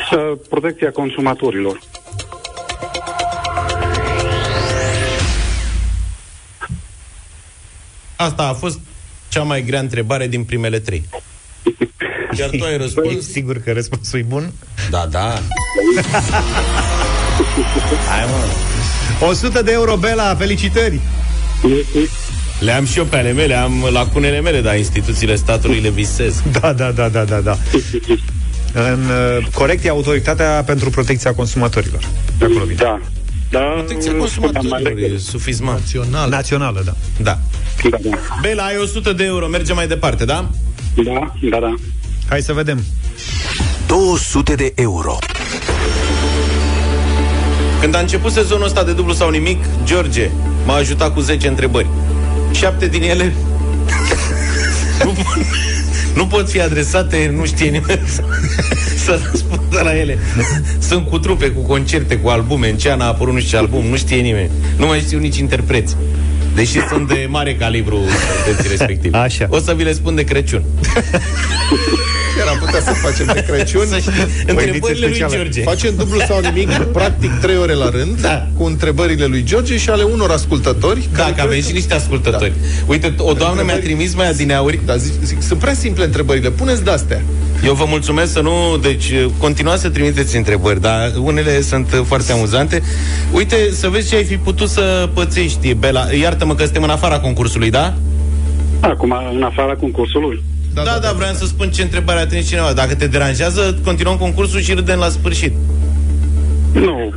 Să 0.09 0.37
protecția 0.49 0.91
consumatorilor. 0.91 1.79
Asta 8.15 8.47
a 8.47 8.53
fost 8.53 8.79
cea 9.29 9.43
mai 9.43 9.63
grea 9.63 9.79
întrebare 9.79 10.27
din 10.27 10.43
primele 10.43 10.79
trei. 10.79 11.03
Iar 12.39 12.49
tu 12.49 12.63
ai 12.63 12.77
răspuns? 12.77 13.09
Ești 13.09 13.31
sigur 13.31 13.57
că 13.57 13.71
răspunsul 13.71 14.19
e 14.19 14.23
bun? 14.27 14.51
Da, 14.89 15.07
da. 15.11 15.39
Hai, 18.09 18.25
mă. 19.19 19.25
100 19.27 19.61
de 19.61 19.71
euro, 19.71 19.95
Bela, 19.95 20.35
felicitări! 20.35 20.99
Le 22.59 22.71
am 22.71 22.85
și 22.85 22.97
eu 22.97 23.03
pe 23.05 23.17
ale 23.17 23.31
mele, 23.31 23.53
am 23.53 23.87
lacunele 23.91 24.41
mele, 24.41 24.61
dar 24.61 24.77
instituțiile 24.77 25.35
statului 25.35 25.79
le 25.79 25.89
visez. 25.89 26.41
Da, 26.59 26.73
da, 26.73 26.91
da, 26.91 27.09
da, 27.09 27.23
da, 27.23 27.39
da. 27.39 27.57
În 28.73 28.99
uh, 28.99 29.45
corect 29.53 29.85
e 29.85 29.89
autoritatea 29.89 30.63
pentru 30.65 30.89
protecția 30.89 31.33
consumatorilor. 31.33 32.01
De 32.37 32.45
acolo 32.45 32.63
vine. 32.65 32.75
Da. 32.83 32.99
Da, 33.49 33.59
Protecția 33.59 34.15
consumatorilor 34.15 34.97
e 34.97 35.17
sufismat. 35.17 35.73
Național. 35.79 36.29
Națională, 36.29 36.81
da. 36.85 36.93
Da. 37.21 37.39
Da, 37.89 37.97
da. 38.09 38.17
Bela, 38.41 38.63
ai 38.63 38.77
100 38.77 39.13
de 39.13 39.23
euro, 39.23 39.47
mergem 39.47 39.75
mai 39.75 39.87
departe, 39.87 40.25
da? 40.25 40.49
Da, 41.03 41.33
da, 41.49 41.59
da. 41.59 41.73
Hai 42.33 42.41
să 42.41 42.53
vedem. 42.53 42.83
200 43.87 44.55
de 44.55 44.71
euro. 44.75 45.17
Când 47.81 47.95
a 47.95 47.99
început 47.99 48.31
sezonul 48.31 48.65
ăsta 48.65 48.83
de 48.83 48.93
dublu 48.93 49.13
sau 49.13 49.29
nimic, 49.29 49.63
George 49.83 50.29
m-a 50.65 50.75
ajutat 50.75 51.13
cu 51.13 51.19
10 51.19 51.47
întrebări. 51.47 51.87
Șapte 52.51 52.87
din 52.87 53.01
ele 53.01 53.33
nu, 55.05 55.11
pot, 55.11 55.45
nu 56.15 56.27
pot 56.27 56.49
fi 56.49 56.61
adresate, 56.61 57.33
nu 57.35 57.45
știe 57.45 57.69
nimeni 57.69 58.01
să, 58.05 58.23
să 59.05 59.19
răspundă 59.31 59.81
la 59.81 59.97
ele. 59.97 60.17
Sunt 60.79 61.07
cu 61.07 61.19
trupe, 61.19 61.51
cu 61.51 61.61
concerte, 61.61 62.17
cu 62.17 62.27
albume. 62.27 62.69
În 62.69 62.77
ce 62.77 62.91
an 62.91 63.01
a 63.01 63.05
apărut 63.05 63.33
nu 63.33 63.39
știu 63.39 63.51
ce 63.51 63.57
album, 63.57 63.85
nu 63.85 63.95
știe 63.95 64.21
nimeni. 64.21 64.49
Nu 64.77 64.85
mai 64.85 64.99
știu 64.99 65.19
nici 65.19 65.37
interpreți. 65.37 65.95
Deși 66.55 66.79
sunt 66.89 67.07
de 67.07 67.27
mare 67.29 67.55
calibru 67.55 67.97
interpreții 67.97 68.69
respectiv. 68.77 69.13
Așa. 69.13 69.47
O 69.49 69.59
să 69.59 69.73
vi 69.73 69.83
le 69.83 69.93
spun 69.93 70.15
de 70.15 70.23
Crăciun. 70.23 70.63
Chiar 72.37 72.47
am 72.47 72.57
putea 72.57 72.81
să 72.81 72.91
facem 72.91 73.25
de 73.33 73.43
Crăciun 73.47 73.85
Să 73.85 73.97
știi, 73.97 74.11
întrebările 74.47 75.07
lui 75.07 75.25
George. 75.29 75.61
Facem 75.61 75.95
dublu 75.97 76.19
sau 76.27 76.39
nimic, 76.39 76.69
practic 76.97 77.31
trei 77.41 77.57
ore 77.57 77.73
la 77.73 77.89
rând, 77.89 78.21
Da. 78.21 78.47
cu 78.57 78.63
întrebările 78.63 79.25
lui 79.25 79.43
George 79.43 79.77
și 79.77 79.89
ale 79.89 80.03
unor 80.03 80.29
ascultători. 80.31 81.09
Da, 81.15 81.33
că 81.35 81.41
avem 81.41 81.61
și 81.61 81.71
niște 81.71 81.93
ascultători. 81.93 82.53
Uite, 82.85 83.13
o 83.17 83.33
doamnă 83.33 83.61
mi-a 83.63 83.79
trimis 83.79 84.13
mai 84.13 84.29
adineauri. 84.29 84.79
Da, 84.85 84.95
zic, 84.97 85.13
zic, 85.23 85.41
sunt 85.41 85.59
prea 85.59 85.73
simple 85.73 86.03
întrebările. 86.03 86.49
Puneți 86.49 86.83
de-astea. 86.83 87.21
Eu 87.65 87.73
vă 87.73 87.85
mulțumesc 87.87 88.31
să 88.31 88.41
nu... 88.41 88.77
Deci, 88.81 89.13
continuați 89.37 89.81
să 89.81 89.89
trimiteți 89.89 90.37
întrebări, 90.37 90.81
dar 90.81 91.11
unele 91.21 91.61
sunt 91.61 91.93
uh, 91.93 92.01
foarte 92.05 92.31
amuzante. 92.31 92.81
Uite, 93.31 93.55
să 93.71 93.89
vezi 93.89 94.09
ce 94.09 94.15
ai 94.15 94.23
fi 94.23 94.37
putut 94.37 94.69
să 94.69 95.09
pățești, 95.13 95.73
Bela. 95.73 96.05
Iartă-mă 96.21 96.55
că 96.55 96.63
suntem 96.63 96.83
în 96.83 96.89
afara 96.89 97.19
concursului, 97.19 97.69
da? 97.69 97.93
Acum, 98.79 99.15
în 99.33 99.43
afara 99.43 99.73
concursului. 99.73 100.43
Da, 100.73 100.83
da, 100.83 100.99
da, 101.01 101.11
vreau 101.11 101.33
să 101.33 101.45
spun 101.45 101.71
ce 101.71 101.81
întrebare 101.81 102.19
a 102.19 102.25
trimis 102.25 102.47
cineva. 102.47 102.73
Dacă 102.73 102.95
te 102.95 103.07
deranjează, 103.07 103.79
continuăm 103.83 104.17
concursul 104.17 104.59
și 104.59 104.73
râdem 104.73 104.99
la 104.99 105.09
sfârșit. 105.09 105.53
Nu. 106.71 107.13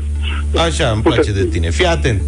Așa, 0.56 0.90
îmi 0.90 1.02
place 1.02 1.32
de 1.32 1.44
tine. 1.44 1.70
Fii 1.70 1.86
atent. 1.86 2.22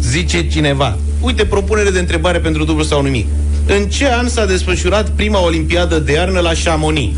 Zice 0.00 0.48
cineva. 0.48 0.98
Uite, 1.20 1.44
propunere 1.44 1.90
de 1.90 1.98
întrebare 1.98 2.38
pentru 2.38 2.64
dublu 2.64 2.82
sau 2.82 3.02
nimic. 3.02 3.26
În 3.66 3.88
ce 3.88 4.12
an 4.12 4.28
s-a 4.28 4.46
desfășurat 4.46 5.08
prima 5.08 5.44
olimpiadă 5.44 5.98
de 5.98 6.12
iarnă 6.12 6.40
la 6.40 6.50
Chamonix? 6.64 7.16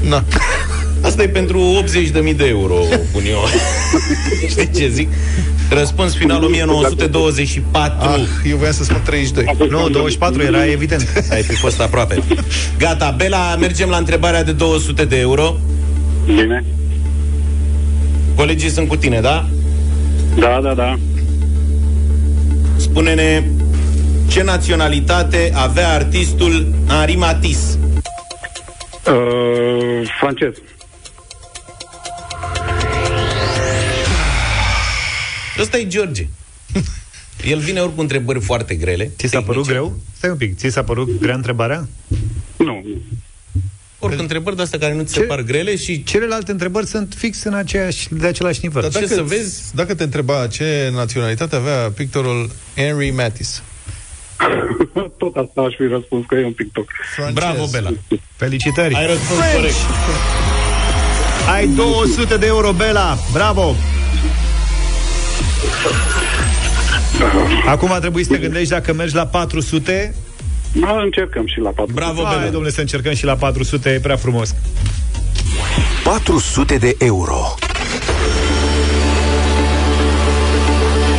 Na. 0.00 0.24
Asta 1.00 1.22
e 1.22 1.28
pentru 1.28 1.84
80.000 2.30 2.36
de 2.36 2.46
euro, 2.46 2.74
pun 3.12 3.22
eu. 3.28 3.38
Știi 4.50 4.70
ce 4.76 4.88
zic? 4.88 5.08
Răspuns 5.70 6.14
final 6.14 6.42
1924. 6.42 8.08
Ah, 8.08 8.20
eu 8.50 8.56
voiam 8.56 8.72
să 8.72 8.84
spun 8.84 9.00
32. 9.04 9.68
Nu, 9.68 9.88
24 9.88 10.42
era 10.42 10.66
evident. 10.70 11.26
Ai 11.30 11.42
fi 11.42 11.54
fost 11.54 11.80
aproape. 11.80 12.22
Gata, 12.78 13.14
Bela, 13.16 13.56
mergem 13.56 13.88
la 13.88 13.96
întrebarea 13.96 14.44
de 14.44 14.52
200 14.52 15.04
de 15.04 15.18
euro. 15.18 15.56
Bine. 16.26 16.64
Colegii 18.34 18.70
sunt 18.70 18.88
cu 18.88 18.96
tine, 18.96 19.20
da? 19.20 19.48
Da, 20.38 20.60
da, 20.62 20.74
da. 20.74 20.98
Spune-ne 22.76 23.44
ce 24.28 24.42
naționalitate 24.42 25.50
avea 25.54 25.88
artistul 25.88 26.74
Henri 26.88 27.14
Matisse? 27.16 27.78
Uh, 29.08 30.08
francez. 30.18 30.54
Ăsta 35.58 35.78
e 35.78 35.86
George. 35.86 36.26
El 37.52 37.58
vine 37.58 37.80
ori 37.80 37.94
cu 37.94 38.00
întrebări 38.00 38.40
foarte 38.40 38.74
grele. 38.74 39.10
Ți 39.16 39.26
s-a 39.26 39.42
părut 39.42 39.66
greu? 39.66 39.96
Stai 40.16 40.30
un 40.30 40.36
pic, 40.36 40.56
ți 40.56 40.68
s-a 40.68 40.84
părut 40.84 41.20
grea 41.20 41.34
întrebarea? 41.34 41.88
Nu. 42.56 42.84
Ori 43.98 44.14
cu 44.16 44.20
întrebări 44.20 44.56
de 44.56 44.62
astea 44.62 44.78
care 44.78 44.94
nu 44.94 45.02
ți 45.02 45.12
se 45.12 45.20
par 45.20 45.42
grele 45.42 45.76
și... 45.76 46.04
Celelalte 46.04 46.50
întrebări 46.50 46.86
sunt 46.86 47.14
fix 47.16 47.42
în 47.42 47.54
aceeași, 47.54 48.08
de 48.14 48.26
același 48.26 48.60
nivel. 48.62 48.82
Dar 48.82 49.02
dacă, 49.02 49.22
vezi... 49.22 49.74
dacă 49.74 49.94
te 49.94 50.02
întreba 50.02 50.46
ce 50.46 50.90
naționalitate 50.92 51.56
avea 51.56 51.90
pictorul 51.90 52.50
Henry 52.76 53.10
Matisse. 53.10 53.60
Tot 55.18 55.36
asta 55.36 55.60
aș 55.60 55.74
fi 55.74 55.86
răspuns 55.86 56.24
că 56.26 56.34
e 56.34 56.44
un 56.44 56.52
pictor. 56.52 56.84
Bravo, 57.32 57.66
Bela. 57.70 57.90
Felicitări! 58.36 58.94
Ai 58.94 59.06
răspuns 59.06 59.38
French! 59.40 59.54
corect. 59.54 59.76
Ai 61.52 61.66
200 61.66 62.36
de 62.36 62.46
euro, 62.46 62.72
Bela! 62.72 63.18
Bravo! 63.32 63.74
Acum 67.66 67.92
a 67.92 67.98
trebuit 67.98 68.26
să 68.26 68.32
te 68.32 68.38
gândești 68.38 68.68
dacă 68.68 68.92
mergi 68.92 69.14
la 69.14 69.26
400 69.26 70.14
Da, 70.72 71.00
încercăm 71.02 71.46
și 71.46 71.58
la 71.60 71.70
4. 71.70 71.94
Bravo, 71.94 72.22
Hai, 72.22 72.36
Bela. 72.38 72.50
domnule, 72.50 72.72
să 72.72 72.80
încercăm 72.80 73.14
și 73.14 73.24
la 73.24 73.34
400, 73.34 73.90
e 73.90 74.00
prea 74.00 74.16
frumos 74.16 74.54
400 76.04 76.76
de 76.76 76.94
euro. 76.98 77.54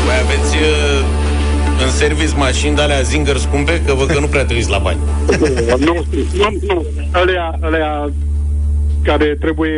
Voi 0.05 0.15
aveți 0.23 0.55
uh, 0.55 1.18
în 1.83 1.89
service 1.91 2.35
mașini 2.35 2.75
de 2.75 2.81
alea 2.81 3.01
Zinger 3.01 3.37
scumpe? 3.37 3.81
Că 3.85 3.93
văd 3.93 4.07
că 4.07 4.19
nu 4.19 4.27
prea 4.27 4.45
te 4.45 4.53
uiți 4.53 4.69
la 4.69 4.77
bani. 4.77 4.99
nu, 5.79 6.05
nu, 6.33 6.57
nu. 6.67 6.85
Alea, 7.11 7.57
alea 7.61 8.09
care 9.03 9.37
trebuie 9.39 9.73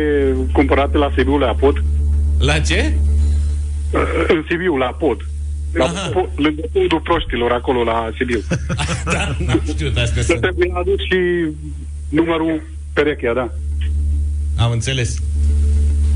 cumpărate 0.52 0.96
la 0.96 1.12
Sibiu 1.16 1.36
la 1.38 1.54
pod. 1.54 1.82
La 2.38 2.58
ce? 2.58 2.92
În 4.28 4.44
Sibiu, 4.48 4.76
la 4.76 4.86
pod. 4.98 5.16
La 5.72 5.84
Aha. 5.84 6.10
po- 6.10 6.34
lângă 6.36 6.62
podul 6.72 7.00
proștilor, 7.02 7.50
acolo 7.52 7.82
la 7.82 8.10
Sibiu. 8.18 8.40
da, 9.14 9.36
n-am 9.46 9.62
știut 9.68 9.96
astea 9.96 10.22
Să 10.22 10.28
sunt. 10.28 10.40
trebuie 10.40 10.70
adus 10.74 10.98
și 11.10 11.18
numărul 12.08 12.62
perechea, 12.92 13.32
da. 13.34 13.50
Am 14.56 14.70
înțeles. 14.70 15.16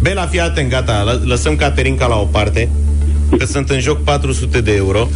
Bela, 0.02 0.26
fii 0.26 0.40
atent, 0.40 0.70
gata, 0.70 1.04
lă- 1.04 1.24
lăsăm 1.26 1.56
Caterinca 1.56 2.06
la 2.06 2.16
o 2.20 2.24
parte, 2.24 2.68
că 3.38 3.44
sunt 3.44 3.70
în 3.70 3.80
joc 3.80 4.02
400 4.04 4.60
de 4.60 4.74
euro. 4.74 5.08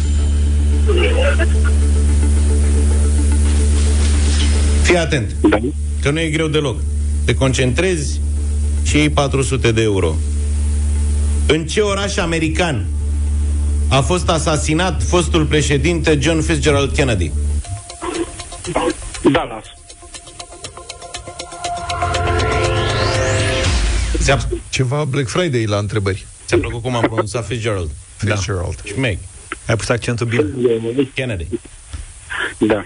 Fii 4.81 4.97
atent, 4.97 5.35
Da. 5.41 5.57
că 6.01 6.09
nu 6.11 6.19
e 6.19 6.29
greu 6.29 6.47
deloc. 6.47 6.79
Te 7.25 7.33
concentrezi 7.35 8.19
și 8.83 8.95
iei 8.97 9.09
400 9.09 9.71
de 9.71 9.81
euro. 9.81 10.15
În 11.47 11.65
ce 11.65 11.81
oraș 11.81 12.17
american 12.17 12.85
a 13.87 14.01
fost 14.01 14.29
asasinat 14.29 15.03
fostul 15.03 15.45
președinte 15.45 16.17
John 16.21 16.41
Fitzgerald 16.41 16.91
Kennedy? 16.95 17.31
Dallas. 19.31 19.63
Ți-a, 24.17 24.47
Ceva 24.69 25.03
Black 25.05 25.27
Friday 25.27 25.65
la 25.65 25.77
întrebări. 25.77 26.25
ți-a 26.45 26.57
plăcut 26.57 26.81
cum 26.81 26.95
am 26.95 27.01
pronunțat 27.01 27.45
Fitzgerald? 27.45 27.89
Fitzgerald. 28.17 28.81
Șmec. 28.83 29.17
Ai 29.71 29.77
pus 29.77 29.89
accentul 29.89 30.25
bine 30.27 30.43
Kennedy. 31.13 31.47
Da. 32.57 32.85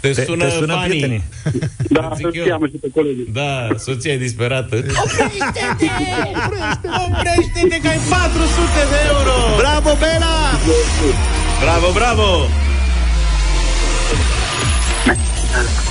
Te 0.00 0.10
Te, 0.10 0.24
sună, 0.24 0.44
te 0.44 0.50
sună 0.50 0.72
Fanny. 0.72 0.88
prietenii 0.88 1.22
Da, 1.88 2.10
Zic 2.16 2.26
să 2.30 2.36
eu. 2.38 2.44
cheamă 2.46 2.66
și 2.66 2.76
pe 2.80 2.88
colegii. 2.94 3.26
Da, 3.32 3.68
soția 3.78 4.12
e 4.12 4.16
disperată. 4.18 4.76
Oprește-te! 4.76 5.86
Oprește-te 7.06 7.80
că 7.82 7.88
ai 7.88 7.98
400 8.10 8.82
de 8.90 8.98
euro! 9.12 9.34
Bravo, 9.56 9.96
Bela! 9.98 10.36
Bravo, 11.62 11.92
bravo! 11.92 12.46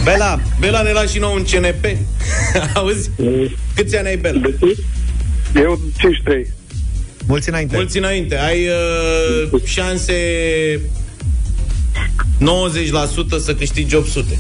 Bela, 0.04 0.40
Bela 0.60 0.82
ne 0.82 0.92
lași 0.92 1.14
și 1.14 1.20
nou 1.20 1.34
un 1.34 1.44
CNP. 1.44 1.86
Auzi? 2.76 3.10
Câți 3.76 3.98
ani 3.98 4.08
ai, 4.08 4.18
Bela? 4.18 4.42
Eu 5.56 5.80
53. 5.98 6.48
Mulți 7.32 7.50
înainte 7.50 7.76
Mulți 7.76 7.98
înainte. 7.98 8.40
Ai 8.40 8.68
uh, 8.68 9.62
șanse 9.64 10.14
90% 12.40 12.44
să 13.44 13.56
câștigi 13.58 13.96
800. 13.96 14.40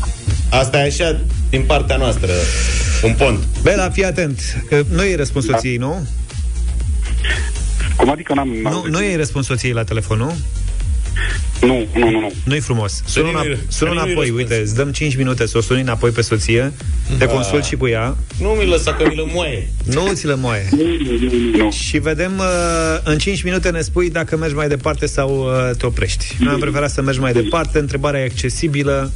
Asta 0.49 0.77
e 0.77 0.85
așa 0.85 1.19
din 1.49 1.61
partea 1.61 1.97
noastră. 1.97 2.31
Un 3.03 3.13
pont. 3.13 3.39
Bela, 3.61 3.89
fii 3.89 4.05
atent 4.05 4.63
Că 4.69 4.83
Nu 4.89 5.03
e 5.03 5.15
răspuns 5.15 5.45
soției, 5.45 5.77
nu? 5.77 6.07
Cum 7.95 8.09
adică 8.09 8.33
n-am... 8.33 8.49
n-am 8.49 8.73
Nu, 8.73 8.85
nu 8.89 9.03
e 9.03 9.15
răspuns 9.15 9.45
soției 9.45 9.71
la 9.71 9.83
telefon, 9.83 10.17
nu? 10.17 10.35
Nu, 11.61 11.87
nu, 11.95 12.09
nu, 12.09 12.19
nu. 12.19 12.31
Nu-i 12.43 12.59
frumos. 12.59 13.03
Sună, 13.05 13.25
nu-i- 13.31 13.33
înap- 13.55 13.57
să 13.67 13.77
sună 13.77 13.89
nu-i 13.89 13.99
înapoi, 14.03 14.25
răspuns. 14.25 14.39
uite, 14.49 14.61
îți 14.61 14.75
dăm 14.75 14.91
5 14.91 15.15
minute 15.15 15.45
să 15.47 15.57
o 15.57 15.61
suni 15.61 15.81
înapoi 15.81 16.09
pe 16.09 16.21
soție, 16.21 16.71
te 17.17 17.25
Da. 17.25 17.31
consult 17.31 17.63
și 17.63 17.75
cu 17.75 17.87
ea, 17.87 18.17
Nu 18.39 18.47
mi 18.49 18.65
lăsa 18.65 18.93
că 18.93 19.03
mi 19.07 19.15
l 19.15 19.29
moaie. 19.33 19.69
nu 19.85 20.09
ți 20.13 20.25
le 20.25 20.35
moaie. 20.35 20.69
Nu. 21.57 21.71
Și 21.71 21.97
vedem, 21.97 22.31
uh, 22.37 22.99
în 23.03 23.17
5 23.17 23.41
minute 23.43 23.69
ne 23.69 23.81
spui 23.81 24.09
dacă 24.09 24.37
mergi 24.37 24.55
mai 24.55 24.67
departe 24.67 25.05
sau 25.05 25.29
uh, 25.69 25.75
te 25.77 25.85
oprești. 25.85 26.25
Noi 26.39 26.53
am 26.53 26.59
preferat 26.59 26.91
să 26.91 27.01
mergi 27.01 27.19
mai 27.19 27.33
departe, 27.33 27.79
întrebarea 27.79 28.19
e 28.21 28.25
accesibilă 28.25 29.11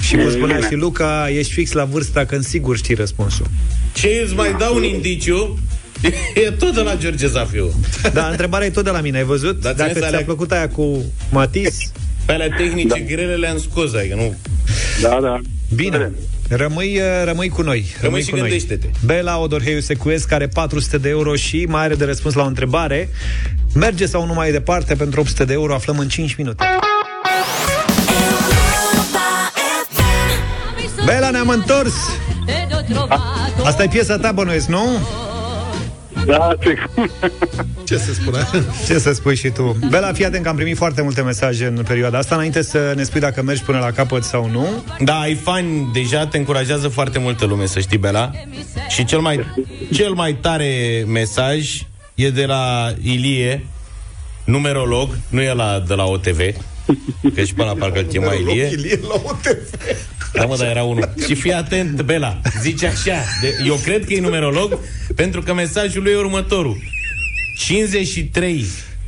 și 0.00 0.16
cum 0.16 0.30
spunea 0.30 0.60
și 0.68 0.74
Luca, 0.74 1.28
ești 1.30 1.52
fix 1.52 1.72
la 1.72 1.84
vârsta 1.84 2.24
când 2.24 2.44
sigur 2.44 2.76
știi 2.76 2.94
răspunsul. 2.94 3.46
Ce 3.92 4.20
îți 4.24 4.34
mai 4.34 4.54
dau 4.58 4.74
un 4.76 4.82
indiciu? 4.84 5.58
E 6.46 6.50
tot 6.50 6.74
de 6.74 6.80
la 6.80 6.96
George 6.96 7.26
Zafiu. 7.26 7.72
Da, 8.12 8.28
întrebarea 8.28 8.66
e 8.66 8.70
tot 8.70 8.84
de 8.84 8.90
la 8.90 9.00
mine, 9.00 9.16
ai 9.18 9.24
văzut? 9.24 9.60
Dar 9.60 9.72
Dacă 9.74 9.88
ține 9.88 9.92
să 9.92 9.98
ți-a 9.98 10.06
alea- 10.08 10.24
plăcut 10.24 10.52
aia 10.52 10.68
cu 10.68 11.04
Matis, 11.30 11.78
Pe 12.24 12.32
alea 12.32 12.48
tehnice 12.56 12.88
da. 12.88 12.98
grele 12.98 13.34
le-am 13.34 13.58
scos, 13.58 13.94
adică 13.94 14.14
nu... 14.14 14.34
Da, 15.02 15.18
da. 15.22 15.40
bine. 15.74 16.10
Rămâi, 16.48 16.96
uh, 16.98 17.02
rămâi 17.24 17.48
cu 17.48 17.62
noi. 17.62 17.86
Rămâi 18.00 18.22
și 18.22 18.28
cu 18.30 18.36
noi. 18.36 18.48
gândește-te. 18.48 18.86
Bela 19.04 19.38
Odorheiu 19.38 19.80
Secuiesc 19.80 20.32
are 20.32 20.46
400 20.48 20.98
de 20.98 21.08
euro 21.08 21.34
și 21.34 21.64
mai 21.68 21.82
are 21.82 21.94
de 21.94 22.04
răspuns 22.04 22.34
la 22.34 22.42
o 22.42 22.46
întrebare. 22.46 23.08
Merge 23.74 24.06
sau 24.06 24.26
nu 24.26 24.34
mai 24.34 24.50
departe 24.50 24.94
pentru 24.94 25.20
800 25.20 25.44
de 25.44 25.52
euro? 25.52 25.74
Aflăm 25.74 25.98
în 25.98 26.08
5 26.08 26.34
minute. 26.34 26.64
Bela, 31.04 31.30
ne-am 31.30 31.48
întors! 31.48 31.92
Asta 33.64 33.82
e 33.82 33.88
piesa 33.88 34.18
ta, 34.18 34.32
bănuiesc, 34.32 34.66
nu? 34.66 34.98
Da, 36.26 36.56
ce... 36.60 36.76
Ce 37.84 37.96
să 37.96 38.12
spune? 38.12 38.38
Ce 38.86 38.98
să 38.98 39.12
spui 39.12 39.36
și 39.36 39.48
tu? 39.50 39.76
Bela, 39.90 40.12
fii 40.12 40.24
atent 40.24 40.42
că 40.42 40.48
am 40.48 40.56
primit 40.56 40.76
foarte 40.76 41.02
multe 41.02 41.22
mesaje 41.22 41.66
în 41.66 41.84
perioada 41.88 42.18
asta, 42.18 42.34
înainte 42.34 42.62
să 42.62 42.92
ne 42.96 43.02
spui 43.02 43.20
dacă 43.20 43.42
mergi 43.42 43.62
până 43.62 43.78
la 43.78 43.90
capăt 43.90 44.24
sau 44.24 44.50
nu. 44.50 44.66
Da, 44.98 45.18
ai 45.18 45.34
fani, 45.34 45.90
deja 45.92 46.26
te 46.26 46.38
încurajează 46.38 46.88
foarte 46.88 47.18
multă 47.18 47.44
lume, 47.44 47.66
să 47.66 47.80
știi, 47.80 47.98
Bela. 47.98 48.30
Și 48.88 49.04
cel 49.04 49.18
mai, 49.18 49.40
cel 49.92 50.12
mai 50.12 50.34
tare 50.34 51.04
mesaj 51.06 51.82
e 52.14 52.30
de 52.30 52.44
la 52.44 52.92
Ilie, 53.02 53.66
numerolog, 54.44 55.08
nu 55.28 55.42
e 55.42 55.52
la, 55.52 55.82
de 55.86 55.94
la 55.94 56.04
OTV, 56.04 56.40
că 57.34 57.44
și 57.44 57.54
până 57.54 57.68
la 57.68 57.74
parcă 57.74 57.98
îl 57.98 58.04
chema 58.04 58.32
Ilie. 58.32 58.68
Ilie 58.72 58.98
la 59.08 59.14
OTV. 59.14 59.70
Da, 60.32 60.44
mă, 60.46 60.56
dar 60.56 60.66
era 60.66 60.82
unul. 60.82 61.12
Și 61.26 61.34
fii 61.34 61.52
atent, 61.52 62.02
Bela, 62.02 62.40
zice 62.60 62.86
așa, 62.86 63.22
de, 63.40 63.56
eu 63.66 63.74
cred 63.74 64.04
că 64.04 64.12
e 64.12 64.20
numerolog, 64.20 64.78
pentru 65.14 65.42
că 65.42 65.54
mesajul 65.54 66.02
lui 66.02 66.12
e 66.12 66.16
următorul. 66.16 66.76
53 67.58 68.64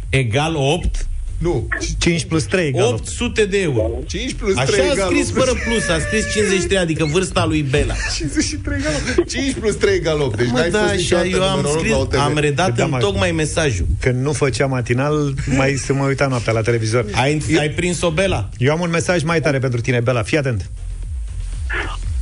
egal 0.08 0.54
8 0.56 1.07
Nu, 1.38 1.68
5 1.98 2.24
plus 2.24 2.44
3 2.44 2.66
egal 2.66 2.86
8. 2.86 2.98
800 2.98 3.44
de 3.44 3.60
euro. 3.60 3.90
5 4.06 4.32
plus 4.32 4.54
3 4.54 4.64
Așa 4.64 4.82
a 4.88 4.92
egal 4.92 5.06
scris 5.10 5.28
8. 5.28 5.36
fără 5.38 5.50
plus, 5.64 5.88
a 5.88 5.98
scris 6.00 6.32
53, 6.32 6.78
adică 6.78 7.04
vârsta 7.04 7.44
lui 7.44 7.62
Bela. 7.62 7.94
53 8.16 8.78
egal 8.78 8.92
8. 9.18 9.28
5 9.30 9.54
plus 9.54 9.74
3 9.74 9.94
egal 9.94 10.20
8. 10.20 10.36
Deci 10.36 10.46
Mă, 10.50 10.58
n-ai 10.58 10.70
da, 10.70 10.78
fost 10.78 10.90
și 10.92 10.98
niciodată 10.98 11.28
eu 11.28 11.42
am 11.42 11.56
numerolog 11.56 11.78
scris, 11.78 11.90
la 11.92 11.98
OTV. 11.98 12.18
am 12.18 12.36
redat 12.38 12.74
Da, 12.74 12.84
în 12.84 12.90
mă. 12.90 12.98
tocmai 12.98 13.30
mesajul. 13.32 13.86
Când 14.00 14.22
nu 14.22 14.32
făcea 14.32 14.66
matinal, 14.66 15.34
mai 15.56 15.74
se 15.74 15.92
mă 15.92 16.04
uita 16.04 16.26
noaptea 16.26 16.52
la 16.52 16.60
televizor. 16.60 17.04
Ai, 17.22 17.42
ai 17.58 17.68
prins-o, 17.70 18.10
Bela? 18.10 18.48
Eu 18.56 18.72
am 18.72 18.80
un 18.80 18.90
mesaj 18.90 19.22
mai 19.22 19.40
tare 19.40 19.58
pentru 19.58 19.80
tine, 19.80 20.00
Bela, 20.00 20.22
fii 20.22 20.38
atent. 20.38 20.70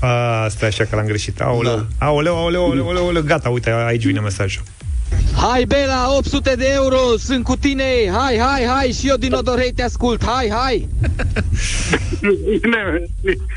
A, 0.00 0.46
stai 0.48 0.68
așa 0.68 0.84
că 0.84 0.96
l-am 0.96 1.06
greșit. 1.06 1.40
Aoleu, 1.40 1.74
Da. 1.98 2.06
aoleu, 2.06 2.36
aoleu, 2.36 2.62
aoleu, 2.62 2.84
aoleu, 2.86 3.02
aoleu, 3.04 3.22
gata, 3.22 3.48
uite, 3.48 3.70
aici 3.70 4.04
vine 4.04 4.20
mesajul. 4.20 4.62
Hai, 5.36 5.64
Bela, 5.64 6.16
800 6.16 6.54
de 6.54 6.70
euro, 6.72 6.96
sunt 7.18 7.44
cu 7.44 7.56
tine, 7.56 7.84
hai, 8.12 8.38
hai, 8.38 8.64
hai, 8.64 8.90
și 8.92 9.08
eu 9.08 9.16
din 9.16 9.32
Odorhei 9.32 9.72
te 9.72 9.82
ascult, 9.82 10.24
hai, 10.24 10.50
hai! 10.50 10.88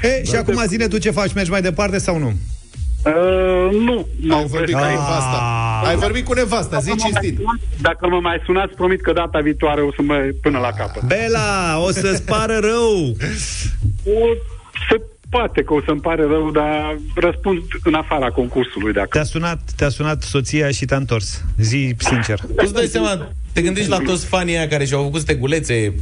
E, 0.02 0.24
și 0.26 0.36
acum 0.36 0.64
zine 0.68 0.88
tu 0.88 0.98
ce 0.98 1.12
faci, 1.12 1.34
mergi 1.34 1.52
mai 1.52 1.62
departe 1.62 1.98
sau 1.98 2.18
nu? 2.18 2.34
Uh, 3.06 3.72
nu, 3.72 4.08
Ai 4.36 4.46
vorbit 4.46 4.76
cu 4.76 4.82
nevasta. 4.82 5.40
Ai 5.86 5.96
vorbit 5.96 6.26
cu 6.26 6.34
nevasta, 6.34 6.80
zi 6.80 6.96
cinstit. 6.96 7.40
Dacă 7.82 8.08
mă 8.08 8.20
mai 8.22 8.42
sunați, 8.46 8.74
promit 8.74 9.02
că 9.02 9.14
data 9.14 9.40
viitoare 9.40 9.82
o 9.82 9.92
să 9.92 10.02
mă 10.02 10.30
până 10.42 10.60
la 10.60 10.72
capăt. 10.72 11.04
Bela, 11.04 11.80
o 11.80 11.92
să-ți 11.92 12.24
pară 12.24 12.60
rău! 12.62 13.16
O, 15.32 15.38
se 15.38 15.38
poate 15.38 15.64
că 15.64 15.74
o 15.74 15.82
să-mi 15.86 16.02
pare 16.02 16.24
rău, 16.24 16.52
dar 16.52 16.98
răspund 17.16 17.62
în 17.84 17.94
afara 17.94 18.30
concursului. 18.30 18.94
Dacă... 18.94 19.08
Te-a 19.12 19.24
sunat, 19.24 19.60
te-a 19.76 19.90
sunat 19.90 20.22
soția 20.22 20.72
și 20.72 20.86
te-a 20.86 20.98
întors. 20.98 21.44
Zi 21.58 21.96
sincer. 21.98 22.40
Tu 22.40 22.54
îți 22.56 22.74
dai 22.74 22.86
seama, 22.86 23.32
te 23.54 23.62
gândești 23.62 23.90
la 23.90 23.98
toți 23.98 24.26
fanii 24.26 24.58
aia 24.58 24.68
care 24.68 24.86
și-au 24.86 25.04
făcut 25.04 25.22
stegulețe, 25.22 25.94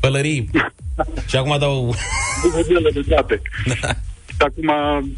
pălării, 0.00 0.50
și 1.28 1.36
acum 1.36 1.56
dau... 1.58 1.94
de 2.92 3.00
date. 3.06 3.42
Și 4.26 4.36
acum 4.38 4.70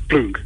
plâng. 0.07 0.43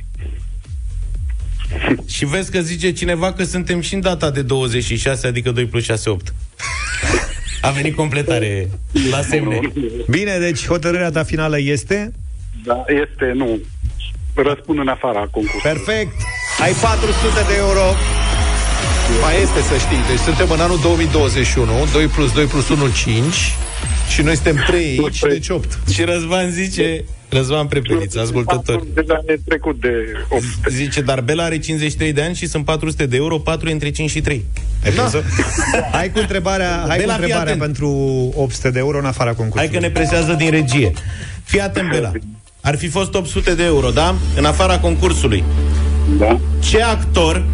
Și 2.15 2.25
vezi 2.25 2.51
că 2.51 2.61
zice 2.61 2.93
cineva 2.93 3.33
că 3.33 3.45
suntem 3.45 3.81
și 3.81 3.95
în 3.95 4.01
data 4.01 4.31
de 4.31 4.43
26, 4.43 5.27
adică 5.27 5.51
2 5.51 5.67
plus 5.67 5.83
6, 5.83 6.11
8. 6.11 6.35
A 7.61 7.71
venit 7.71 7.95
completare 7.95 8.71
la 9.11 9.21
semne. 9.21 9.61
Bine, 10.09 10.39
deci 10.39 10.67
hotărârea 10.67 11.11
ta 11.11 11.23
finală 11.23 11.61
este? 11.61 12.13
Da, 12.65 12.85
este, 13.03 13.33
nu. 13.35 13.59
Răspund 14.35 14.79
în 14.79 14.89
afara 14.89 15.19
concursului. 15.19 15.63
Perfect! 15.73 16.15
Ai 16.63 16.73
400 16.73 17.43
de 17.49 17.55
euro. 17.59 17.87
Mai 19.23 19.35
este 19.43 19.61
să 19.61 19.77
știi, 19.85 20.03
deci 20.09 20.19
suntem 20.19 20.51
în 20.51 20.61
anul 20.61 20.79
2021, 20.83 21.73
2 21.93 22.07
plus 22.07 22.33
2 22.33 22.45
plus 22.45 22.69
1, 22.69 22.89
5 23.05 23.25
și 24.13 24.23
noi 24.23 24.35
suntem 24.35 24.57
3 24.67 24.99
aici, 25.05 25.19
deci 25.21 25.49
8. 25.49 25.79
Și 25.93 26.03
Răzvan 26.05 26.51
zice, 26.51 27.05
Răzvan 27.29 27.67
Prepeliț, 27.67 28.15
ascultător. 28.17 28.83
Deja 28.95 29.23
e 29.27 29.39
trecut 29.49 29.81
de 29.81 29.93
8. 30.29 30.43
Zice, 30.69 31.01
dar 31.01 31.21
Bela 31.21 31.45
are 31.45 31.59
53 31.59 32.13
de 32.13 32.23
ani 32.23 32.35
și 32.35 32.47
sunt 32.47 32.65
400 32.65 33.07
de 33.07 33.17
euro, 33.17 33.39
4 33.39 33.69
e 33.69 33.73
între 33.73 33.91
5 33.91 34.11
și 34.11 34.21
3. 34.21 34.45
Ai 34.85 34.93
Da. 34.95 35.03
prins-o? 35.03 35.19
Hai 35.93 36.11
cu 36.11 36.19
întrebarea, 36.19 36.85
hai 36.89 36.99
Bela, 36.99 37.13
cu 37.15 37.21
fii 37.23 37.31
întrebarea 37.31 37.39
atent. 37.55 37.59
pentru 37.61 37.89
800 38.37 38.71
de 38.71 38.79
euro 38.79 38.99
în 38.99 39.05
afara 39.05 39.33
concursului. 39.33 39.67
Hai 39.69 39.81
că 39.81 39.87
ne 39.87 39.91
presează 39.91 40.33
din 40.33 40.51
regie. 40.51 40.93
Fii 41.45 41.61
atent, 41.61 41.91
Bela. 41.91 42.13
Ar 42.63 42.77
fi 42.77 42.89
fost 42.89 43.15
800 43.15 43.55
de 43.55 43.65
euro, 43.65 43.91
da? 43.91 44.15
În 44.37 44.45
afara 44.45 44.79
concursului. 44.79 45.45
Da. 46.19 46.41
Ce 46.59 46.83
actor 46.83 47.45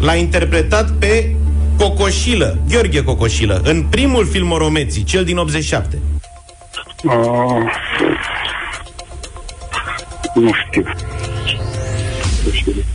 l-a 0.00 0.14
interpretat 0.14 0.90
pe 0.90 1.34
Cocoșilă, 1.78 2.58
Gheorghe 2.68 3.02
Cocoșilă, 3.02 3.60
în 3.64 3.82
primul 3.82 4.26
film 4.26 4.50
Oromeții, 4.50 5.02
cel 5.02 5.24
din 5.24 5.36
87? 5.36 5.98
Uh, 7.04 7.12
nu 10.34 10.50
știu. 10.66 10.84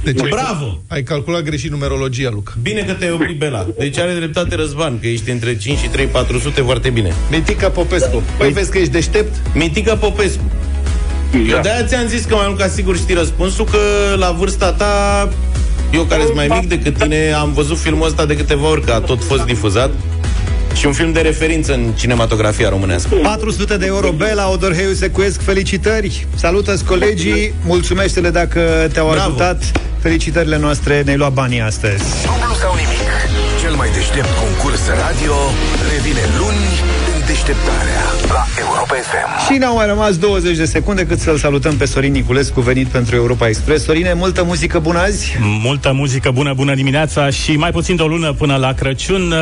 Deci 0.04 0.30
Bravo! 0.30 0.82
Ai 0.88 1.04
calculat 1.04 1.42
greșit 1.42 1.72
numerologia, 1.72 2.30
Luca. 2.30 2.54
Bine 2.62 2.82
că 2.82 2.94
te-ai 2.94 3.12
oprit, 3.12 3.38
Bela. 3.38 3.68
Deci 3.78 3.98
are 3.98 4.14
dreptate 4.14 4.56
Răzvan, 4.56 5.00
că 5.00 5.08
ești 5.08 5.30
între 5.30 5.58
5 5.58 5.78
și 5.78 5.88
3, 5.88 6.06
400, 6.06 6.62
foarte 6.62 6.90
bine. 6.90 7.14
Mitica 7.32 7.70
Popescu. 7.70 8.24
Păi 8.38 8.52
vezi 8.52 8.72
că 8.72 8.78
ești 8.78 8.92
deștept? 8.92 9.36
Mitica 9.54 9.96
Popescu. 9.96 10.44
Eu 11.34 11.56
Da. 11.56 11.60
de-aia 11.62 11.84
ți-am 11.84 12.08
zis 12.08 12.24
că 12.26 12.36
mai 12.36 12.46
mult 12.48 12.60
ca 12.60 12.68
sigur 12.68 12.98
știi 12.98 13.16
răspunsul, 13.16 13.66
că 13.66 13.78
la 14.18 14.32
vârsta 14.32 14.72
ta, 14.72 15.30
eu 15.94 16.04
care 16.04 16.22
sunt 16.24 16.36
mai 16.36 16.48
mic 16.48 16.70
decât 16.70 16.98
tine, 16.98 17.32
am 17.32 17.52
văzut 17.54 17.78
filmul 17.78 18.08
ăsta 18.08 18.26
de 18.26 18.36
câteva 18.36 18.68
ori, 18.68 18.86
că 18.86 18.92
a 18.92 19.00
tot 19.00 19.24
fost 19.24 19.44
difuzat. 19.44 19.90
Și 20.74 20.86
un 20.86 20.94
film 20.94 21.12
de 21.12 21.20
referință 21.20 21.74
în 21.74 21.92
cinematografia 21.98 22.70
românească. 22.70 23.16
400 23.24 23.78
de 23.78 23.86
euro, 23.86 24.10
Bela, 24.12 24.50
Odorheiu 24.52 24.94
Secuiesc, 24.94 25.42
felicitări! 25.42 26.28
Salută-ți 26.36 26.84
colegii, 26.86 27.54
mulțumește-le 27.66 28.30
dacă 28.30 28.60
te-au 28.94 29.10
Bravo. 29.10 29.22
ajutat. 29.28 29.72
Felicitările 30.02 30.58
noastre, 30.58 31.02
ne-ai 31.06 31.18
luat 31.18 31.34
banii 31.34 31.62
astăzi. 31.62 32.04
Dublu 32.26 32.54
sau 32.64 32.74
nimic. 32.82 33.08
Cel 33.62 33.74
mai 33.82 33.90
deștept 33.98 34.32
concurs 34.46 34.82
radio 35.06 35.36
revine 35.94 36.24
luni 36.40 36.66
în 36.86 36.89
deșteptarea 37.30 38.02
la 38.28 38.46
Europa 38.60 38.94
FM. 38.94 39.52
Și 39.52 39.58
ne-au 39.58 39.76
mai 39.76 39.86
rămas 39.86 40.18
20 40.18 40.58
de 40.58 40.66
secunde 40.66 41.06
cât 41.06 41.20
să-l 41.20 41.38
salutăm 41.38 41.76
pe 41.76 41.86
Sorin 41.86 42.12
Niculescu, 42.12 42.62
venit 42.62 42.88
pentru 42.88 43.16
Europa 43.16 43.48
Express. 43.48 43.84
Sorine, 43.84 44.14
multă 44.14 44.44
muzică 44.44 44.80
bună 44.80 45.00
azi! 45.00 45.38
Multă 45.40 45.92
muzică 45.94 46.32
bună, 46.32 46.54
bună 46.54 46.76
dimineața 46.76 47.30
și 47.30 47.56
mai 47.56 47.72
puțin 47.72 47.96
de 47.96 48.02
o 48.02 48.08
lună 48.08 48.34
până 48.34 48.56
la 48.56 48.74
Crăciun. 48.74 49.34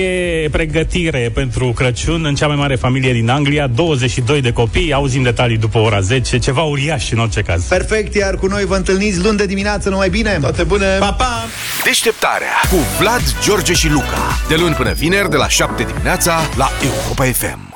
E 0.00 0.48
pregătire 0.50 1.30
pentru 1.34 1.72
Crăciun 1.72 2.24
în 2.24 2.34
cea 2.34 2.46
mai 2.46 2.56
mare 2.56 2.76
familie 2.76 3.12
din 3.12 3.30
Anglia, 3.30 3.66
22 3.66 4.40
de 4.40 4.52
copii, 4.52 4.92
auzim 4.92 5.22
detalii 5.22 5.56
după 5.56 5.78
ora 5.78 6.00
10, 6.00 6.38
ceva 6.38 6.62
uriaș 6.62 7.10
în 7.10 7.18
orice 7.18 7.40
caz. 7.40 7.64
Perfect, 7.64 8.14
iar 8.14 8.34
cu 8.34 8.46
noi 8.46 8.64
vă 8.64 8.76
întâlniți 8.76 9.18
luni 9.22 9.36
de 9.36 9.46
dimineață, 9.46 9.88
numai 9.88 10.08
bine! 10.08 10.38
Toate 10.40 10.62
bune! 10.62 10.96
Pa, 10.98 11.12
pa! 11.12 11.44
Deșteptarea 11.84 12.60
cu 12.70 12.76
Vlad, 12.98 13.22
George 13.44 13.72
și 13.72 13.88
Luca. 13.88 14.38
De 14.48 14.54
luni 14.54 14.74
până 14.74 14.92
vineri, 14.92 15.30
de 15.30 15.36
la 15.36 15.48
7 15.48 15.82
dimineața, 15.82 16.40
la 16.56 16.70
Europa 16.82 17.28
FM. 17.30 17.69